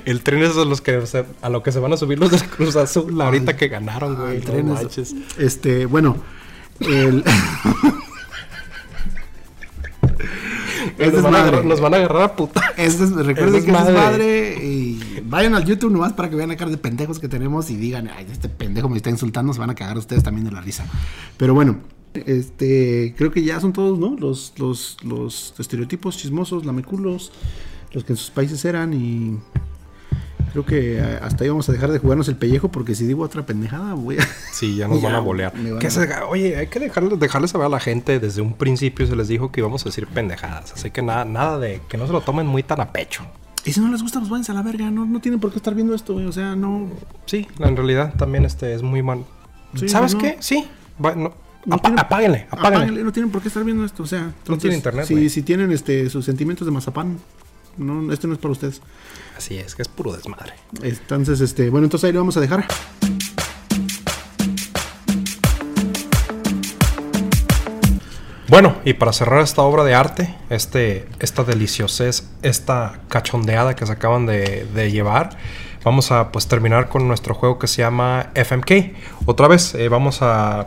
El 0.04 0.22
tren 0.22 0.42
es 0.42 0.56
a 0.56 0.64
los 0.64 0.80
que 0.80 1.06
se- 1.06 1.24
a 1.42 1.48
lo 1.48 1.62
que 1.62 1.72
se 1.72 1.78
van 1.80 1.92
a 1.92 1.96
subir 1.96 2.18
los 2.18 2.30
del 2.30 2.42
Cruz 2.44 2.76
Azul 2.76 3.20
ahorita 3.20 3.56
que 3.56 3.68
ganaron, 3.68 4.16
güey. 4.16 4.36
el 4.36 4.44
no 4.44 4.50
tren 4.50 4.68
es- 4.68 4.74
manches. 4.74 5.14
Este, 5.38 5.86
bueno. 5.86 6.16
El. 6.80 7.24
Es 10.98 11.12
Nos 11.12 11.22
van, 11.22 11.34
a 11.34 11.38
desmadre. 11.38 11.38
agarrar, 11.48 11.64
nos 11.64 11.80
van 11.80 11.94
a 11.94 11.96
agarrar 11.98 12.22
a 12.22 12.36
puta. 12.36 12.62
Es 12.76 12.98
des- 12.98 13.10
recuerden 13.12 13.54
Es 13.56 13.64
que 13.64 13.70
es 13.70 13.84
desmadre 13.86 14.64
y 14.64 15.20
vayan 15.24 15.54
al 15.54 15.64
YouTube 15.64 15.90
nomás 15.92 16.12
para 16.12 16.28
que 16.30 16.36
vean 16.36 16.48
la 16.50 16.56
cara 16.56 16.70
de 16.70 16.76
pendejos 16.78 17.18
que 17.18 17.28
tenemos 17.28 17.70
y 17.70 17.76
digan, 17.76 18.08
ay, 18.08 18.26
este 18.30 18.48
pendejo 18.48 18.88
me 18.88 18.96
está 18.96 19.10
insultando, 19.10 19.52
se 19.52 19.60
van 19.60 19.70
a 19.70 19.74
cagar 19.74 19.96
ustedes 19.98 20.22
también 20.22 20.44
de 20.46 20.52
la 20.52 20.60
risa. 20.60 20.86
Pero 21.36 21.54
bueno, 21.54 21.78
este, 22.14 23.14
creo 23.16 23.30
que 23.30 23.42
ya 23.42 23.60
son 23.60 23.72
todos, 23.72 23.98
¿no? 23.98 24.16
Los, 24.18 24.54
los, 24.58 24.96
los 25.04 25.54
estereotipos 25.58 26.16
chismosos, 26.18 26.64
lameculos, 26.66 27.32
los 27.92 28.04
que 28.04 28.12
en 28.12 28.16
sus 28.16 28.30
países 28.30 28.64
eran 28.64 28.92
y 28.94 29.38
creo 30.52 30.66
que 30.66 30.98
eh, 30.98 31.18
hasta 31.22 31.44
ahí 31.44 31.50
vamos 31.50 31.68
a 31.68 31.72
dejar 31.72 31.90
de 31.92 31.98
jugarnos 31.98 32.28
el 32.28 32.36
pellejo 32.36 32.68
porque 32.70 32.94
si 32.94 33.06
digo 33.06 33.22
otra 33.22 33.46
pendejada 33.46 33.94
voy 33.94 34.18
a... 34.18 34.26
Sí, 34.52 34.76
ya 34.76 34.88
nos 34.88 34.98
Ya, 35.02 35.08
van 35.08 35.16
a 35.16 35.20
bolear. 35.20 35.54
me 35.56 35.70
van 35.70 35.80
Que 35.80 35.86
a- 35.86 35.90
se- 35.90 36.08
oye, 36.28 36.56
hay 36.56 36.66
que 36.66 36.78
dejarles, 36.80 37.18
dejarles 37.18 37.50
saber 37.52 37.66
a 37.66 37.70
la 37.70 37.80
gente 37.80 38.18
desde 38.18 38.42
un 38.42 38.54
principio 38.54 39.06
se 39.06 39.14
les 39.16 39.28
dijo 39.28 39.52
que 39.52 39.60
íbamos 39.60 39.82
a 39.82 39.84
decir 39.86 40.06
pendejadas. 40.06 40.72
Así 40.72 40.90
que 40.90 41.02
nada, 41.02 41.24
nada 41.24 41.58
de 41.58 41.80
que 41.88 41.96
no 41.96 42.06
se 42.06 42.12
lo 42.12 42.20
tomen 42.20 42.46
muy 42.46 42.62
tan 42.62 42.80
a 42.80 42.92
pecho. 42.92 43.22
Y 43.64 43.72
si 43.72 43.80
no 43.80 43.90
les 43.90 44.02
gusta, 44.02 44.18
pues 44.20 44.30
váyanse 44.30 44.52
a 44.52 44.54
la 44.54 44.62
verga, 44.62 44.90
no, 44.90 45.04
no 45.04 45.20
tienen 45.20 45.38
por 45.38 45.50
qué 45.52 45.58
estar 45.58 45.74
viendo 45.74 45.94
esto, 45.94 46.14
güey, 46.14 46.26
o 46.26 46.32
sea, 46.32 46.56
no... 46.56 46.88
Sí, 47.26 47.46
en 47.58 47.76
realidad 47.76 48.14
también 48.16 48.44
este 48.46 48.72
es 48.74 48.82
muy 48.82 49.02
mal. 49.02 49.24
Sí, 49.74 49.88
¿Sabes 49.88 50.14
no. 50.14 50.20
qué? 50.20 50.36
Sí. 50.40 50.66
Va- 51.04 51.14
no. 51.14 51.32
No 51.66 51.74
Apa- 51.76 51.88
tiene- 51.90 52.00
apáguenle, 52.00 52.46
apáguenle. 52.50 52.76
Apáguenle, 52.76 53.04
no 53.04 53.12
tienen 53.12 53.30
por 53.30 53.42
qué 53.42 53.48
estar 53.48 53.62
viendo 53.62 53.84
esto, 53.84 54.02
o 54.02 54.06
sea, 54.06 54.20
entonces, 54.38 54.62
tiene 54.62 54.76
internet, 54.76 55.04
Si, 55.04 55.28
si 55.28 55.42
tienen 55.42 55.70
este 55.72 56.08
sus 56.08 56.24
sentimientos 56.24 56.64
de 56.66 56.72
mazapán, 56.72 57.18
no, 57.76 58.12
esto 58.12 58.26
no 58.26 58.34
es 58.34 58.38
para 58.40 58.52
ustedes. 58.52 58.80
Así 59.36 59.58
es, 59.58 59.74
que 59.74 59.82
es 59.82 59.88
puro 59.88 60.12
desmadre. 60.12 60.54
Entonces, 60.82 61.40
este, 61.40 61.70
bueno, 61.70 61.86
entonces 61.86 62.08
ahí 62.08 62.12
lo 62.12 62.20
vamos 62.20 62.36
a 62.36 62.40
dejar. 62.40 62.66
Bueno, 68.48 68.74
y 68.84 68.94
para 68.94 69.12
cerrar 69.12 69.42
esta 69.42 69.62
obra 69.62 69.84
de 69.84 69.94
arte, 69.94 70.34
este, 70.50 71.06
esta 71.20 71.44
deliciosez, 71.44 72.28
esta 72.42 73.00
cachondeada 73.08 73.76
que 73.76 73.86
se 73.86 73.92
acaban 73.92 74.26
de, 74.26 74.66
de 74.74 74.90
llevar, 74.90 75.36
vamos 75.84 76.10
a 76.10 76.32
pues 76.32 76.48
terminar 76.48 76.88
con 76.88 77.06
nuestro 77.06 77.34
juego 77.34 77.60
que 77.60 77.68
se 77.68 77.82
llama 77.82 78.30
FMK. 78.34 78.72
Otra 79.26 79.46
vez, 79.46 79.76
eh, 79.76 79.88
vamos 79.88 80.18
a 80.22 80.66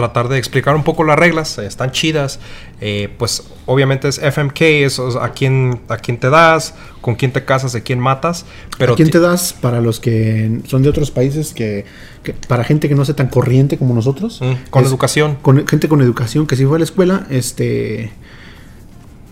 tratar 0.00 0.28
de 0.28 0.38
explicar 0.38 0.74
un 0.74 0.82
poco 0.84 1.04
las 1.04 1.18
reglas, 1.18 1.58
eh, 1.58 1.66
están 1.66 1.90
chidas. 1.92 2.38
eh, 2.80 3.08
pues 3.18 3.42
obviamente 3.66 4.08
es 4.08 4.18
FMK, 4.18 4.60
es 4.86 4.98
a 4.98 5.28
quién, 5.32 5.80
a 5.88 5.96
quién 5.98 6.16
te 6.18 6.30
das, 6.30 6.74
con 7.02 7.14
quién 7.14 7.30
te 7.32 7.44
casas, 7.44 7.74
a 7.74 7.80
quién 7.82 7.98
matas. 8.00 8.46
Pero 8.78 8.94
¿A 8.94 8.96
quién 8.96 9.10
te 9.10 9.20
das 9.20 9.52
para 9.52 9.80
los 9.80 10.00
que 10.00 10.60
son 10.66 10.82
de 10.82 10.88
otros 10.88 11.10
países 11.10 11.52
que, 11.52 11.84
que- 12.22 12.32
para 12.32 12.64
gente 12.64 12.88
que 12.88 12.94
no 12.94 13.04
sea 13.04 13.14
tan 13.14 13.28
corriente 13.28 13.76
como 13.76 13.94
nosotros? 13.94 14.40
Mm, 14.40 14.70
con 14.70 14.82
Es- 14.84 14.88
educación. 14.90 15.36
Con 15.42 15.66
gente 15.66 15.88
con 15.88 16.00
educación 16.00 16.46
que 16.46 16.56
sí 16.56 16.64
fue 16.64 16.76
a 16.76 16.78
la 16.78 16.84
escuela, 16.84 17.26
este 17.30 18.10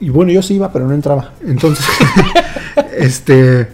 y 0.00 0.10
bueno, 0.10 0.30
yo 0.30 0.42
sí 0.42 0.54
iba, 0.54 0.70
pero 0.72 0.86
no 0.86 0.94
entraba. 0.94 1.32
Entonces, 1.46 1.84
este 2.98 3.68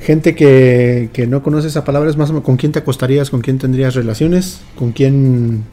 gente 0.00 0.34
que, 0.34 1.10
que 1.12 1.26
no 1.26 1.42
conoce 1.42 1.68
esa 1.68 1.84
palabra 1.84 2.10
es 2.10 2.16
más 2.16 2.30
o 2.30 2.32
menos 2.32 2.44
con 2.44 2.56
quién 2.56 2.72
te 2.72 2.78
acostarías, 2.80 3.30
con 3.30 3.40
quién 3.42 3.58
tendrías 3.58 3.94
relaciones, 3.94 4.60
con 4.76 4.92
quién 4.92 5.64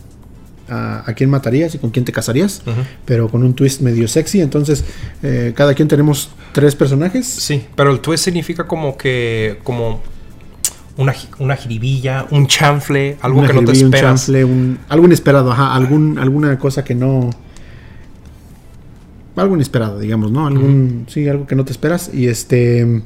a, 0.71 1.03
a 1.09 1.13
quién 1.13 1.29
matarías 1.29 1.75
y 1.75 1.77
con 1.77 1.91
quién 1.91 2.05
te 2.05 2.11
casarías, 2.11 2.63
pero 3.05 3.29
con 3.29 3.43
un 3.43 3.53
twist 3.53 3.81
medio 3.81 4.07
sexy. 4.07 4.41
Entonces, 4.41 4.83
eh, 5.21 5.53
cada 5.55 5.73
quien 5.75 5.87
tenemos 5.87 6.29
tres 6.53 6.75
personajes. 6.75 7.27
Sí, 7.27 7.65
pero 7.75 7.91
el 7.91 7.99
twist 7.99 8.23
significa 8.23 8.65
como 8.65 8.97
que, 8.97 9.59
como 9.63 10.01
una, 10.97 11.13
una 11.39 11.55
jiribilla, 11.55 12.25
un 12.31 12.47
chanfle, 12.47 13.17
algo 13.21 13.39
Una 13.39 13.47
que 13.47 13.53
no 13.53 13.59
te 13.61 13.65
jiribilla, 13.73 13.85
un 13.87 13.93
esperas. 13.93 14.19
chanfle, 14.21 14.45
un- 14.45 14.79
algo 14.89 15.05
inesperado, 15.05 15.51
ajá, 15.51 15.73
algún, 15.75 16.17
alguna 16.17 16.57
cosa 16.57 16.83
que 16.83 16.95
no. 16.95 17.29
Algo 19.35 19.55
inesperado, 19.55 19.97
digamos, 19.99 20.31
¿no? 20.31 20.45
Algún, 20.45 21.05
Sí, 21.07 21.27
algo 21.27 21.47
que 21.47 21.55
no 21.55 21.63
te 21.65 21.71
esperas. 21.71 22.11
Y 22.13 22.27
este. 22.27 23.01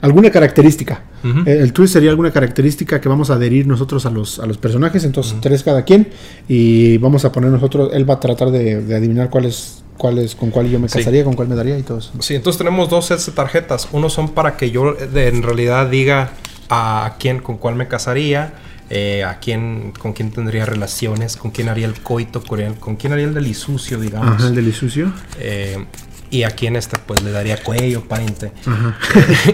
Alguna 0.00 0.30
característica. 0.30 1.02
Ujú. 1.24 1.40
El, 1.40 1.58
el 1.58 1.72
twist 1.72 1.92
sería 1.94 2.10
alguna 2.10 2.30
característica 2.30 3.00
que 3.00 3.08
vamos 3.08 3.30
a 3.30 3.34
adherir 3.34 3.66
nosotros 3.66 4.06
a 4.06 4.10
los, 4.10 4.38
a 4.38 4.46
los 4.46 4.58
personajes. 4.58 5.04
Entonces, 5.04 5.34
tres 5.40 5.62
cada 5.62 5.84
quien. 5.84 6.08
Y 6.48 6.98
vamos 6.98 7.24
a 7.24 7.32
poner 7.32 7.50
nosotros. 7.50 7.90
Él 7.92 8.08
va 8.08 8.14
a 8.14 8.20
tratar 8.20 8.50
de, 8.50 8.82
de 8.82 8.94
adivinar 8.96 9.30
cuál 9.30 9.46
es, 9.46 9.82
cuál 9.96 10.18
es, 10.18 10.34
con 10.34 10.50
cuál 10.50 10.68
yo 10.70 10.78
me 10.78 10.88
Sí. 10.88 10.98
casaría, 10.98 11.24
con 11.24 11.34
cuál 11.34 11.48
me 11.48 11.54
daría 11.56 11.78
y 11.78 11.82
todo 11.82 11.98
eso. 11.98 12.12
Sí, 12.20 12.34
entonces 12.34 12.58
tenemos 12.58 12.88
dos 12.90 13.06
sets 13.06 13.26
de 13.26 13.32
tarjetas. 13.32 13.88
Uno 13.92 14.10
son 14.10 14.30
para 14.30 14.56
que 14.56 14.70
yo 14.70 14.90
eh, 14.98 15.06
de- 15.12 15.28
en 15.28 15.42
realidad 15.42 15.88
diga 15.88 16.30
a 16.68 17.16
quién, 17.18 17.40
con 17.40 17.58
cuál 17.58 17.74
me 17.76 17.88
casaría, 17.88 18.54
eh, 18.90 19.24
a 19.24 19.38
quién, 19.40 19.92
con 19.98 20.12
quién 20.12 20.30
tendría 20.30 20.64
relaciones, 20.66 21.36
con 21.36 21.50
quién 21.50 21.68
haría 21.68 21.86
el 21.86 21.94
coito, 21.94 22.42
con, 22.42 22.60
el- 22.60 22.74
con 22.74 22.96
quién 22.96 23.12
haría 23.12 23.24
el 23.26 23.34
delisucio, 23.34 23.98
digamos. 23.98 24.36
Ajá, 24.36 24.48
el 24.48 24.54
del 24.54 24.72
sucio. 24.74 25.12
Eh, 25.40 25.76
y 26.30 26.42
a 26.42 26.50
quién 26.50 26.76
este, 26.76 26.98
pues 26.98 27.22
le 27.22 27.30
daría 27.30 27.62
cuello, 27.62 28.02
pariente. 28.04 28.52
Ajá. 28.66 28.96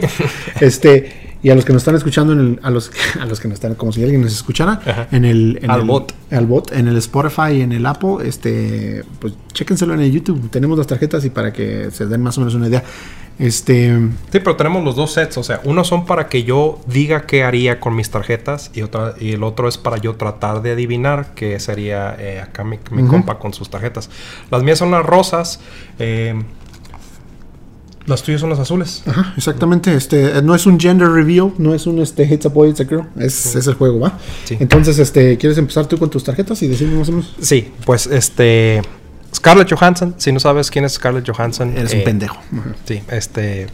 este, 0.61 1.33
y 1.43 1.51
a 1.51 1.55
los 1.55 1.65
que 1.65 1.73
nos 1.73 1.83
están 1.83 1.97
escuchando, 1.97 2.33
en 2.33 2.39
el- 2.41 2.61
a, 2.63 2.71
los, 2.71 2.91
a 3.21 3.27
los 3.27 3.41
que 3.41 3.49
nos 3.49 3.57
están, 3.57 3.75
como 3.75 3.93
si 3.93 4.03
alguien 4.03 4.23
nos 4.23 4.33
escuchara, 4.33 4.81
Ajá. 4.87 5.09
en 5.11 5.25
el. 5.25 5.59
En 5.63 5.71
Al 5.71 5.81
el- 5.81 5.87
bot. 5.87 6.15
Al 6.31 6.47
bot, 6.47 6.73
en 6.73 6.89
el 6.89 6.97
Spotify 6.99 7.53
y 7.57 7.61
en 7.63 7.73
el 7.73 7.85
Apple, 7.85 8.17
este, 8.25 9.03
pues 9.19 9.35
chéquenselo 9.53 9.93
en 9.95 10.01
el 10.01 10.13
YouTube. 10.13 10.51
Tenemos 10.51 10.79
las 10.79 10.87
tarjetas 10.87 11.25
y 11.25 11.31
para 11.31 11.53
que 11.53 11.91
se 11.91 12.07
den 12.07 12.23
más 12.23 12.39
o 12.39 12.41
menos 12.41 12.55
una 12.55 12.69
idea. 12.69 12.83
Este. 13.39 13.97
Sí, 14.31 14.39
pero 14.39 14.57
tenemos 14.57 14.85
los 14.85 14.95
dos 14.95 15.15
sets, 15.15 15.37
o 15.39 15.43
sea, 15.43 15.61
uno 15.65 15.85
son 15.85 16.05
para 16.07 16.29
que 16.29 16.45
yo 16.45 16.79
diga 16.87 17.23
qué 17.27 17.43
haría 17.43 17.81
con 17.81 17.97
mis 17.97 18.11
tarjetas 18.11 18.71
y 18.75 18.83
otra 18.83 19.15
y 19.19 19.33
el 19.33 19.43
otro 19.43 19.69
es 19.69 19.79
para 19.79 19.97
yo 19.97 20.15
tratar 20.17 20.63
de 20.63 20.73
adivinar 20.73 21.33
qué 21.35 21.59
sería 21.59 22.15
eh, 22.19 22.41
acá 22.41 22.63
mi, 22.63 22.79
compa 23.09 23.39
con 23.39 23.53
sus 23.55 23.69
tarjetas. 23.71 24.11
Las 24.51 24.63
mías 24.63 24.79
son 24.79 24.91
las 24.91 25.05
rosas, 25.05 25.61
eh, 25.99 26.41
las 28.07 28.23
tuyas 28.23 28.41
son 28.41 28.51
las 28.51 28.59
azules. 28.59 29.03
Ajá, 29.07 29.35
exactamente. 29.37 29.95
Este, 29.95 30.43
no 30.43 30.55
es 30.55 30.67
un 30.67 30.79
gender 30.79 31.09
reveal, 31.09 31.53
no 31.59 31.75
es 31.75 31.87
un 31.87 32.01
este, 32.01 32.25
it's 32.25 32.47
a 32.47 32.49
boy, 32.49 32.71
it's 32.71 32.81
a 32.81 32.85
girl. 32.85 33.07
Es, 33.17 33.55
es 33.55 33.67
el 33.67 33.75
juego, 33.75 34.01
¿va? 34.01 34.19
Sí. 34.45 34.57
Entonces, 34.61 34.99
este, 34.99 35.39
¿quieres 35.39 35.59
empezar 35.59 35.87
tú 35.87 35.99
con 35.99 36.11
tus 36.11 36.25
tarjetas 36.25 36.63
y 36.63 36.69
decirme 36.69 36.99
más 36.99 37.09
o 37.09 37.13
menos? 37.13 37.35
Sí, 37.41 37.73
pues 37.85 38.07
este 38.07 38.83
Scarlett 39.35 39.73
Johansson, 39.73 40.15
si 40.19 40.33
no 40.33 40.41
sabes 40.41 40.71
quién 40.71 40.85
es 40.85 40.93
Scarlett 40.93 41.29
Johansson, 41.29 41.77
Eres 41.77 41.95
eh, 41.95 41.99
un 41.99 42.05
pendejo. 42.05 42.37
Ajá. 42.53 42.75
Sí, 42.87 43.03
este 43.11 43.69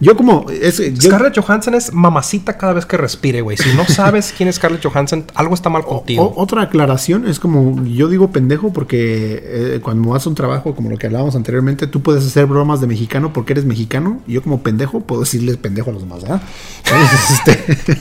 Yo 0.00 0.16
como. 0.16 0.46
Es, 0.50 0.78
yo- 0.78 1.00
Scarlett 1.10 1.38
Johansson 1.38 1.74
es 1.74 1.92
mamacita 1.92 2.56
cada 2.56 2.72
vez 2.72 2.86
que 2.86 2.96
respire, 2.96 3.42
güey. 3.42 3.56
Si 3.58 3.72
no 3.74 3.84
sabes 3.86 4.32
quién 4.36 4.48
es 4.48 4.56
Scarlett 4.56 4.82
Johansson, 4.84 5.24
algo 5.34 5.54
está 5.54 5.68
mal 5.68 5.84
contigo. 5.84 6.24
O- 6.24 6.42
otra 6.42 6.62
aclaración 6.62 7.28
es 7.28 7.38
como 7.38 7.84
yo 7.84 8.08
digo 8.08 8.30
pendejo 8.32 8.72
porque 8.72 9.42
eh, 9.44 9.80
cuando 9.82 10.08
vas 10.10 10.24
a 10.24 10.28
un 10.30 10.34
trabajo 10.34 10.74
como 10.74 10.88
lo 10.90 10.96
que 10.96 11.06
hablábamos 11.06 11.36
anteriormente, 11.36 11.86
tú 11.86 12.00
puedes 12.02 12.24
hacer 12.26 12.46
bromas 12.46 12.80
de 12.80 12.86
mexicano 12.86 13.32
porque 13.32 13.52
eres 13.52 13.64
mexicano 13.66 14.20
yo 14.26 14.42
como 14.42 14.62
pendejo 14.62 15.00
puedo 15.00 15.20
decirles 15.20 15.58
pendejo 15.58 15.90
a 15.90 15.92
los 15.92 16.02
demás, 16.02 16.22
¿verdad? 16.22 16.40
Entonces, 16.84 17.30
este, 17.46 17.98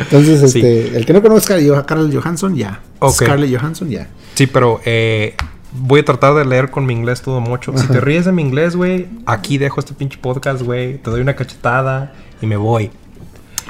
entonces, 0.00 0.52
Sí. 0.52 0.58
este, 0.60 0.96
el 0.96 1.06
que 1.06 1.12
no 1.12 1.22
conozca 1.22 1.56
a 1.56 1.82
Scarlett 1.82 2.14
Johansson, 2.14 2.54
ya. 2.56 2.80
Ok. 3.00 3.12
Scarlett 3.12 3.54
Johansson, 3.58 3.88
ya. 3.90 4.08
Sí, 4.34 4.46
pero 4.46 4.80
eh, 4.84 5.34
voy 5.74 6.00
a 6.00 6.04
tratar 6.04 6.34
de 6.34 6.44
leer 6.44 6.70
con 6.70 6.86
mi 6.86 6.94
inglés 6.94 7.20
todo 7.22 7.40
mucho. 7.40 7.76
Si 7.76 7.86
te 7.88 8.00
ríes 8.00 8.24
de 8.24 8.32
mi 8.32 8.42
inglés, 8.42 8.76
güey, 8.76 9.08
aquí 9.26 9.58
dejo 9.58 9.80
este 9.80 9.92
pinche 9.92 10.18
podcast, 10.18 10.62
güey. 10.62 10.98
Te 10.98 11.10
doy 11.10 11.20
una 11.20 11.34
cachetada 11.36 12.12
y 12.40 12.46
me 12.46 12.56
voy. 12.56 12.90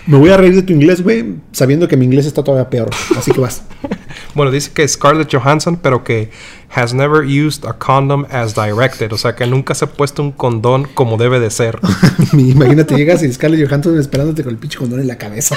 Me 0.07 0.19
voy 0.19 0.29
a 0.29 0.37
reír 0.37 0.55
de 0.55 0.63
tu 0.63 0.75
inglés, 0.75 1.03
güey, 1.03 1.37
sabiendo 1.53 1.89
que 1.89 1.97
mi 1.97 2.05
inglés 2.05 2.27
está 2.27 2.45
todavía 2.45 2.69
peor. 2.69 2.91
Así 3.17 3.33
que 3.33 3.41
vas. 3.41 3.63
Bueno, 4.35 4.51
dice 4.51 4.71
que 4.73 4.83
es 4.83 4.93
Scarlett 4.93 5.33
Johansson, 5.33 5.77
pero 5.77 6.03
que 6.03 6.31
has 6.73 6.93
never 6.93 7.25
used 7.25 7.65
a 7.69 7.73
condom 7.73 8.25
as 8.31 8.55
directed. 8.55 9.13
O 9.13 9.17
sea, 9.19 9.35
que 9.37 9.47
nunca 9.47 9.75
se 9.75 9.85
ha 9.85 9.89
puesto 9.89 10.23
un 10.23 10.33
condón 10.33 10.89
como 10.95 11.17
debe 11.17 11.39
de 11.41 11.51
ser. 11.51 11.79
Imagínate, 12.33 12.97
llegas 12.97 13.23
y 13.23 13.33
Scarlett 13.33 13.69
Johansson 13.69 13.99
esperándote 13.99 14.43
con 14.43 14.53
el 14.53 14.59
pinche 14.59 14.79
condón 14.79 15.01
en 15.01 15.07
la 15.09 15.19
cabeza. 15.19 15.57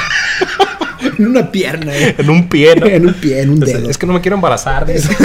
en 1.18 1.28
una 1.28 1.52
pierna, 1.52 1.96
eh. 1.96 2.16
en 2.18 2.30
un 2.30 2.48
pie, 2.50 2.76
¿no? 2.76 2.86
en 2.86 3.08
un 3.08 3.14
pie, 3.16 3.42
en 3.42 3.50
un 3.52 3.64
Es, 3.64 3.74
dedo. 3.74 3.90
es 3.90 3.98
que 3.98 4.06
no 4.06 4.14
me 4.14 4.22
quiero 4.22 4.36
embarazar. 4.36 4.86
dice. 4.86 5.16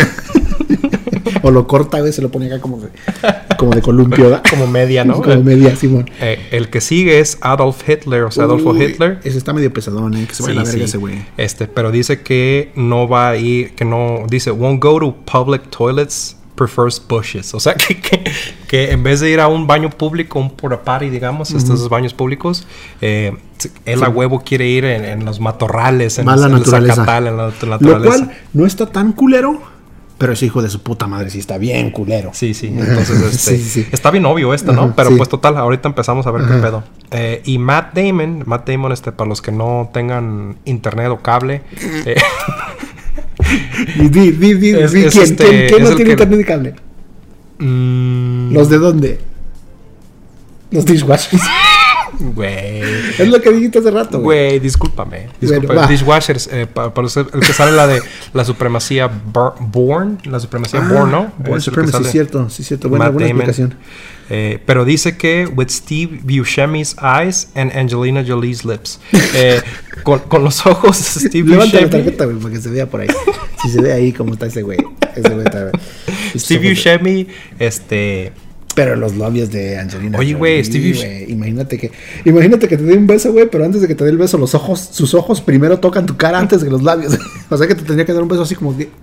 O 1.43 1.51
lo 1.51 1.67
corta, 1.67 2.01
güey, 2.01 2.13
se 2.13 2.23
lo 2.23 2.31
pone 2.31 2.47
acá 2.47 2.61
como 2.61 2.79
de, 2.81 2.89
como 3.59 3.73
de 3.73 3.83
columpio, 3.83 4.25
¿verdad? 4.25 4.43
Como 4.49 4.67
media, 4.67 5.05
¿no? 5.05 5.21
Como 5.23 5.43
media, 5.43 5.75
Simón. 5.77 6.11
Eh, 6.21 6.39
el 6.53 6.69
que 6.71 6.81
sigue 6.81 7.19
es 7.21 7.39
Adolf 7.41 7.89
Hitler, 7.89 8.23
o 8.25 8.31
sea, 8.31 8.45
Adolfo 8.45 8.71
Uy, 8.71 8.83
Hitler. 8.85 9.19
Ese 9.25 9.39
está 9.39 9.53
medio 9.53 9.73
pesadón, 9.73 10.15
¿eh? 10.15 10.27
Que 10.29 10.35
se 10.35 10.43
vaya 10.43 10.61
a 10.61 10.65
la 10.65 10.67
Sí, 10.67 10.73
verga 10.73 10.87
sí. 10.87 10.91
ese 10.91 10.99
güey. 10.99 11.25
Este, 11.37 11.67
pero 11.67 11.91
dice 11.91 12.23
que 12.23 12.71
no 12.77 13.09
va 13.09 13.31
a 13.31 13.37
ir, 13.37 13.75
que 13.75 13.85
no, 13.85 14.25
dice, 14.29 14.51
won't 14.51 14.83
go 14.83 14.99
to 15.01 15.15
public 15.25 15.69
toilets, 15.71 16.37
prefers 16.55 17.03
bushes. 17.09 17.55
O 17.55 17.61
sea, 17.61 17.75
que, 17.89 18.01
que, 18.01 18.23
que 18.69 18.91
en 18.93 19.03
vez 19.03 19.21
de 19.21 19.31
ir 19.31 19.41
a 19.41 19.49
un 19.49 19.67
baño 19.67 19.91
público, 19.91 20.39
un 20.39 20.51
porta 20.51 20.83
party, 20.83 21.09
digamos, 21.11 21.51
estos 21.53 21.89
baños 21.89 22.15
públicos, 22.15 22.67
eh, 23.01 23.33
él 23.87 24.03
a 24.03 24.09
huevo 24.09 24.43
quiere 24.45 24.67
ir 24.69 24.85
en, 24.85 25.05
en 25.05 25.25
los 25.25 25.39
matorrales, 25.41 26.19
en, 26.19 26.27
Va 26.29 26.33
a 26.35 26.37
la 26.37 26.47
en 26.47 26.53
naturaleza. 26.53 26.95
zacatal, 26.97 27.27
en 27.29 27.37
la 27.37 27.47
Lo 27.47 27.67
naturaleza. 27.69 28.07
cual 28.07 28.31
no 28.53 28.67
está 28.67 28.87
tan 28.87 29.13
culero, 29.13 29.63
pero 30.23 30.33
ese 30.35 30.47
hijo 30.47 30.63
de 30.63 30.71
su 30.71 30.83
puta 30.83 31.07
madre 31.07 31.29
sí 31.31 31.39
está 31.41 31.59
bien 31.59 31.91
culero. 31.91 32.31
Sí, 32.33 32.55
sí. 32.55 32.69
Entonces, 32.79 33.21
este, 33.21 33.59
Sí, 33.59 33.63
sí. 33.63 33.87
está 33.93 34.11
bien 34.11 34.25
obvio 34.25 34.55
esto, 34.55 34.73
¿no? 34.73 34.85
Ajá, 34.85 34.93
Pero 34.97 35.11
sí. 35.11 35.17
pues 35.17 35.29
total, 35.29 35.57
ahorita 35.59 35.89
empezamos 35.89 36.27
a 36.27 36.31
ver 36.31 36.43
qué 36.47 36.55
pedo. 36.55 36.85
Eh, 37.11 37.43
y 37.45 37.59
Matt 37.59 37.95
Damon, 37.95 38.45
Matt 38.47 38.69
Damon, 38.69 38.93
este, 38.93 39.13
para 39.13 39.29
los 39.29 39.43
que 39.43 39.53
no 39.53 39.91
tengan 39.93 40.57
internet 40.65 41.09
o 41.09 41.19
cable, 41.21 41.63
eh, 42.07 42.15
Y 43.97 44.09
di, 44.09 44.31
di, 44.31 44.55
di, 44.55 44.71
Es- 44.75 44.95
es 44.95 45.13
¿quién, 45.13 45.25
este- 45.25 45.45
quién- 45.45 45.67
quién 45.69 45.83
es 45.83 45.91
no 45.91 45.97
tiene 45.97 46.05
que- 46.05 46.13
internet 46.13 46.41
y 46.41 46.45
cable? 46.45 46.75
mm, 47.59 48.53
¿Los 48.53 48.69
de 48.71 48.79
dónde? 48.79 49.21
Los 50.71 50.85
dishwashers. 50.87 51.43
Güey. 52.23 52.81
es 53.19 53.29
lo 53.29 53.41
que 53.41 53.51
dijiste 53.51 53.79
hace 53.81 53.91
rato, 53.91 54.21
güey. 54.21 54.49
Güey, 54.49 54.61
discúlpame. 54.61 55.29
Disculpa. 55.41 55.75
Bueno. 55.75 55.89
Dishwashers, 55.89 56.49
eh, 56.53 56.67
pa- 56.73 56.95
para, 56.95 57.07
usted- 57.07 57.27
el 57.35 57.41
que 57.41 57.53
sale 57.53 57.73
la 57.73 57.87
de 57.87 58.01
la 58.33 58.45
supremacía 58.45 59.11
Born, 59.27 60.19
la 60.25 60.39
supremacía 60.41 60.81
Ah, 60.83 60.89
Born, 60.93 61.11
¿no? 61.11 61.33
El 61.45 61.55
que 61.55 61.61
Supremacy, 61.61 62.05
sí, 62.05 62.11
cierto, 62.11 62.49
sí, 62.51 62.65
cierto. 62.65 62.89
Buena, 62.89 63.07
Matt 63.07 63.15
buena 63.15 63.29
Damon. 63.29 63.43
explicación. 63.49 63.79
Eh, 64.31 64.61
pero 64.65 64.85
dice 64.85 65.17
que 65.17 65.47
with 65.47 65.69
Steve 65.69 66.21
Buscemi's 66.23 66.97
eyes 67.03 67.49
and 67.55 67.71
Angelina 67.77 68.25
Jolie's 68.27 68.65
lips. 68.65 69.01
Eh, 69.35 69.61
con, 70.05 70.21
con 70.21 70.45
los 70.45 70.65
ojos 70.67 70.97
Steve 70.97 71.51
Levanta 71.51 71.77
la 71.77 71.87
Buscemi. 71.87 71.91
tarjeta, 72.05 72.25
güey, 72.27 72.37
para 72.39 72.55
que 72.55 72.61
se 72.61 72.71
vea 72.71 72.87
por 72.87 73.01
ahí. 73.01 73.09
si 73.63 73.71
se 73.71 73.81
ve 73.81 73.93
ahí 73.93 74.13
cómo 74.13 74.33
está 74.35 74.47
ese 74.47 74.63
güey. 74.63 74.79
Ese 75.17 75.29
güey 75.31 75.45
está. 75.47 75.71
Steve 76.37 76.71
Buscemi, 76.71 77.27
este, 77.59 78.33
Pero 78.75 78.97
los 78.97 79.17
labios 79.17 79.51
de 79.51 79.79
Angelina. 79.79 80.19
Oye, 80.19 80.35
güey, 80.35 80.63
Stevie- 80.65 81.27
Imagínate 81.29 81.77
que, 81.79 81.91
imagínate 82.25 82.69
que 82.69 82.77
te 82.77 82.85
dé 82.85 82.97
un 82.97 83.07
beso, 83.07 83.31
güey, 83.33 83.47
pero 83.51 83.65
antes 83.65 83.81
de 83.83 83.89
que 83.89 83.95
te 83.95 84.05
dé 84.05 84.11
el 84.11 84.17
beso, 84.19 84.39
los 84.39 84.55
ojos, 84.55 84.81
sus 84.93 85.13
ojos 85.15 85.41
primero 85.41 85.79
tocan 85.79 86.07
tu 86.07 86.17
cara 86.17 86.39
antes 86.39 86.65
que 86.65 86.71
los 86.71 86.83
labios. 86.83 87.19
o 87.51 87.57
sea 87.57 87.67
que 87.67 87.75
te 87.75 87.83
tendría 87.83 88.05
que 88.07 88.13
dar 88.13 88.23
un 88.23 88.29
beso 88.29 88.43
así 88.43 88.55
como 88.55 88.77
que. 88.77 88.89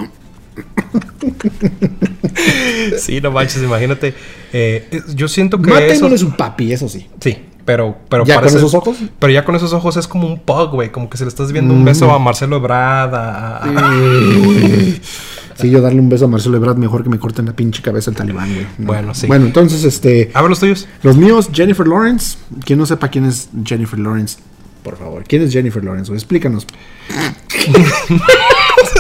Sí, 2.98 3.22
no 3.22 3.32
manches, 3.32 3.62
imagínate. 3.64 4.14
Eh, 4.54 5.02
yo 5.14 5.28
siento 5.28 5.62
que 5.62 5.70
Mátenle 5.70 5.94
eso... 6.16 6.18
su 6.18 6.36
papi, 6.36 6.72
eso 6.72 6.88
sí. 6.90 7.08
Sí, 7.20 7.38
pero, 7.66 7.98
pero 8.10 8.26
¿Ya 8.26 8.40
con 8.40 8.48
esos 8.48 8.74
ojos? 8.74 8.98
Pero 9.20 9.32
ya 9.34 9.46
con 9.46 9.56
esos 9.56 9.74
ojos 9.74 9.98
es 9.98 10.08
como 10.08 10.28
un 10.28 10.40
pug, 10.40 10.72
güey. 10.72 10.92
Como 10.92 11.10
que 11.10 11.18
se 11.18 11.26
le 11.26 11.30
estás 11.30 11.52
viendo 11.52 11.74
un 11.74 11.86
beso 11.86 12.12
a 12.12 12.20
Marcelo 12.20 12.58
Ebrard, 12.58 13.14
a- 13.14 13.58
a- 13.64 13.94
Sí, 15.60 15.70
yo 15.70 15.82
darle 15.82 16.00
un 16.00 16.10
beso 16.10 16.26
a 16.26 16.28
Marcelo 16.28 16.58
Ebrard 16.58 16.78
mejor 16.78 17.04
que 17.04 17.10
me 17.10 17.20
corten 17.20 17.46
la 17.46 17.54
pinche 17.54 17.82
cabeza 17.82 18.12
el 18.12 18.18
talibán, 18.18 18.54
güey. 18.54 18.66
No. 18.78 18.88
Bueno, 18.88 19.14
sí. 19.14 19.28
Bueno, 19.28 19.46
entonces, 19.46 19.84
este. 19.84 20.32
A 20.34 20.42
ver 20.42 20.50
los 20.50 20.60
tuyos. 20.60 20.88
Los 21.04 21.18
míos, 21.18 21.50
Jennifer 21.54 21.88
Lawrence. 21.88 22.38
Quien 22.66 22.80
no 22.80 22.86
sepa 22.86 23.10
quién 23.10 23.26
es 23.26 23.50
Jennifer 23.66 24.00
Lawrence, 24.00 24.38
por 24.84 24.98
favor. 24.98 25.24
¿Quién 25.28 25.42
es 25.42 25.52
Jennifer 25.52 25.84
Lawrence? 25.84 26.10
güey? 26.10 26.18
Explícanos. 26.18 26.66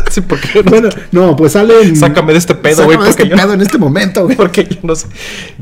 sí, 0.10 0.22
porque 0.22 0.62
Bueno, 0.64 0.90
no, 1.12 1.36
pues 1.36 1.54
sale 1.54 1.82
en. 1.84 1.96
Sácame 1.96 2.34
de 2.34 2.40
este 2.40 2.56
pedo, 2.56 2.86
güey, 2.86 2.98
Sácame 2.98 3.04
de 3.06 3.10
este 3.12 3.30
yo 3.30 3.36
pedo 3.36 3.54
en 3.54 3.62
este 3.62 3.78
momento, 3.78 4.24
güey. 4.26 4.36
Porque 4.36 4.66
yo 4.66 4.78
no 4.84 4.96
sé. 4.96 5.08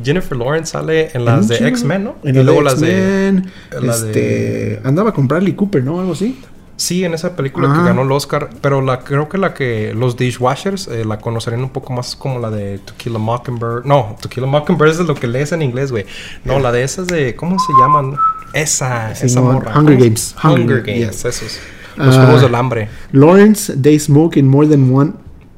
Jennifer 0.03 0.37
Lawrence 0.37 0.71
sale 0.71 1.11
en 1.13 1.25
las 1.25 1.47
de. 1.47 1.67
X-Men, 1.67 2.03
¿no? 2.03 2.15
En 2.23 2.35
y 2.35 2.43
luego 2.43 2.61
las 2.61 2.79
de. 2.79 3.43
La 3.81 3.93
Este. 3.93 4.07
de- 4.11 4.81
Andaba 4.83 5.13
con 5.13 5.27
Bradley 5.27 5.53
Cooper, 5.53 5.83
¿no? 5.83 5.99
Algo 5.99 6.13
así. 6.13 6.39
Sí, 6.77 7.03
en 7.03 7.13
esa 7.15 7.35
película 7.35 7.67
Ajá. 7.71 7.79
que 7.81 7.87
ganó 7.87 8.03
el 8.03 8.11
Oscar. 8.11 8.49
Pero 8.61 8.81
la 8.81 8.99
creo 8.99 9.27
que 9.27 9.37
la 9.37 9.53
que. 9.53 9.93
Los 9.95 10.15
Dishwashers 10.15 10.87
eh, 10.87 11.03
la 11.05 11.17
conocerían 11.19 11.63
un 11.63 11.69
poco 11.71 11.91
más 11.91 12.15
como 12.15 12.39
la 12.39 12.49
de 12.51 12.77
To 12.77 12.93
Kill 12.97 13.15
a 13.15 13.19
Mockingbird. 13.19 13.83
No, 13.85 14.15
To 14.21 14.29
Kill 14.29 14.43
a 14.43 14.47
Mockingbird 14.47 14.89
es 14.91 14.97
de 14.99 15.03
lo 15.03 15.15
que 15.15 15.27
lees 15.27 15.51
en 15.51 15.61
inglés, 15.63 15.91
güey. 15.91 16.05
No, 16.45 16.59
la 16.59 16.71
de 16.71 16.83
esas 16.83 17.07
de. 17.07 17.35
¿Cómo 17.35 17.57
se 17.59 17.73
llaman? 17.81 18.15
Esa, 18.53 19.11
esa 19.11 19.41
morra. 19.41 19.73
Hunger. 19.77 19.97
Games. 19.97 20.35
Hunger, 20.43 20.59
Hunger, 20.61 20.83
Games, 20.83 21.25
esos. 21.25 21.59
Los 21.97 22.15
Ah. 22.15 22.25
Juegos 22.25 22.41
del 22.43 22.53
Hambre. 22.55 22.89
Lawrence, 23.11 23.73
they 23.75 23.99
smoke 23.99 24.37
in 24.39 24.47
more 24.47 24.67
than 24.67 24.93
one. 24.93 25.13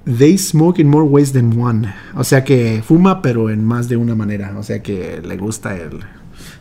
They 0.06 0.38
smoke 0.38 0.80
in 0.82 0.88
more 0.88 1.04
ways 1.04 1.34
than 1.34 1.60
one. 1.62 1.94
O 2.16 2.24
sea 2.24 2.44
que 2.46 2.82
fuma, 2.88 3.22
pero 3.22 3.50
en 3.50 3.64
más 3.64 3.90
de 3.90 3.98
una 3.98 4.16
manera. 4.16 4.54
O 4.58 4.64
sea 4.64 4.82
que 4.82 5.22
le 5.22 5.36
gusta 5.36 5.76
el. 5.76 6.00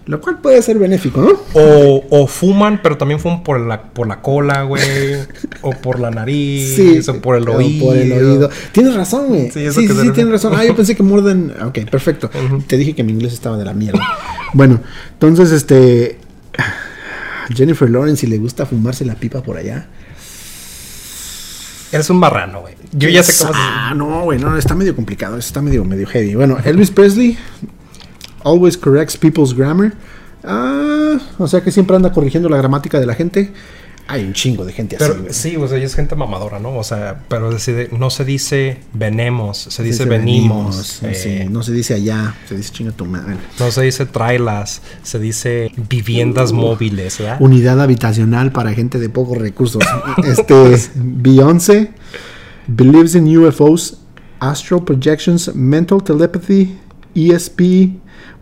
Lo 0.08 0.22
cual 0.22 0.38
puede 0.38 0.62
ser 0.62 0.78
benéfico, 0.78 1.20
¿no? 1.20 1.32
O, 1.52 2.02
o 2.08 2.26
fuman, 2.26 2.80
pero 2.82 2.96
también 2.96 3.20
fuman 3.20 3.42
por 3.42 3.60
la, 3.60 3.82
por 3.82 4.08
la 4.08 4.22
cola, 4.22 4.62
güey. 4.62 4.82
o 5.60 5.70
por 5.72 6.00
la 6.00 6.10
nariz. 6.10 7.06
o 7.10 7.20
por 7.20 7.36
el 7.36 7.46
o 7.46 7.56
oído. 7.56 7.84
por 7.86 7.94
el 7.96 8.10
oído. 8.12 8.48
Tienes 8.72 8.94
razón, 8.94 9.26
güey. 9.28 9.50
Sí, 9.50 9.60
Sí, 9.60 9.64
eso 9.66 9.80
sí, 9.80 9.86
que 9.86 9.92
sí, 9.92 10.00
se- 10.06 10.10
tienes 10.12 10.32
razón. 10.32 10.54
Ah, 10.56 10.64
yo 10.64 10.74
pensé 10.74 10.96
que 10.96 11.02
more 11.02 11.22
than... 11.22 11.52
Ok, 11.62 11.80
perfecto. 11.90 12.30
Te 12.66 12.78
dije 12.78 12.94
que 12.94 13.04
mi 13.04 13.12
inglés 13.12 13.34
estaba 13.34 13.58
de 13.58 13.66
la 13.66 13.74
mierda. 13.74 14.00
bueno, 14.54 14.80
entonces, 15.12 15.52
este... 15.52 16.18
Jennifer 17.54 17.88
Lawrence, 17.90 18.22
si 18.22 18.26
le 18.28 18.38
gusta 18.38 18.64
fumarse 18.64 19.04
la 19.04 19.14
pipa 19.14 19.42
por 19.42 19.58
allá. 19.58 19.88
Eres 21.92 22.08
un 22.10 22.18
marrano, 22.18 22.60
güey. 22.62 22.74
Yo 22.92 23.08
ya 23.10 23.22
sé 23.22 23.44
cómo. 23.44 23.52
Ah, 23.54 23.92
no, 23.94 24.22
güey, 24.24 24.38
no, 24.38 24.56
está 24.56 24.74
medio 24.74 24.94
complicado. 24.96 25.36
Está 25.36 25.60
medio, 25.62 25.84
medio 25.84 26.06
heavy. 26.06 26.34
Bueno, 26.34 26.56
Elvis 26.64 26.90
Presley 26.90 27.38
always 28.48 28.76
corrects 28.76 29.16
people's 29.16 29.54
grammar. 29.54 29.92
Ah, 30.44 31.18
o 31.38 31.46
sea 31.48 31.60
que 31.62 31.70
siempre 31.70 31.96
anda 31.96 32.12
corrigiendo 32.12 32.48
la 32.48 32.56
gramática 32.56 32.98
de 33.00 33.06
la 33.06 33.14
gente. 33.14 33.52
Hay 34.10 34.24
un 34.24 34.32
chingo 34.32 34.64
de 34.64 34.72
gente 34.72 34.96
Pero 34.98 35.12
así, 35.12 35.20
güey. 35.20 35.34
sí, 35.34 35.56
o 35.56 35.68
sea, 35.68 35.76
es 35.76 35.94
gente 35.94 36.14
mamadora, 36.16 36.58
¿no? 36.58 36.74
O 36.78 36.82
sea, 36.82 37.24
pero 37.28 37.50
decide- 37.52 37.90
no 37.92 38.08
se 38.08 38.24
dice 38.24 38.78
venemos, 38.94 39.58
se 39.58 39.82
dice, 39.82 40.04
Dice 40.04 40.08
venimos. 40.08 41.02
eh, 41.02 41.14
sí, 41.14 41.48
no 41.50 41.62
se 41.62 41.72
dice 41.72 41.92
allá, 41.92 42.34
se 42.48 42.56
dice 42.56 42.72
chinga 42.72 42.92
tu 42.92 43.04
madre. 43.04 43.36
No 43.60 43.70
se 43.70 43.82
dice 43.82 44.06
trailas, 44.06 44.80
se 45.02 45.18
dice 45.18 45.70
viviendas 45.90 46.52
móviles, 46.52 47.18
¿verdad? 47.18 47.36
Unidad 47.40 47.82
habitacional 47.82 48.50
para 48.50 48.72
gente 48.72 48.98
de 48.98 49.10
pocos 49.10 49.36
recursos. 49.36 49.82
Este, 50.24 50.54
Beyoncé 50.94 51.90
believes 52.66 53.14
in 53.14 53.36
UFOs, 53.36 53.98
astral 54.40 54.84
projections, 54.84 55.54
mental 55.54 56.02
telepathy, 56.02 56.78
ESP. 57.14 57.90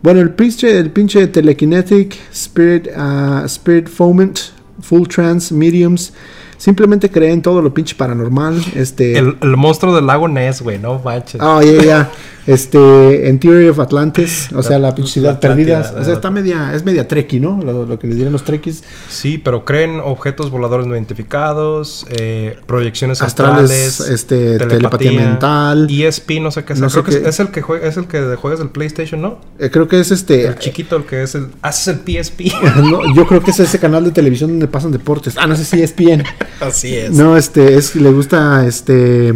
Bueno, 0.01 0.21
el 0.21 0.29
pinche, 0.31 0.79
el 0.79 0.91
pinche 0.91 1.27
telekinetic, 1.27 2.17
spirit, 2.31 2.87
ah, 2.95 3.43
spirit 3.47 3.87
foment, 3.87 4.51
full 4.81 5.07
trance, 5.07 5.53
mediums. 5.53 6.11
Simplemente 6.57 7.09
creen 7.09 7.41
todo 7.41 7.61
lo 7.61 7.73
pinche 7.73 7.95
paranormal. 7.95 8.61
Este. 8.75 9.17
El, 9.17 9.37
el 9.41 9.57
monstruo 9.57 9.95
del 9.95 10.07
lago 10.07 10.27
Ness, 10.27 10.61
güey, 10.61 10.79
no 10.79 10.99
manches. 10.99 11.41
Oh, 11.41 11.61
ya, 11.61 11.83
ya. 11.83 12.11
Este, 12.47 13.27
en 13.27 13.39
Theory 13.39 13.67
of 13.67 13.77
Atlantis, 13.77 14.47
o 14.55 14.63
sea, 14.63 14.79
la 14.79 14.95
pinche 14.95 15.11
ciudad 15.11 15.33
la 15.33 15.39
perdida. 15.41 15.91
O 15.93 15.97
la- 15.99 16.05
sea, 16.05 16.13
está 16.13 16.31
media, 16.31 16.71
es 16.73 16.85
media 16.85 17.05
treki, 17.05 17.41
¿no? 17.41 17.59
Lo, 17.61 17.85
lo 17.85 17.99
que 17.99 18.07
les 18.07 18.15
dirían 18.15 18.31
los 18.31 18.45
trekkies. 18.45 18.85
Sí, 19.09 19.37
pero 19.37 19.65
creen 19.65 19.99
objetos 20.01 20.49
voladores 20.49 20.87
no 20.87 20.95
identificados, 20.95 22.05
eh, 22.09 22.57
proyecciones 22.65 23.21
Astrales, 23.21 23.99
astrales, 23.99 24.09
este, 24.13 24.57
telepatía 24.59 25.11
mental. 25.11 25.89
ESP, 25.91 26.39
no 26.39 26.49
sé 26.51 26.63
qué 26.63 26.75
sea. 26.75 26.83
No 26.83 26.89
sé 26.89 27.03
Creo 27.03 27.21
que 27.21 27.27
es 27.27 27.39
el 27.41 27.49
que 27.49 27.61
juega, 27.61 27.85
es 27.85 27.97
el 27.97 28.07
que 28.07 28.37
juegas 28.37 28.61
el 28.61 28.69
PlayStation, 28.69 29.21
¿no? 29.21 29.39
Eh, 29.59 29.69
creo 29.69 29.89
que 29.89 29.99
es 29.99 30.11
este. 30.11 30.47
El 30.47 30.57
chiquito, 30.57 30.95
el 30.95 31.03
que 31.03 31.23
es 31.23 31.35
el. 31.35 31.47
Haces 31.61 31.87
el 31.89 32.23
PSP. 32.23 32.43
no, 32.77 33.13
yo 33.13 33.27
creo 33.27 33.41
que 33.41 33.51
es 33.51 33.59
ese 33.59 33.77
canal 33.77 34.05
de 34.05 34.11
televisión 34.11 34.51
donde 34.51 34.69
pasan 34.69 34.93
deportes. 34.93 35.35
Ah, 35.37 35.47
no 35.47 35.55
sé 35.57 35.65
si 35.65 35.81
es 35.81 35.91
ESPN. 35.91 36.23
Así 36.59 36.95
es. 36.95 37.11
No, 37.11 37.37
este, 37.37 37.75
es 37.75 37.95
le 37.95 38.11
gusta 38.11 38.65
este 38.65 39.33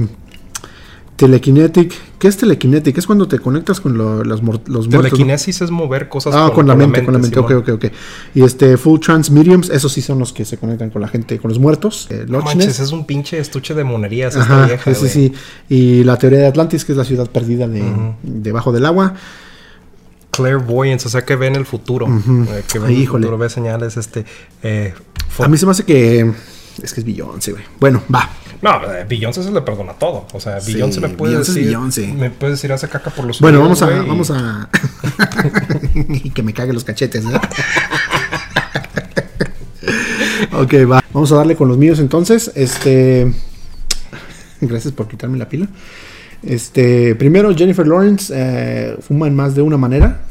telekinetic. 1.16 1.94
¿Qué 2.18 2.28
es 2.28 2.38
telekinetic? 2.38 2.98
Es 2.98 3.06
cuando 3.08 3.28
te 3.28 3.40
conectas 3.40 3.80
con 3.80 3.98
lo- 3.98 4.24
los, 4.24 4.42
los 4.42 4.44
muertos. 4.44 4.88
¿no? 4.88 4.98
Telequinesis 5.02 5.62
es 5.62 5.72
mover 5.72 6.08
cosas 6.10 6.34
Ah, 6.36 6.52
con, 6.54 6.68
la 6.68 6.76
mente, 6.76 7.04
con 7.04 7.14
la 7.14 7.20
mente, 7.20 7.40
ok, 7.40 7.48
Simón. 7.50 7.64
ok, 7.64 7.70
ok. 7.86 7.86
Y 8.36 8.44
este, 8.44 8.78
full 8.78 9.00
trans 9.00 9.30
mediums, 9.32 9.70
esos 9.70 9.92
sí 9.92 10.02
son 10.02 10.20
los 10.20 10.34
que 10.34 10.46
se 10.46 10.58
conectan 10.58 10.90
con 10.90 11.02
la 11.02 11.08
gente, 11.08 11.38
con 11.40 11.50
los 11.50 11.60
muertos. 11.60 12.08
Eh, 12.10 12.26
No 12.28 12.42
manches, 12.42 12.80
es 12.80 12.92
un 12.92 13.06
pinche 13.06 13.38
estuche 13.40 13.74
de 13.74 13.84
monerías 13.84 14.36
esta 14.36 14.66
vieja, 14.66 14.94
sí, 14.96 15.08
sí, 15.08 15.10
sí. 15.10 15.34
Y 15.70 16.04
la 16.04 16.18
teoría 16.18 16.40
de 16.40 16.48
Atlantis, 16.48 16.86
que 16.86 16.92
es 16.94 16.98
la 16.98 17.06
ciudad 17.06 17.30
perdida 17.30 17.68
de, 17.68 17.84
debajo 18.24 18.72
del 18.72 18.86
agua. 18.86 19.14
Clairvoyance, 20.32 21.08
o 21.08 21.12
sea 21.12 21.24
que 21.26 21.36
ven 21.36 21.56
el 21.56 21.66
futuro. 21.66 22.08
eh, 22.08 22.64
que 22.72 22.80
ven 22.80 22.92
el 22.92 22.98
Híjole. 22.98 23.24
futuro, 23.26 23.38
ve 23.38 23.50
señales, 23.50 23.98
este... 23.98 24.26
eh, 24.64 24.94
A 25.40 25.48
mí 25.48 25.58
se 25.58 25.66
me 25.66 25.72
hace 25.74 25.84
que 25.84 26.32
es 26.82 26.94
que 26.94 27.02
es 27.02 27.06
Beyoncé, 27.06 27.52
güey. 27.52 27.64
Bueno, 27.80 28.04
va. 28.14 28.30
No, 28.62 28.82
eh, 28.92 29.06
Beyoncé 29.08 29.44
se 29.44 29.52
le 29.52 29.62
perdona 29.62 29.94
todo. 29.94 30.28
O 30.34 30.40
sea, 30.40 30.62
Sí, 30.62 30.74
Beyoncé 30.74 31.00
me 31.02 31.10
puede 31.10 31.32
Beyoncé 31.32 31.54
decir... 31.54 31.68
Beyoncé. 31.68 32.08
Me 32.14 32.30
puede 32.30 32.54
decir, 32.54 32.72
hace 32.72 32.88
caca 32.88 33.10
por 33.10 33.26
los 33.26 33.40
Bueno, 33.40 33.64
oídos, 33.64 33.82
vamos 33.82 33.94
a, 33.94 34.04
vamos 34.04 34.32
a. 34.32 34.70
y 36.24 36.30
que 36.30 36.44
me 36.44 36.54
cague 36.54 36.74
los 36.74 36.84
cachetes, 36.84 37.24
¿no? 37.24 37.36
ok, 40.60 40.74
va. 40.90 41.04
Vamos 41.14 41.32
a 41.32 41.36
darle 41.36 41.56
con 41.56 41.68
los 41.68 41.78
míos 41.78 42.00
entonces. 42.00 42.52
Este. 42.56 43.34
Gracias 44.62 44.94
por 44.94 45.08
quitarme 45.08 45.38
la 45.38 45.50
pila. 45.50 45.68
Este. 46.44 47.16
Primero, 47.16 47.56
Jennifer 47.56 47.88
Lawrence 47.88 48.34
eh, 48.36 48.98
fuma 49.02 49.28
en 49.28 49.36
más 49.36 49.56
de 49.56 49.62
una 49.62 49.78
manera. 49.78 50.22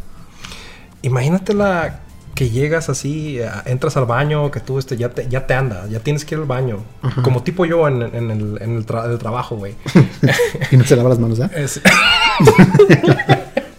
Imagínatela 1.02 2.00
que 2.40 2.48
llegas 2.48 2.88
así, 2.88 3.38
eh, 3.38 3.50
entras 3.66 3.98
al 3.98 4.06
baño, 4.06 4.50
que 4.50 4.60
tú 4.60 4.78
este, 4.78 4.96
ya, 4.96 5.10
te, 5.10 5.28
ya 5.28 5.46
te 5.46 5.52
anda, 5.52 5.86
ya 5.90 6.00
tienes 6.00 6.24
que 6.24 6.34
ir 6.36 6.40
al 6.40 6.46
baño. 6.46 6.78
Como 7.22 7.42
tipo 7.42 7.66
yo 7.66 7.86
en, 7.86 8.00
en 8.00 8.30
el, 8.30 8.58
en 8.62 8.76
el, 8.78 8.86
tra- 8.86 9.10
el 9.10 9.18
trabajo, 9.18 9.56
güey. 9.56 9.74
Y 10.72 10.78
no 10.78 10.84
se 10.84 10.96
lava 10.96 11.10
las 11.10 11.18
manos, 11.18 11.38
¿eh? 11.38 11.50
Es- 11.54 11.82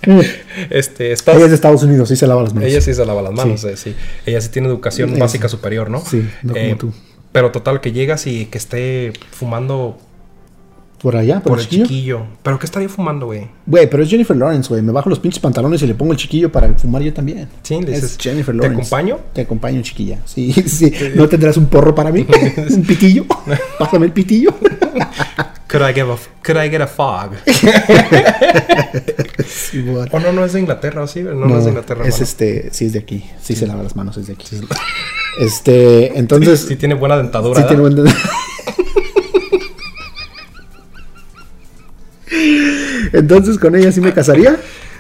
este, 0.70 1.12
estás... 1.12 1.36
Ella 1.36 1.46
es 1.46 1.52
de 1.52 1.56
Estados 1.56 1.82
Unidos, 1.82 2.10
sí 2.10 2.16
se 2.16 2.28
lava 2.28 2.44
las 2.44 2.54
manos. 2.54 2.70
Ella 2.70 2.82
sí 2.82 2.94
se 2.94 3.04
lava 3.04 3.24
las 3.24 3.34
manos, 3.34 3.62
Sí. 3.62 3.68
eh, 3.70 3.78
sí. 3.78 3.96
Ella 4.28 4.42
sí 4.42 4.50
tiene 4.50 4.68
educación 4.68 5.10
Eso. 5.12 5.20
básica 5.20 5.48
superior, 5.50 5.90
¿no? 5.90 6.02
Sí, 6.06 6.30
no 6.44 6.54
como 6.54 6.66
Eh, 6.66 6.76
tú. 6.78 6.94
Pero 7.32 7.52
total, 7.52 7.82
que 7.82 7.92
llegas 7.94 8.28
y 8.28 8.46
que 8.46 8.60
esté 8.60 9.14
fumando 9.32 9.98
Por 11.02 11.16
allá, 11.16 11.36
por, 11.40 11.54
por 11.54 11.60
el 11.60 11.64
chiquillo. 11.66 11.86
chiquillo. 11.86 12.22
¿Pero 12.44 12.60
qué 12.60 12.66
estaría 12.68 12.88
fumando, 12.88 13.26
güey? 13.26 13.48
Güey, 13.66 13.90
pero 13.90 14.04
es 14.04 14.10
Jennifer 14.10 14.38
Lawrence, 14.38 14.70
güey. 14.70 14.82
Me 14.84 14.92
bajo 14.92 15.10
los 15.10 15.18
pinches 15.20 15.40
pantalones 15.40 15.82
y 15.82 15.88
le 15.88 15.96
pongo 15.96 16.12
el 16.12 16.18
chiquillo 16.20 16.52
para 16.52 16.72
fumar 16.76 17.02
yo 17.02 17.12
también. 17.12 17.48
Sí, 17.64 17.82
le 17.82 17.96
es 17.96 18.18
Jennifer 18.20 18.54
¿te 18.56 18.62
Lawrence. 18.62 18.82
acompaño? 18.82 19.18
Te 19.34 19.42
acompaño, 19.42 19.82
chiquilla. 19.82 20.20
Sí, 20.26 20.54
sí. 20.68 20.94
¿No 21.16 21.28
tendrás 21.28 21.58
un 21.58 21.66
porro 21.66 21.96
para 21.96 22.12
mí? 22.12 22.28
¿Un 22.70 22.84
pitillo? 22.84 23.26
Pásame 23.80 24.06
el 24.06 24.12
pitillo. 24.12 24.54
Could 25.72 25.90
I, 25.90 25.94
give 25.94 26.12
a, 26.12 26.18
could 26.46 26.58
I 26.62 26.70
get 26.70 26.82
a 26.82 26.88
fog? 26.88 27.32
Sí, 29.48 29.82
bueno. 29.82 30.08
o 30.12 30.20
no, 30.20 30.32
no 30.34 30.46
es 30.46 30.54
de 30.54 30.60
Inglaterra, 30.60 31.02
¿o 31.04 31.08
sí? 31.08 31.22
No, 31.22 31.34
no, 31.34 31.58
es 31.58 31.64
de 31.64 31.70
Inglaterra. 31.72 32.06
es 32.06 32.20
este, 32.20 32.70
sí 32.74 32.86
es 32.86 32.94
de 32.94 33.00
aquí. 33.00 33.24
Sí 33.42 33.56
se 33.56 33.66
lava 33.68 33.82
las 33.82 33.96
manos, 33.96 34.18
es 34.18 34.28
de 34.28 34.34
aquí. 34.34 34.58
Este, 35.40 36.18
entonces. 36.20 36.66
Sí, 36.68 36.76
tiene 36.76 36.94
buena 36.96 37.18
dentadura. 37.18 37.62
sí 37.62 37.68
tiene 37.68 37.84
¿verdad? 37.84 38.04
buen- 38.04 38.14
Entonces 43.14 43.58
con 43.58 43.76
ella 43.76 43.92
sí 43.92 44.02
me 44.02 44.14
casaría. 44.14 44.58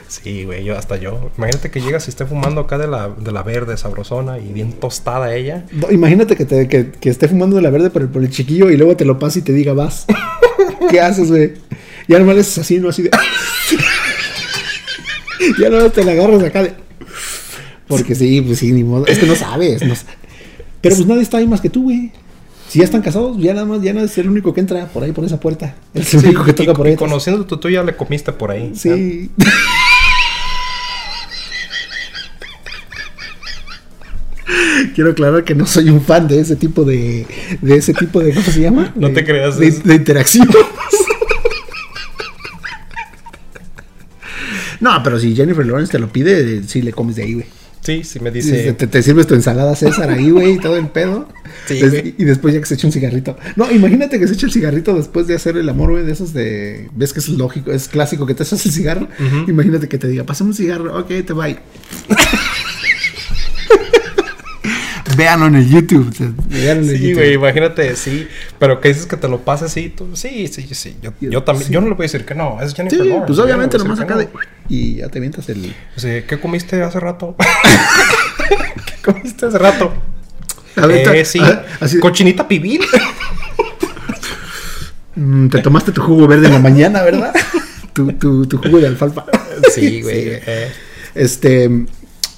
Sí, 0.08 0.44
güey, 0.44 0.66
yo 0.66 0.78
hasta 0.78 0.98
yo. 0.98 1.32
Imagínate 1.38 1.72
que 1.72 1.80
llegas 1.80 2.08
y 2.08 2.10
esté 2.10 2.26
fumando 2.26 2.62
acá 2.62 2.78
de 2.78 2.88
la, 2.88 3.10
de 3.10 3.32
la 3.32 3.44
verde 3.44 3.78
sabrosona 3.78 4.40
y 4.40 4.52
bien 4.52 4.74
tostada 4.74 5.34
ella. 5.34 5.66
No, 5.72 5.90
imagínate 5.90 6.36
que, 6.36 6.44
te, 6.44 6.68
que, 6.68 6.92
que 6.92 7.10
esté 7.10 7.30
fumando 7.30 7.56
de 7.56 7.62
la 7.62 7.70
verde 7.70 7.90
por 7.90 8.02
el, 8.02 8.10
por 8.10 8.22
el 8.22 8.30
chiquillo 8.30 8.70
y 8.70 8.76
luego 8.76 8.98
te 8.98 9.06
lo 9.06 9.20
pasa 9.20 9.40
y 9.40 9.42
te 9.42 9.54
diga 9.54 9.72
vas. 9.72 10.06
¿Qué 10.90 11.00
haces, 11.00 11.30
güey? 11.30 11.54
Y 12.08 12.14
además 12.14 12.36
es 12.36 12.58
así, 12.58 12.80
no 12.80 12.90
así 12.90 13.04
de. 13.04 13.12
ya 15.60 15.70
no 15.70 15.90
te 15.90 16.04
la 16.04 16.12
agarras 16.12 16.44
acá 16.44 16.64
de. 16.64 16.74
Porque 17.88 18.14
sí, 18.14 18.42
pues 18.42 18.60
sí, 18.60 18.74
ni 18.74 18.84
modo. 18.84 19.06
Es 19.06 19.18
que 19.18 19.26
no 19.26 19.36
sabes. 19.36 19.82
no 19.82 19.94
Pero 20.82 20.96
pues 20.96 21.08
nadie 21.08 21.22
está 21.22 21.38
ahí 21.38 21.48
más 21.48 21.62
que 21.62 21.70
tú, 21.70 21.84
güey. 21.84 22.12
Si 22.72 22.80
ya 22.80 22.86
están 22.86 23.02
casados, 23.02 23.36
ya 23.38 23.54
nada 23.54 23.66
más, 23.66 23.82
ya 23.82 23.92
no 23.92 24.00
es 24.00 24.18
el 24.18 24.30
único 24.30 24.54
que 24.54 24.62
entra 24.62 24.88
por 24.88 25.04
ahí, 25.04 25.12
por 25.12 25.26
esa 25.26 25.42
puerta. 25.42 25.76
Es 25.94 26.14
el 26.14 26.24
único 26.24 26.46
que 26.46 26.52
y, 26.52 26.54
toca 26.54 26.74
por 26.74 26.88
y 26.88 26.92
ahí. 26.92 26.96
conociendo 26.96 27.46
tú, 27.46 27.58
tú 27.58 27.70
ya 27.70 27.84
le 27.84 27.98
comiste 27.98 28.32
por 28.32 28.50
ahí. 28.50 28.72
Sí. 28.76 29.30
Quiero 34.96 35.12
aclarar 35.12 35.44
que 35.44 35.54
no 35.56 35.66
soy 35.66 35.90
un 35.90 36.02
fan 36.02 36.28
de 36.28 36.40
ese 36.40 36.56
tipo 36.56 36.84
de. 36.84 37.26
de 37.62 37.76
ese 37.76 37.94
tipo 37.94 38.20
de. 38.22 38.34
¿Cómo 38.34 38.46
se 38.48 38.62
llama? 38.62 38.92
No 38.96 39.08
De- 39.10 39.14
te 39.14 39.26
creas, 39.26 39.58
De, 39.60 39.70
de 39.72 39.96
interacción. 39.96 40.48
no, 44.80 45.02
pero 45.04 45.20
si 45.20 45.36
Jennifer 45.36 45.66
Lawrence 45.66 45.92
te 45.92 46.00
lo 46.00 46.12
pide, 46.12 46.64
sí 46.64 46.82
le 46.82 46.92
comes 46.92 47.16
de 47.16 47.24
ahí, 47.24 47.34
güey. 47.36 47.46
Sí, 47.82 48.04
sí 48.04 48.20
me 48.20 48.30
dice. 48.32 48.74
Te, 48.74 48.86
te 48.88 49.02
sirves 49.02 49.26
tu 49.28 49.34
ensalada 49.34 49.76
César 49.76 50.10
ahí, 50.12 50.30
güey, 50.30 50.54
y 50.54 50.58
todo 50.60 50.78
el 50.78 50.88
pedo. 50.90 51.28
Sí, 51.68 51.80
Des- 51.82 52.14
y 52.18 52.24
después 52.24 52.54
ya 52.54 52.60
que 52.62 52.66
se 52.66 52.76
echa 52.76 52.88
un 52.88 52.94
cigarrito. 52.94 53.38
No, 53.58 53.70
imagínate 53.72 54.20
que 54.20 54.28
se 54.28 54.34
echa 54.36 54.46
el 54.46 54.54
cigarrito 54.54 54.96
después 54.96 55.28
de 55.28 55.36
hacer 55.36 55.58
el 55.58 55.68
amor, 55.68 55.92
güey, 55.92 56.06
de 56.06 56.12
esos 56.14 56.34
de... 56.34 56.90
¿Ves 56.96 57.12
que 57.14 57.20
es 57.20 57.28
lógico, 57.30 57.72
es 57.72 57.88
clásico 57.90 58.26
que 58.26 58.34
te 58.34 58.44
haces 58.44 58.66
el 58.66 58.72
cigarro? 58.72 59.08
Imagínate 59.48 59.88
que 59.90 59.98
te 59.98 60.08
diga, 60.08 60.24
pásame 60.24 60.52
un 60.52 60.56
cigarro, 60.56 60.98
ok, 60.98 61.08
te 61.26 61.34
bye. 61.34 61.58
Véanlo 65.16 65.48
en 65.48 65.56
el 65.56 65.70
YouTube. 65.70 66.14
véanlo 66.48 66.84
en 66.84 66.90
el 66.90 66.98
Sí, 67.00 67.14
güey, 67.14 67.34
imagínate, 67.34 67.96
sí. 67.96 68.28
Pero 68.60 68.80
que 68.82 68.90
dices 68.90 69.06
que 69.06 69.18
te 69.18 69.28
lo 69.28 69.40
pases 69.42 69.72
así, 69.72 69.90
tú, 69.90 70.10
sí, 70.16 70.48
sí, 70.48 70.68
sí. 70.74 70.96
Yo, 71.02 71.12
yo 71.22 71.44
también, 71.44 71.68
Sí. 71.68 71.74
yo 71.74 71.82
no 71.82 71.88
le 71.88 71.94
voy 71.96 72.04
a 72.04 72.08
decir 72.08 72.26
que 72.26 72.36
no, 72.36 72.62
es 72.62 72.74
Jennifer 72.74 73.00
Sí, 73.00 73.08
Lawrence. 73.08 73.28
pues 73.28 73.40
obviamente 73.40 73.78
nomás 73.78 74.00
acá 74.00 74.18
de... 74.18 74.28
Y 74.70 74.96
ya 74.98 75.10
te 75.10 75.20
mientas 75.20 75.48
el... 75.50 75.74
O 75.98 76.00
sea, 76.00 76.26
¿qué 76.26 76.40
comiste 76.40 76.82
hace 76.82 77.00
rato? 77.00 77.36
¿Qué 78.50 79.12
comiste 79.12 79.46
hace 79.48 79.58
rato? 79.58 79.94
A 80.76 80.86
ver, 80.88 81.08
Eh, 81.16 81.26
sí. 81.26 81.40
ah, 81.42 81.64
así 81.82 82.00
Cochinita 82.00 82.48
pibil. 82.48 82.82
Mm, 85.16 85.50
te 85.50 85.60
tomaste 85.60 85.92
tu 85.92 86.02
jugo 86.02 86.28
verde 86.28 86.48
en 86.48 86.54
la 86.54 86.60
mañana, 86.60 87.02
¿verdad? 87.04 87.34
tu, 87.94 88.14
tu, 88.14 88.46
tu 88.46 88.58
jugo 88.58 88.80
de 88.80 88.88
alfalfa. 88.88 89.26
Sí, 89.74 90.02
güey. 90.02 90.24
eh. 90.46 90.72
Este, 91.16 91.70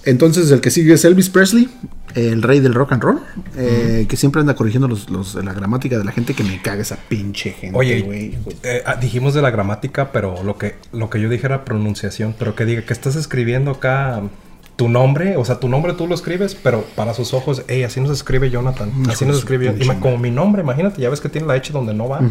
entonces 0.06 0.50
el 0.52 0.60
que 0.62 0.72
sigue 0.72 0.94
es 0.96 1.06
Elvis 1.06 1.30
Presley, 1.30 1.70
el 2.16 2.42
rey 2.42 2.60
del 2.60 2.74
rock 2.74 2.94
and 2.94 3.04
roll, 3.04 3.20
eh, 3.58 4.06
que 4.08 4.18
siempre 4.18 4.42
anda 4.42 4.56
corrigiendo 4.56 4.88
los, 4.88 5.10
los- 5.10 5.36
la 5.36 5.54
gramática 5.54 5.98
de 5.98 6.04
la 6.04 6.12
gente 6.12 6.34
que 6.34 6.44
me 6.44 6.62
caga 6.62 6.82
esa 6.82 6.98
pinche 6.98 7.52
gente, 7.52 7.78
Oye, 7.78 8.02
güey. 8.02 8.38
eh, 8.64 8.84
ah, 8.86 8.96
dijimos 8.96 9.34
de 9.34 9.42
la 9.42 9.50
gramática, 9.52 10.12
pero 10.12 10.44
lo 10.44 10.58
que, 10.58 10.76
lo 10.92 11.10
que 11.10 11.20
yo 11.22 11.30
dije 11.30 11.46
era 11.48 11.66
pronunciación. 11.66 12.36
Pero 12.38 12.56
que 12.56 12.66
diga 12.66 12.84
que 12.84 12.94
estás 12.94 13.16
escribiendo 13.16 13.72
acá 13.72 14.22
tu 14.76 14.90
nombre, 14.90 15.38
o 15.38 15.46
sea, 15.46 15.60
tu 15.60 15.70
nombre 15.70 15.94
tú 15.94 16.08
lo 16.08 16.16
escribes, 16.16 16.56
pero 16.56 16.84
para 16.96 17.14
sus 17.14 17.34
ojos, 17.34 17.64
hey, 17.68 17.84
así 17.84 18.00
no 18.02 18.08
se 18.08 18.14
escribe 18.14 18.50
Jonathan, 18.50 18.90
así 19.10 19.24
Hijo 19.24 19.26
no 19.26 19.28
de 19.28 19.42
se 19.42 19.48
su 19.48 19.54
escribe. 19.54 20.00
como 20.00 20.18
mi 20.18 20.32
nombre, 20.32 20.64
imagínate, 20.64 21.00
ya 21.02 21.10
ves 21.10 21.22
que 21.22 21.30
tiene 21.30 21.48
la 21.48 21.54
H 21.54 21.72
donde 21.74 21.94
no 21.94 22.10
va. 22.10 22.22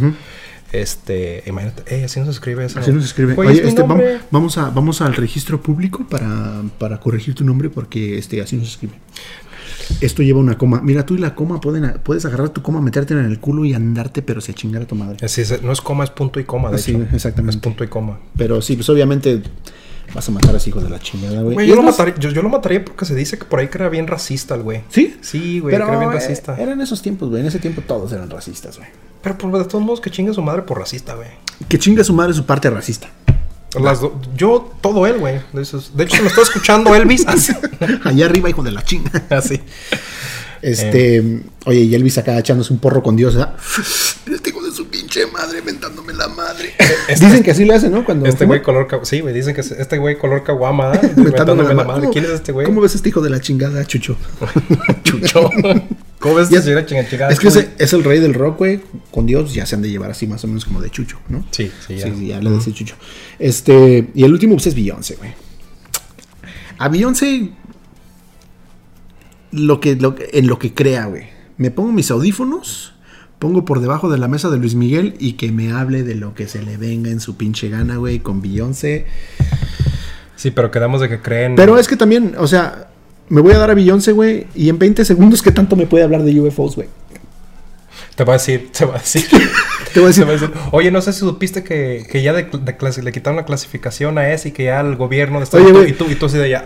Este, 0.73 1.43
imagínate, 1.47 1.83
hey, 1.87 2.05
así 2.05 2.19
no 2.19 2.25
se 2.27 2.33
escribe 2.33 2.65
eso. 2.65 2.79
Así 2.81 2.91
no 2.93 3.01
se 3.01 3.07
escribe. 3.07 3.35
Oye, 3.37 3.67
este, 3.69 3.83
vam- 3.83 3.89
nombre. 3.89 4.21
vamos, 4.31 4.57
a, 4.57 4.71
vamos 4.71 5.03
al 5.03 5.15
registro 5.15 5.61
público 5.61 6.07
para, 6.09 6.63
para 6.79 6.99
corregir 6.99 7.35
tu 7.35 7.45
nombre 7.45 7.69
porque 7.69 8.17
este, 8.17 8.41
así 8.41 8.57
no 8.57 8.65
se 8.65 8.71
escribe. 8.71 8.95
Esto 10.01 10.23
lleva 10.23 10.41
una 10.41 10.57
coma. 10.59 10.81
Mira, 10.83 11.05
tú 11.07 11.15
y 11.15 11.19
la 11.19 11.35
coma 11.35 11.61
pueden, 11.61 11.85
a- 11.85 11.95
puedes 11.95 12.25
agarrar 12.25 12.51
tu 12.51 12.63
coma, 12.63 12.81
meterte 12.81 13.15
en 13.15 13.21
el 13.25 13.39
culo 13.41 13.65
y 13.65 13.75
andarte, 13.75 14.23
pero 14.23 14.41
se 14.41 14.55
chingar 14.55 14.83
a 14.83 14.87
tu 14.87 14.95
madre. 14.95 15.19
Así 15.25 15.41
es, 15.41 15.63
no 15.63 15.73
es 15.73 15.81
coma, 15.81 16.05
es 16.05 16.11
punto 16.11 16.41
y 16.41 16.45
coma, 16.45 16.71
de 16.71 16.79
Sí, 16.79 16.93
hecho. 16.93 17.07
exactamente. 17.15 17.57
Es 17.57 17.63
punto 17.63 17.85
y 17.85 17.89
coma. 17.89 18.19
Pero 18.37 18.61
sí, 18.63 18.77
pues 18.77 18.89
obviamente 18.89 19.43
vas 20.15 20.29
a 20.29 20.33
matar 20.33 20.55
a 20.55 20.59
ese 20.59 20.71
hijo 20.71 20.81
de 20.81 20.91
la 20.91 20.99
chingada, 20.99 21.41
güey. 21.43 21.67
Yo 21.67 21.75
yo, 22.19 22.31
yo 22.31 22.43
lo 22.43 22.49
mataría 22.49 22.85
porque 22.85 23.05
se 23.05 23.15
dice 23.15 23.39
que 23.39 23.45
por 23.45 23.61
ahí 23.61 23.69
que 23.69 23.79
era 23.79 23.89
bien 23.89 24.07
racista 24.07 24.55
el 24.55 24.63
güey. 24.63 24.83
¿Sí? 24.91 25.17
Sí, 25.21 25.61
güey, 25.61 25.73
Pero 25.75 25.87
que 25.87 25.91
era 25.93 25.99
bien 26.01 26.11
eh, 26.11 26.15
racista. 26.15 26.57
eran 26.59 26.81
esos 26.81 27.01
tiempos, 27.03 27.29
güey. 27.31 27.41
En 27.41 27.47
ese 27.49 27.59
tiempo 27.59 27.83
todos 27.87 28.13
eran 28.13 28.29
racistas, 28.31 28.77
güey. 28.79 28.89
Pero 29.23 29.39
por 29.39 29.57
de 29.57 29.65
todos 29.65 29.85
modos 29.85 30.01
que 30.01 30.11
chingue 30.11 30.35
su 30.35 30.43
madre 30.43 30.63
por 30.63 30.79
racista, 30.79 31.15
güey. 31.15 31.29
Que 31.69 31.79
chinga 31.79 32.03
su 32.05 32.13
madre 32.13 32.35
su 32.35 32.45
parte 32.45 32.69
racista. 32.71 33.09
Las 33.81 34.01
do- 34.01 34.21
yo, 34.37 34.71
todo 34.81 35.07
él, 35.07 35.19
güey. 35.19 35.41
De, 35.53 35.63
hecho, 35.63 35.81
se 35.81 35.93
lo 35.97 36.29
estoy 36.29 36.43
escuchando 36.45 36.95
Elvis. 36.95 37.27
Así. 37.27 37.53
Allá 38.05 38.27
arriba, 38.27 38.51
hijo 38.51 38.63
de 38.63 38.71
la 38.73 38.85
chinga. 38.85 39.11
Así. 39.31 39.61
Este, 40.63 41.41
oye, 41.67 41.81
y 41.81 41.95
Elvis 41.95 42.19
acá 42.19 42.39
echándose 42.39 42.73
un 42.73 42.79
porro 42.79 43.03
con 43.03 43.17
Dios, 43.17 43.35
¿verdad? 43.35 43.57
Este 44.33 44.51
hijo 44.51 44.63
de 44.65 44.71
su 44.71 44.87
pinche 44.87 45.27
madre 45.27 45.61
mentándome 45.63 46.13
la 46.15 46.29
madre. 46.29 46.73
Este- 47.09 47.27
Dicen 47.27 47.43
que 47.43 47.51
así 47.51 47.65
le 47.65 47.75
hace, 47.75 47.91
¿no? 47.91 48.05
Cuando 48.05 48.25
Este 48.27 48.47
güey 48.47 48.63
color... 48.63 48.87
Sí, 49.03 49.19
güey, 49.21 49.35
dicen 49.35 49.53
que 49.55 49.61
es- 49.63 49.73
este 49.73 49.99
güey 49.99 50.17
color 50.17 50.45
caguama, 50.45 50.93
¿eh? 50.95 51.01
Mentándome 51.17 51.21
Inventándome 51.23 51.69
la 51.69 51.75
ma- 51.75 51.85
madre. 51.85 52.01
¿Cómo- 52.03 52.13
¿Quién 52.13 52.25
es 52.27 52.31
este 52.31 52.53
güey? 52.53 52.65
¿Cómo 52.67 52.81
ves 52.81 52.95
este 52.95 53.09
hijo 53.09 53.21
de 53.21 53.31
la 53.31 53.41
chingada, 53.41 53.85
Chucho? 53.85 54.17
Chucho. 55.03 55.51
¿Cómo 56.21 56.37
ves 56.37 56.45
este 56.49 56.63
señora 56.63 56.87
chinga 56.87 57.09
chingada? 57.09 57.33
es 57.33 57.41
que 57.41 57.49
ese 57.49 57.71
es 57.79 57.93
el 57.93 58.05
rey 58.05 58.21
del 58.21 58.35
rock, 58.35 58.59
güey. 58.59 58.81
Con 59.11 59.27
Dios 59.27 59.53
ya 59.53 59.67
se 59.67 59.75
han 59.75 59.83
de 59.83 59.91
llevar 59.91 60.13
así 60.13 60.29
más 60.29 60.45
o 60.45 60.47
menos 60.47 60.65
como 60.65 60.81
de 60.81 60.89
Chucho, 60.91 61.19
¿no? 61.29 61.45
Sí, 61.51 61.71
sí, 61.87 61.97
ya. 61.97 62.07
Sí, 62.07 62.13
sí, 62.17 62.27
ya 62.29 62.41
le 62.41 62.51
decía 62.51 62.73
Chucho. 62.73 62.95
Este, 63.41 64.09
y 64.15 64.23
el 64.23 64.33
último 64.33 64.55
pues, 64.55 64.69
es 64.69 64.75
Beyoncé, 64.77 65.17
güey. 65.17 65.33
A 66.79 66.89
Beyoncé, 66.89 67.51
lo 69.53 69.81
que, 69.81 69.97
lo 69.97 70.15
que- 70.15 70.31
en 70.33 70.47
lo 70.49 70.59
que 70.59 70.75
crea, 70.75 71.07
güey. 71.07 71.25
Me 71.59 71.71
pongo 71.71 71.93
mis 71.93 72.11
audífonos, 72.11 72.95
pongo 73.39 73.65
por 73.65 73.81
debajo 73.81 74.11
de 74.11 74.19
la 74.19 74.27
mesa 74.29 74.51
de 74.51 74.59
Luis 74.59 74.75
Miguel 74.75 75.15
y 75.19 75.35
que 75.35 75.53
me 75.53 75.73
hable 75.73 76.03
de 76.03 76.15
lo 76.15 76.35
que 76.35 76.49
se 76.49 76.63
le 76.63 76.77
venga 76.77 77.11
en 77.11 77.21
su 77.21 77.37
pinche 77.37 77.69
gana, 77.69 77.97
güey, 77.97 78.19
con 78.21 78.41
Beyoncé. 78.43 79.07
Sí, 80.37 80.51
pero 80.51 80.71
quedamos 80.71 81.01
de 81.01 81.09
que 81.09 81.21
creen... 81.21 81.55
Pero 81.55 81.79
es 81.79 81.87
que 81.87 81.97
también, 81.97 82.35
o 82.39 82.47
sea, 82.47 82.89
me 83.29 83.41
voy 83.41 83.53
a 83.53 83.59
dar 83.59 83.71
a 83.71 83.75
Beyoncé, 83.75 84.13
güey, 84.13 84.47
y 84.55 84.69
en 84.69 84.79
20 84.79 85.05
segundos, 85.05 85.41
¿qué 85.43 85.53
tanto 85.53 85.77
me 85.77 85.87
puede 85.87 86.05
hablar 86.05 86.23
de 86.25 86.41
UFOs, 86.41 86.75
güey? 86.77 86.89
Te 88.15 88.25
va 88.25 88.35
a 88.35 88.37
decir, 88.37 88.71
te 88.77 88.85
va 88.85 88.97
a 88.97 88.99
decir... 88.99 89.25
Te 89.93 90.01
voy 90.01 90.07
a 90.07 90.09
decir, 90.09 90.25
te 90.25 90.31
va 90.31 90.37
a 90.39 90.41
decir, 90.41 90.51
Oye, 90.71 90.91
no 90.91 91.03
sé 91.03 91.13
si 91.13 91.19
supiste 91.19 91.63
que, 91.63 92.07
que 92.11 92.23
ya 92.23 92.33
de, 92.33 92.45
de 92.45 92.79
clasi- 92.79 93.03
le 93.03 93.13
quitaron 93.13 93.37
la 93.37 93.45
clasificación 93.45 94.17
a 94.17 94.33
ese 94.33 94.49
y 94.49 94.53
que 94.53 94.65
ya 94.65 94.81
el 94.81 94.97
gobierno 94.97 95.37
de 95.37 95.45
Estados 95.45 95.67
Unidos... 95.67 95.87
Y 95.87 95.93
tú, 95.93 96.07
y 96.09 96.15
tú 96.15 96.25
así 96.27 96.39
de 96.39 96.45
allá... 96.45 96.65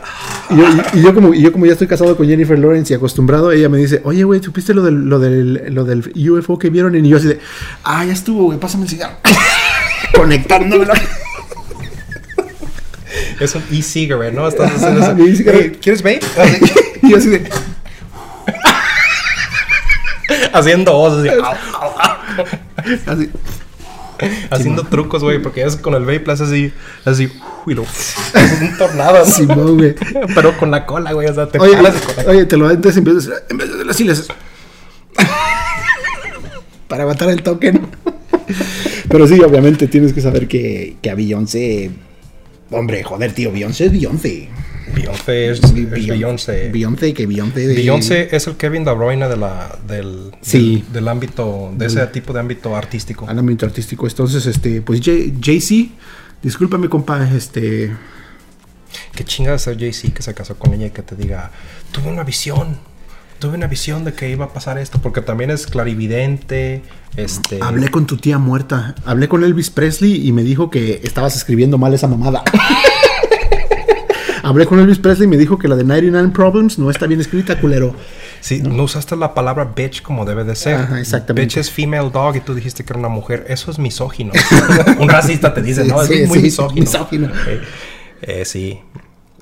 Y 0.48 0.56
yo, 0.56 0.64
y- 0.94 0.98
y 0.98 1.02
yo 1.02 1.12
como, 1.12 1.34
y 1.34 1.42
yo 1.42 1.50
como 1.50 1.66
ya 1.66 1.72
estoy 1.72 1.88
casado 1.88 2.16
con 2.16 2.28
Jennifer 2.28 2.56
Lawrence 2.56 2.92
y 2.92 2.96
acostumbrado, 2.96 3.50
ella 3.50 3.68
me 3.68 3.78
dice, 3.78 4.00
oye, 4.04 4.22
güey, 4.22 4.40
¿supiste 4.40 4.74
lo 4.74 4.82
del, 4.84 5.08
lo, 5.08 5.18
del, 5.18 5.74
lo 5.74 5.82
del 5.84 6.12
UFO 6.30 6.56
que 6.56 6.70
vieron? 6.70 6.94
Y 7.04 7.08
yo 7.08 7.16
así 7.16 7.26
de, 7.26 7.40
ah, 7.82 8.04
ya 8.04 8.12
estuvo, 8.12 8.44
güey, 8.44 8.60
pásame 8.60 8.84
el 8.84 8.90
cigarro. 8.90 9.16
Conectándomelo. 10.14 10.92
Es 13.40 13.54
un 13.56 13.62
e-cigarette, 13.72 14.34
¿no? 14.34 14.46
Estás 14.48 14.72
haciendo 14.72 15.02
Ajá, 15.02 15.16
eso. 15.18 15.72
¿Quieres 15.80 16.02
vape? 16.02 16.20
y 17.02 17.10
yo 17.10 17.16
así 17.16 17.28
de, 17.28 17.48
Haciendo 20.58 20.92
voz 20.92 21.24
así. 23.06 23.30
Haciendo 24.50 24.84
trucos, 24.84 25.22
güey, 25.22 25.42
porque 25.42 25.62
es 25.62 25.76
con 25.76 25.94
el 25.94 26.00
vape 26.06 26.22
le 26.26 26.32
haces 26.32 26.48
así, 26.48 26.72
así, 27.04 27.28
y 27.66 27.74
lo, 27.74 27.82
es 27.82 28.14
un 28.62 28.78
tornado, 28.78 29.22
¿no? 29.46 29.74
Güey. 29.74 29.94
pero 30.34 30.56
con 30.56 30.70
la 30.70 30.86
cola, 30.86 31.12
güey, 31.12 31.28
o 31.28 31.34
sea, 31.34 31.46
te 31.48 31.58
Oye, 31.58 31.76
paras 31.76 31.96
y 32.02 32.06
con 32.06 32.24
la 32.24 32.30
oye, 32.30 32.46
te 32.46 32.56
lo 32.56 32.66
vez 33.04 33.26
de 33.26 33.32
hacer- 33.34 33.44
en 33.50 33.58
vez 33.58 33.68
de 33.76 33.84
le 34.04 34.12
haces. 34.12 34.28
Para 36.88 37.04
matar 37.04 37.28
el 37.30 37.42
toque, 37.42 37.72
¿no? 37.72 37.88
Pero 39.08 39.26
sí, 39.26 39.40
obviamente 39.40 39.86
tienes 39.88 40.12
que 40.12 40.20
saber 40.20 40.46
que, 40.48 40.96
que 41.02 41.10
a 41.10 41.14
Beyoncé. 41.14 41.90
Hombre, 42.70 43.02
joder, 43.02 43.32
tío, 43.32 43.52
Beyoncé 43.52 43.86
es 43.86 43.92
Beyoncé. 43.92 44.48
Beyoncé 44.94 45.50
es, 45.50 45.62
es 45.62 45.72
Beyoncé. 45.90 46.70
Beyoncé, 46.72 47.12
que 47.14 47.26
Beyoncé. 47.26 47.66
de- 47.66 47.74
Beyoncé 47.74 48.28
es 48.34 48.46
el 48.46 48.56
Kevin 48.56 48.84
De 48.84 48.92
Bruyne 48.94 49.28
de 49.28 49.36
la, 49.36 49.76
del, 49.86 50.30
Sí. 50.40 50.82
del, 50.86 50.92
del 50.92 51.08
ámbito, 51.08 51.72
de 51.76 51.86
ese 51.86 52.06
tipo 52.08 52.32
de 52.32 52.40
ámbito 52.40 52.74
artístico. 52.76 53.28
al 53.28 53.38
ámbito 53.38 53.66
artístico. 53.66 54.06
Entonces, 54.06 54.46
este, 54.46 54.80
pues 54.82 55.00
Jay- 55.02 55.34
Jay-Z, 55.42 55.90
discúlpame, 56.42 56.88
compa, 56.88 57.28
este. 57.36 57.92
Qué 59.14 59.24
chinga 59.24 59.52
de 59.52 59.58
ser 59.58 59.78
Jay-Z 59.78 60.14
que 60.14 60.22
se 60.22 60.32
casó 60.34 60.56
con 60.58 60.72
ella 60.72 60.86
y 60.86 60.90
que 60.90 61.02
te 61.02 61.16
diga, 61.16 61.50
tuve 61.92 62.08
una 62.08 62.22
visión, 62.22 62.76
tuve 63.38 63.56
una 63.56 63.66
visión 63.66 64.04
de 64.04 64.12
que 64.14 64.30
iba 64.30 64.46
a 64.46 64.52
pasar 64.52 64.78
esto, 64.78 65.00
porque 65.02 65.20
también 65.20 65.50
es 65.50 65.66
clarividente, 65.66 66.82
este... 67.16 67.58
Hablé 67.60 67.90
con 67.90 68.06
tu 68.06 68.16
tía 68.16 68.38
muerta. 68.38 68.94
Hablé 69.04 69.28
con 69.28 69.42
Elvis 69.44 69.68
Presley 69.70 70.26
y 70.26 70.32
me 70.32 70.42
dijo 70.42 70.70
que 70.70 71.00
estabas 71.02 71.36
escribiendo 71.36 71.76
mal 71.76 71.92
esa 71.92 72.06
mamada. 72.08 72.42
Hablé 74.48 74.64
con 74.66 74.78
Elvis 74.78 74.98
Presley 75.00 75.26
y 75.26 75.28
me 75.30 75.36
dijo 75.36 75.58
que 75.58 75.66
la 75.66 75.74
de 75.74 75.82
99 75.82 76.30
Problems 76.32 76.78
no 76.78 76.88
está 76.88 77.06
bien 77.06 77.20
escrita, 77.20 77.58
culero. 77.60 77.94
Sí, 78.40 78.62
no. 78.62 78.84
usaste 78.84 79.16
la 79.16 79.34
palabra 79.34 79.72
bitch 79.74 80.02
como 80.02 80.24
debe 80.24 80.44
de 80.44 80.54
ser. 80.54 80.76
Ajá, 80.76 81.00
exactamente. 81.00 81.46
Bitch 81.46 81.56
es 81.56 81.70
female 81.70 82.10
dog 82.12 82.36
y 82.36 82.40
tú 82.40 82.54
dijiste 82.54 82.84
que 82.84 82.92
era 82.92 83.00
una 83.00 83.08
mujer. 83.08 83.44
Eso 83.48 83.72
es 83.72 83.78
misógino. 83.80 84.32
Un 85.00 85.08
racista 85.08 85.52
te 85.52 85.62
dice, 85.62 85.82
Sí, 85.82 85.88
¿no? 85.90 86.00
sí, 86.04 86.14
es 86.14 86.28
muy 86.28 86.38
sí, 86.38 86.44
misógino. 86.44 86.80
misógino. 86.82 87.26
Eh, 87.48 87.60
eh, 88.22 88.44
sí. 88.44 88.78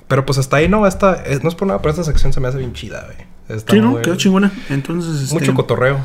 Pero 0.07 0.25
pues 0.25 0.39
hasta 0.39 0.57
ahí 0.57 0.67
no, 0.67 0.87
esta, 0.87 1.23
eh, 1.25 1.39
no 1.43 1.49
es 1.49 1.55
por 1.55 1.67
nada, 1.67 1.81
pero 1.83 1.91
esta 1.91 2.03
sección 2.03 2.33
se 2.33 2.39
me 2.39 2.47
hace 2.47 2.57
bien 2.57 2.73
chida, 2.73 3.03
güey. 3.05 3.27
Está 3.59 3.73
Sí, 3.73 3.79
¿no? 3.81 3.91
muy- 3.91 4.01
Quedó 4.01 4.15
chingona. 4.15 4.51
Entonces, 4.71 5.21
este, 5.21 5.33
Mucho 5.35 5.53
cotorreo. 5.53 5.99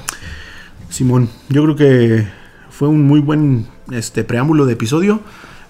Simón, 0.90 1.30
yo 1.48 1.62
creo 1.64 1.76
que 1.76 2.28
fue 2.70 2.88
un 2.88 3.04
muy 3.06 3.20
buen 3.20 3.66
este 3.92 4.24
preámbulo 4.24 4.66
de 4.66 4.74
episodio. 4.74 5.20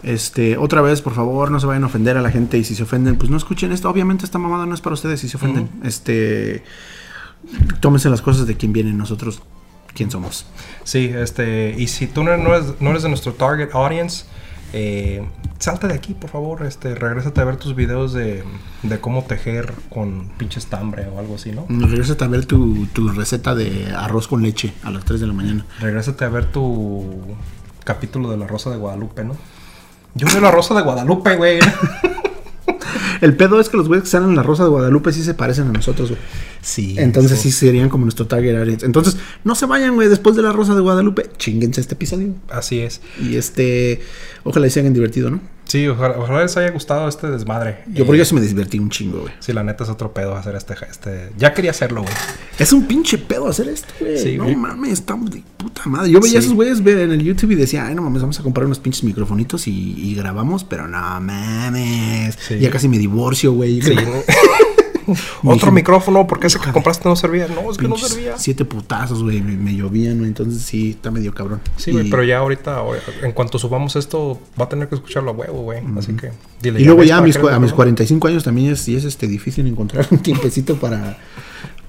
Este, 0.03 0.57
otra 0.57 0.81
vez, 0.81 1.03
por 1.03 1.15
favor, 1.15 1.51
no 1.51 1.61
se 1.61 1.67
vayan 1.67 1.85
a 1.85 1.87
ofender 1.87 2.17
a 2.17 2.23
la 2.23 2.31
gente 2.31 2.59
y 2.59 2.65
si 2.65 2.75
se 2.75 2.83
ofenden, 2.83 3.17
pues 3.17 3.31
no 3.31 3.37
escuchen 3.37 3.73
esto. 3.73 3.89
Obviamente 3.91 4.25
esta 4.25 4.39
mamada 4.39 4.67
no 4.67 4.75
es 4.75 4.81
para 4.81 4.95
ustedes 4.95 5.21
si 5.21 5.29
se 5.29 5.37
ofenden. 5.37 5.69
Este, 5.85 6.65
tómense 7.81 8.09
las 8.09 8.23
cosas 8.23 8.47
de 8.47 8.57
quien 8.57 8.73
vienen, 8.73 8.97
nosotros, 8.97 9.43
quién 9.95 10.11
somos. 10.11 10.47
Sí, 10.85 11.11
este, 11.15 11.75
y 11.77 11.89
si 11.89 12.07
tú 12.07 12.25
no 12.25 12.33
eres, 12.33 12.81
no 12.81 12.91
eres 12.91 13.03
de 13.03 13.09
nuestro 13.09 13.35
target 13.35 13.71
audience, 13.75 14.25
eh, 14.73 15.27
salte 15.59 15.89
de 15.89 15.95
aquí, 15.95 16.15
por 16.15 16.31
favor. 16.31 16.65
Este, 16.65 16.95
regrésate 16.95 17.41
a 17.41 17.45
ver 17.45 17.57
tus 17.57 17.75
videos 17.75 18.13
de, 18.13 18.45
de 18.83 19.01
cómo 19.01 19.25
tejer 19.25 19.73
con 19.91 20.31
pinche 20.39 20.59
estambre 20.59 21.09
o 21.09 21.19
algo 21.19 21.35
así, 21.35 21.53
¿no? 21.53 21.67
Regrésate 21.69 22.25
a 22.25 22.29
ver 22.29 22.47
tu, 22.47 22.87
tu 22.93 23.09
receta 23.09 23.55
de 23.55 23.93
arroz 23.95 24.29
con 24.29 24.43
leche 24.43 24.73
a 24.83 24.91
las 24.91 25.05
3 25.05 25.21
de 25.21 25.27
la 25.27 25.33
mañana. 25.33 25.67
Regrésate 25.81 26.25
a 26.25 26.29
ver 26.29 26.47
tu 26.47 27.05
capítulo 27.85 28.31
de 28.31 28.37
la 28.37 28.47
Rosa 28.47 28.71
de 28.71 28.77
Guadalupe, 28.77 29.25
¿no? 29.25 29.37
Yo 30.15 30.27
veo 30.27 30.41
la 30.41 30.51
Rosa 30.51 30.75
de 30.75 30.83
Guadalupe, 30.83 31.37
güey. 31.37 31.59
El 33.21 33.37
pedo 33.37 33.61
es 33.61 33.69
que 33.69 33.77
los 33.77 33.89
güeyes 33.89 34.05
que 34.05 34.11
salen 34.11 34.31
en 34.31 34.37
la 34.37 34.43
Rosa 34.43 34.65
de 34.65 34.71
Guadalupe 34.71 35.13
sí 35.13 35.23
se 35.23 35.35
parecen 35.35 35.69
a 35.69 35.73
nosotros, 35.73 36.11
güey. 36.11 36.21
Sí. 36.63 36.95
Entonces 36.99 37.39
sí 37.39 37.53
serían 37.53 37.89
como 37.89 38.05
nuestro 38.05 38.27
target 38.27 38.57
audience. 38.57 38.87
Entonces, 38.87 39.17
no 39.45 39.55
se 39.55 39.67
vayan, 39.67 39.95
güey, 39.95 40.09
después 40.09 40.37
de 40.37 40.43
la 40.43 40.53
Rosa 40.53 40.75
de 40.75 40.81
Guadalupe, 40.81 41.31
chinguense 41.37 41.81
este 41.81 41.95
episodio. 41.95 42.35
Así 42.49 42.81
es. 42.81 43.01
Y 43.21 43.37
este, 43.37 44.01
ojalá 44.45 44.67
y 44.67 44.71
se 44.71 44.81
hagan 44.81 44.95
divertido, 44.95 45.31
¿no? 45.31 45.41
Sí, 45.71 45.87
ojalá, 45.87 46.19
ojalá 46.19 46.43
les 46.43 46.57
haya 46.57 46.73
gustado 46.73 47.09
este 47.09 47.31
desmadre. 47.31 47.85
Yo 47.87 48.03
Eh, 48.03 48.05
porque 48.05 48.19
yo 48.19 48.25
sí 48.25 48.35
me 48.35 48.41
divertí 48.41 48.81
un 48.81 48.91
chingo, 48.91 49.21
güey. 49.21 49.33
Sí, 49.39 49.53
la 49.53 49.63
neta 49.63 49.85
es 49.85 49.91
otro 49.91 50.13
pedo 50.13 50.35
hacer 50.35 50.57
este, 50.57 50.75
este... 50.91 51.31
Ya 51.39 51.55
quería 51.55 51.71
hacerlo, 51.71 52.03
güey. 52.03 52.13
Es 52.59 52.73
un 52.73 52.89
pinche 52.89 53.19
pedo 53.19 53.47
hacer 53.47 53.69
esto, 53.69 53.95
güey. 54.01 54.19
Sí, 54.19 54.37
no 54.37 54.45
güey. 54.45 54.57
mames, 54.57 54.95
estamos 54.95 55.31
de 55.31 55.45
puta 55.57 55.83
madre. 55.87 56.11
Yo 56.11 56.21
veía 56.21 56.39
a 56.39 56.41
esos 56.41 56.55
güeyes 56.55 56.81
en 56.81 57.13
el 57.13 57.23
YouTube 57.23 57.53
y 57.53 57.55
decía, 57.55 57.87
ay, 57.87 57.95
no 57.95 58.03
mames, 58.03 58.21
vamos 58.21 58.41
a 58.41 58.43
comprar 58.43 58.67
unos 58.67 58.81
pinches 58.81 59.05
microfonitos 59.05 59.69
y, 59.69 59.95
y 59.97 60.17
grabamos, 60.17 60.65
pero 60.65 60.89
no 60.89 60.99
mames. 61.21 62.37
Sí. 62.49 62.59
Ya 62.59 62.69
casi 62.69 62.89
me 62.89 62.99
divorcio, 62.99 63.53
güey. 63.53 63.81
Sí. 63.81 63.95
Otro 65.45 65.73
micrófono, 65.73 66.27
porque 66.27 66.47
ese 66.49 66.59
que 66.59 66.71
compraste 66.73 67.09
no 67.09 67.17
servía. 67.17 67.47
No, 67.49 67.71
es 67.71 67.79
que 67.79 67.89
no 67.89 67.97
servía. 67.97 68.37
Siete 68.39 68.65
putazos, 68.65 69.23
güey, 69.23 69.41
me, 69.41 69.57
me 69.57 69.75
llovían, 69.75 70.19
güey. 70.19 70.29
Entonces 70.29 70.63
sí, 70.63 70.91
está 70.91 71.11
medio 71.11 71.33
cabrón. 71.35 71.61
Sí, 71.77 71.93
güey, 71.93 72.09
pero 72.11 72.23
ya 72.25 72.39
ahorita, 72.39 72.83
en 73.23 73.33
cuanto 73.33 73.59
subamos 73.59 73.97
esto, 73.97 74.41
va 74.61 74.65
a 74.65 74.69
tener 74.69 74.89
que 74.89 74.95
escucharlo 74.97 75.31
a 75.31 75.35
huevo, 75.35 75.63
güey. 75.63 75.81
Así 75.99 76.13
que, 76.15 76.31
dile. 76.63 76.81
Y 76.81 76.85
luego 76.85 77.03
ya 77.05 77.19
a 77.19 77.21
mis, 77.21 77.37
a 77.37 77.39
mis 77.39 77.47
grabamos? 77.47 77.73
45 77.73 78.29
años 78.29 78.45
también 78.45 78.73
es, 78.73 78.87
es 78.89 79.05
este, 79.05 79.27
difícil 79.27 79.67
encontrar 79.67 80.07
un 80.11 80.19
tiempecito 80.19 80.77
para, 80.77 81.19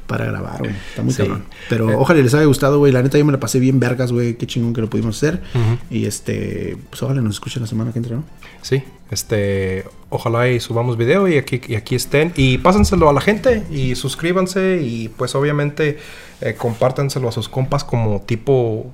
para 0.08 0.26
grabar, 0.26 0.60
güey. 0.60 0.72
Está 0.90 1.02
muy 1.04 1.14
Sí. 1.14 1.20
cabrón. 1.24 1.44
Pero 1.70 1.90
Eh. 1.92 1.96
ojalá 1.98 2.20
les 2.22 2.34
haya 2.34 2.46
gustado, 2.46 2.80
güey. 2.80 2.92
La 2.92 3.02
neta 3.02 3.18
yo 3.18 3.26
me 3.26 3.32
la 3.32 3.40
pasé 3.40 3.60
bien 3.60 3.80
vergas, 3.80 4.12
güey. 4.12 4.36
Qué 4.36 4.46
chingón 4.48 4.74
que 4.74 4.82
lo 4.82 4.90
pudimos 4.90 5.16
hacer. 5.18 5.42
Y 5.90 6.06
este, 6.06 6.78
pues 6.90 7.02
ojalá 7.04 7.22
nos 7.22 7.36
escuchen 7.36 7.62
la 7.62 7.68
semana 7.68 7.92
que 7.94 8.00
entra, 8.00 8.16
¿no? 8.18 8.24
Sí, 8.62 8.84
este, 9.12 9.86
ojalá 10.10 10.48
y 10.48 10.60
subamos 10.60 10.98
video 10.98 11.28
y 11.28 11.38
aquí, 11.38 11.62
y 11.68 11.76
aquí 11.76 11.96
estén. 11.96 12.34
Y 12.36 12.58
pásenselo 12.58 13.10
a 13.10 13.14
la 13.14 13.22
gente 13.22 13.64
y 13.70 13.96
suscríbanse 13.96 14.82
y 14.82 15.10
pues 15.10 15.36
obviamente 15.36 16.00
eh, 16.40 16.56
compártanselo 16.56 17.28
a 17.28 17.32
sus 17.32 17.50
compas 17.50 17.84
como 17.84 18.22
tipo 18.22 18.92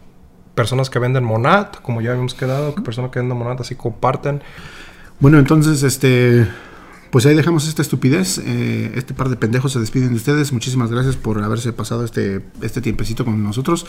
personas 0.55 0.89
que 0.89 0.97
venden 0.97 1.23
Monat, 1.23 1.81
como 1.81 2.01
ya 2.01 2.11
habíamos 2.11 2.33
quedado, 2.33 2.73
que 2.73 2.81
personas 2.81 3.11
que 3.11 3.19
venden 3.19 3.37
Monat 3.37 3.61
así 3.61 3.75
comparten. 3.75 4.41
Bueno, 5.19 5.37
entonces, 5.37 5.83
este, 5.83 6.47
pues 7.11 7.25
ahí 7.25 7.35
dejamos 7.35 7.67
esta 7.67 7.81
estupidez. 7.81 8.39
Eh, 8.39 8.91
este 8.95 9.13
par 9.13 9.29
de 9.29 9.35
pendejos 9.35 9.73
se 9.73 9.79
despiden 9.79 10.09
de 10.09 10.15
ustedes. 10.15 10.51
Muchísimas 10.51 10.91
gracias 10.91 11.15
por 11.15 11.41
haberse 11.43 11.73
pasado 11.73 12.03
este, 12.03 12.41
este 12.61 12.81
tiempecito 12.81 13.25
con 13.25 13.43
nosotros. 13.43 13.85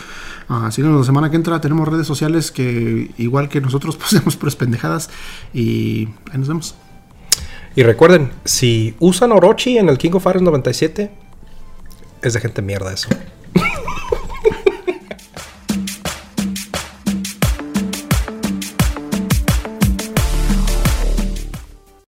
Síganos 0.71 1.01
la 1.01 1.07
semana 1.07 1.31
que 1.31 1.37
entra. 1.37 1.61
Tenemos 1.61 1.89
redes 1.89 2.07
sociales 2.07 2.51
que, 2.51 3.11
igual 3.19 3.49
que 3.49 3.61
nosotros, 3.61 3.99
hacemos 4.05 4.37
puras 4.37 4.57
pendejadas. 4.57 5.11
Y 5.53 6.09
ahí 6.31 6.39
nos 6.39 6.49
vemos. 6.49 6.75
Y 7.75 7.83
recuerden, 7.83 8.33
si 8.45 8.95
usan 8.99 9.33
Orochi 9.33 9.79
en 9.79 9.89
el 9.89 9.99
King 9.99 10.12
of 10.14 10.25
Fighters 10.25 10.43
97, 10.43 11.11
es 12.23 12.33
de 12.33 12.41
gente 12.41 12.62
mierda 12.62 12.93
eso. 12.93 13.09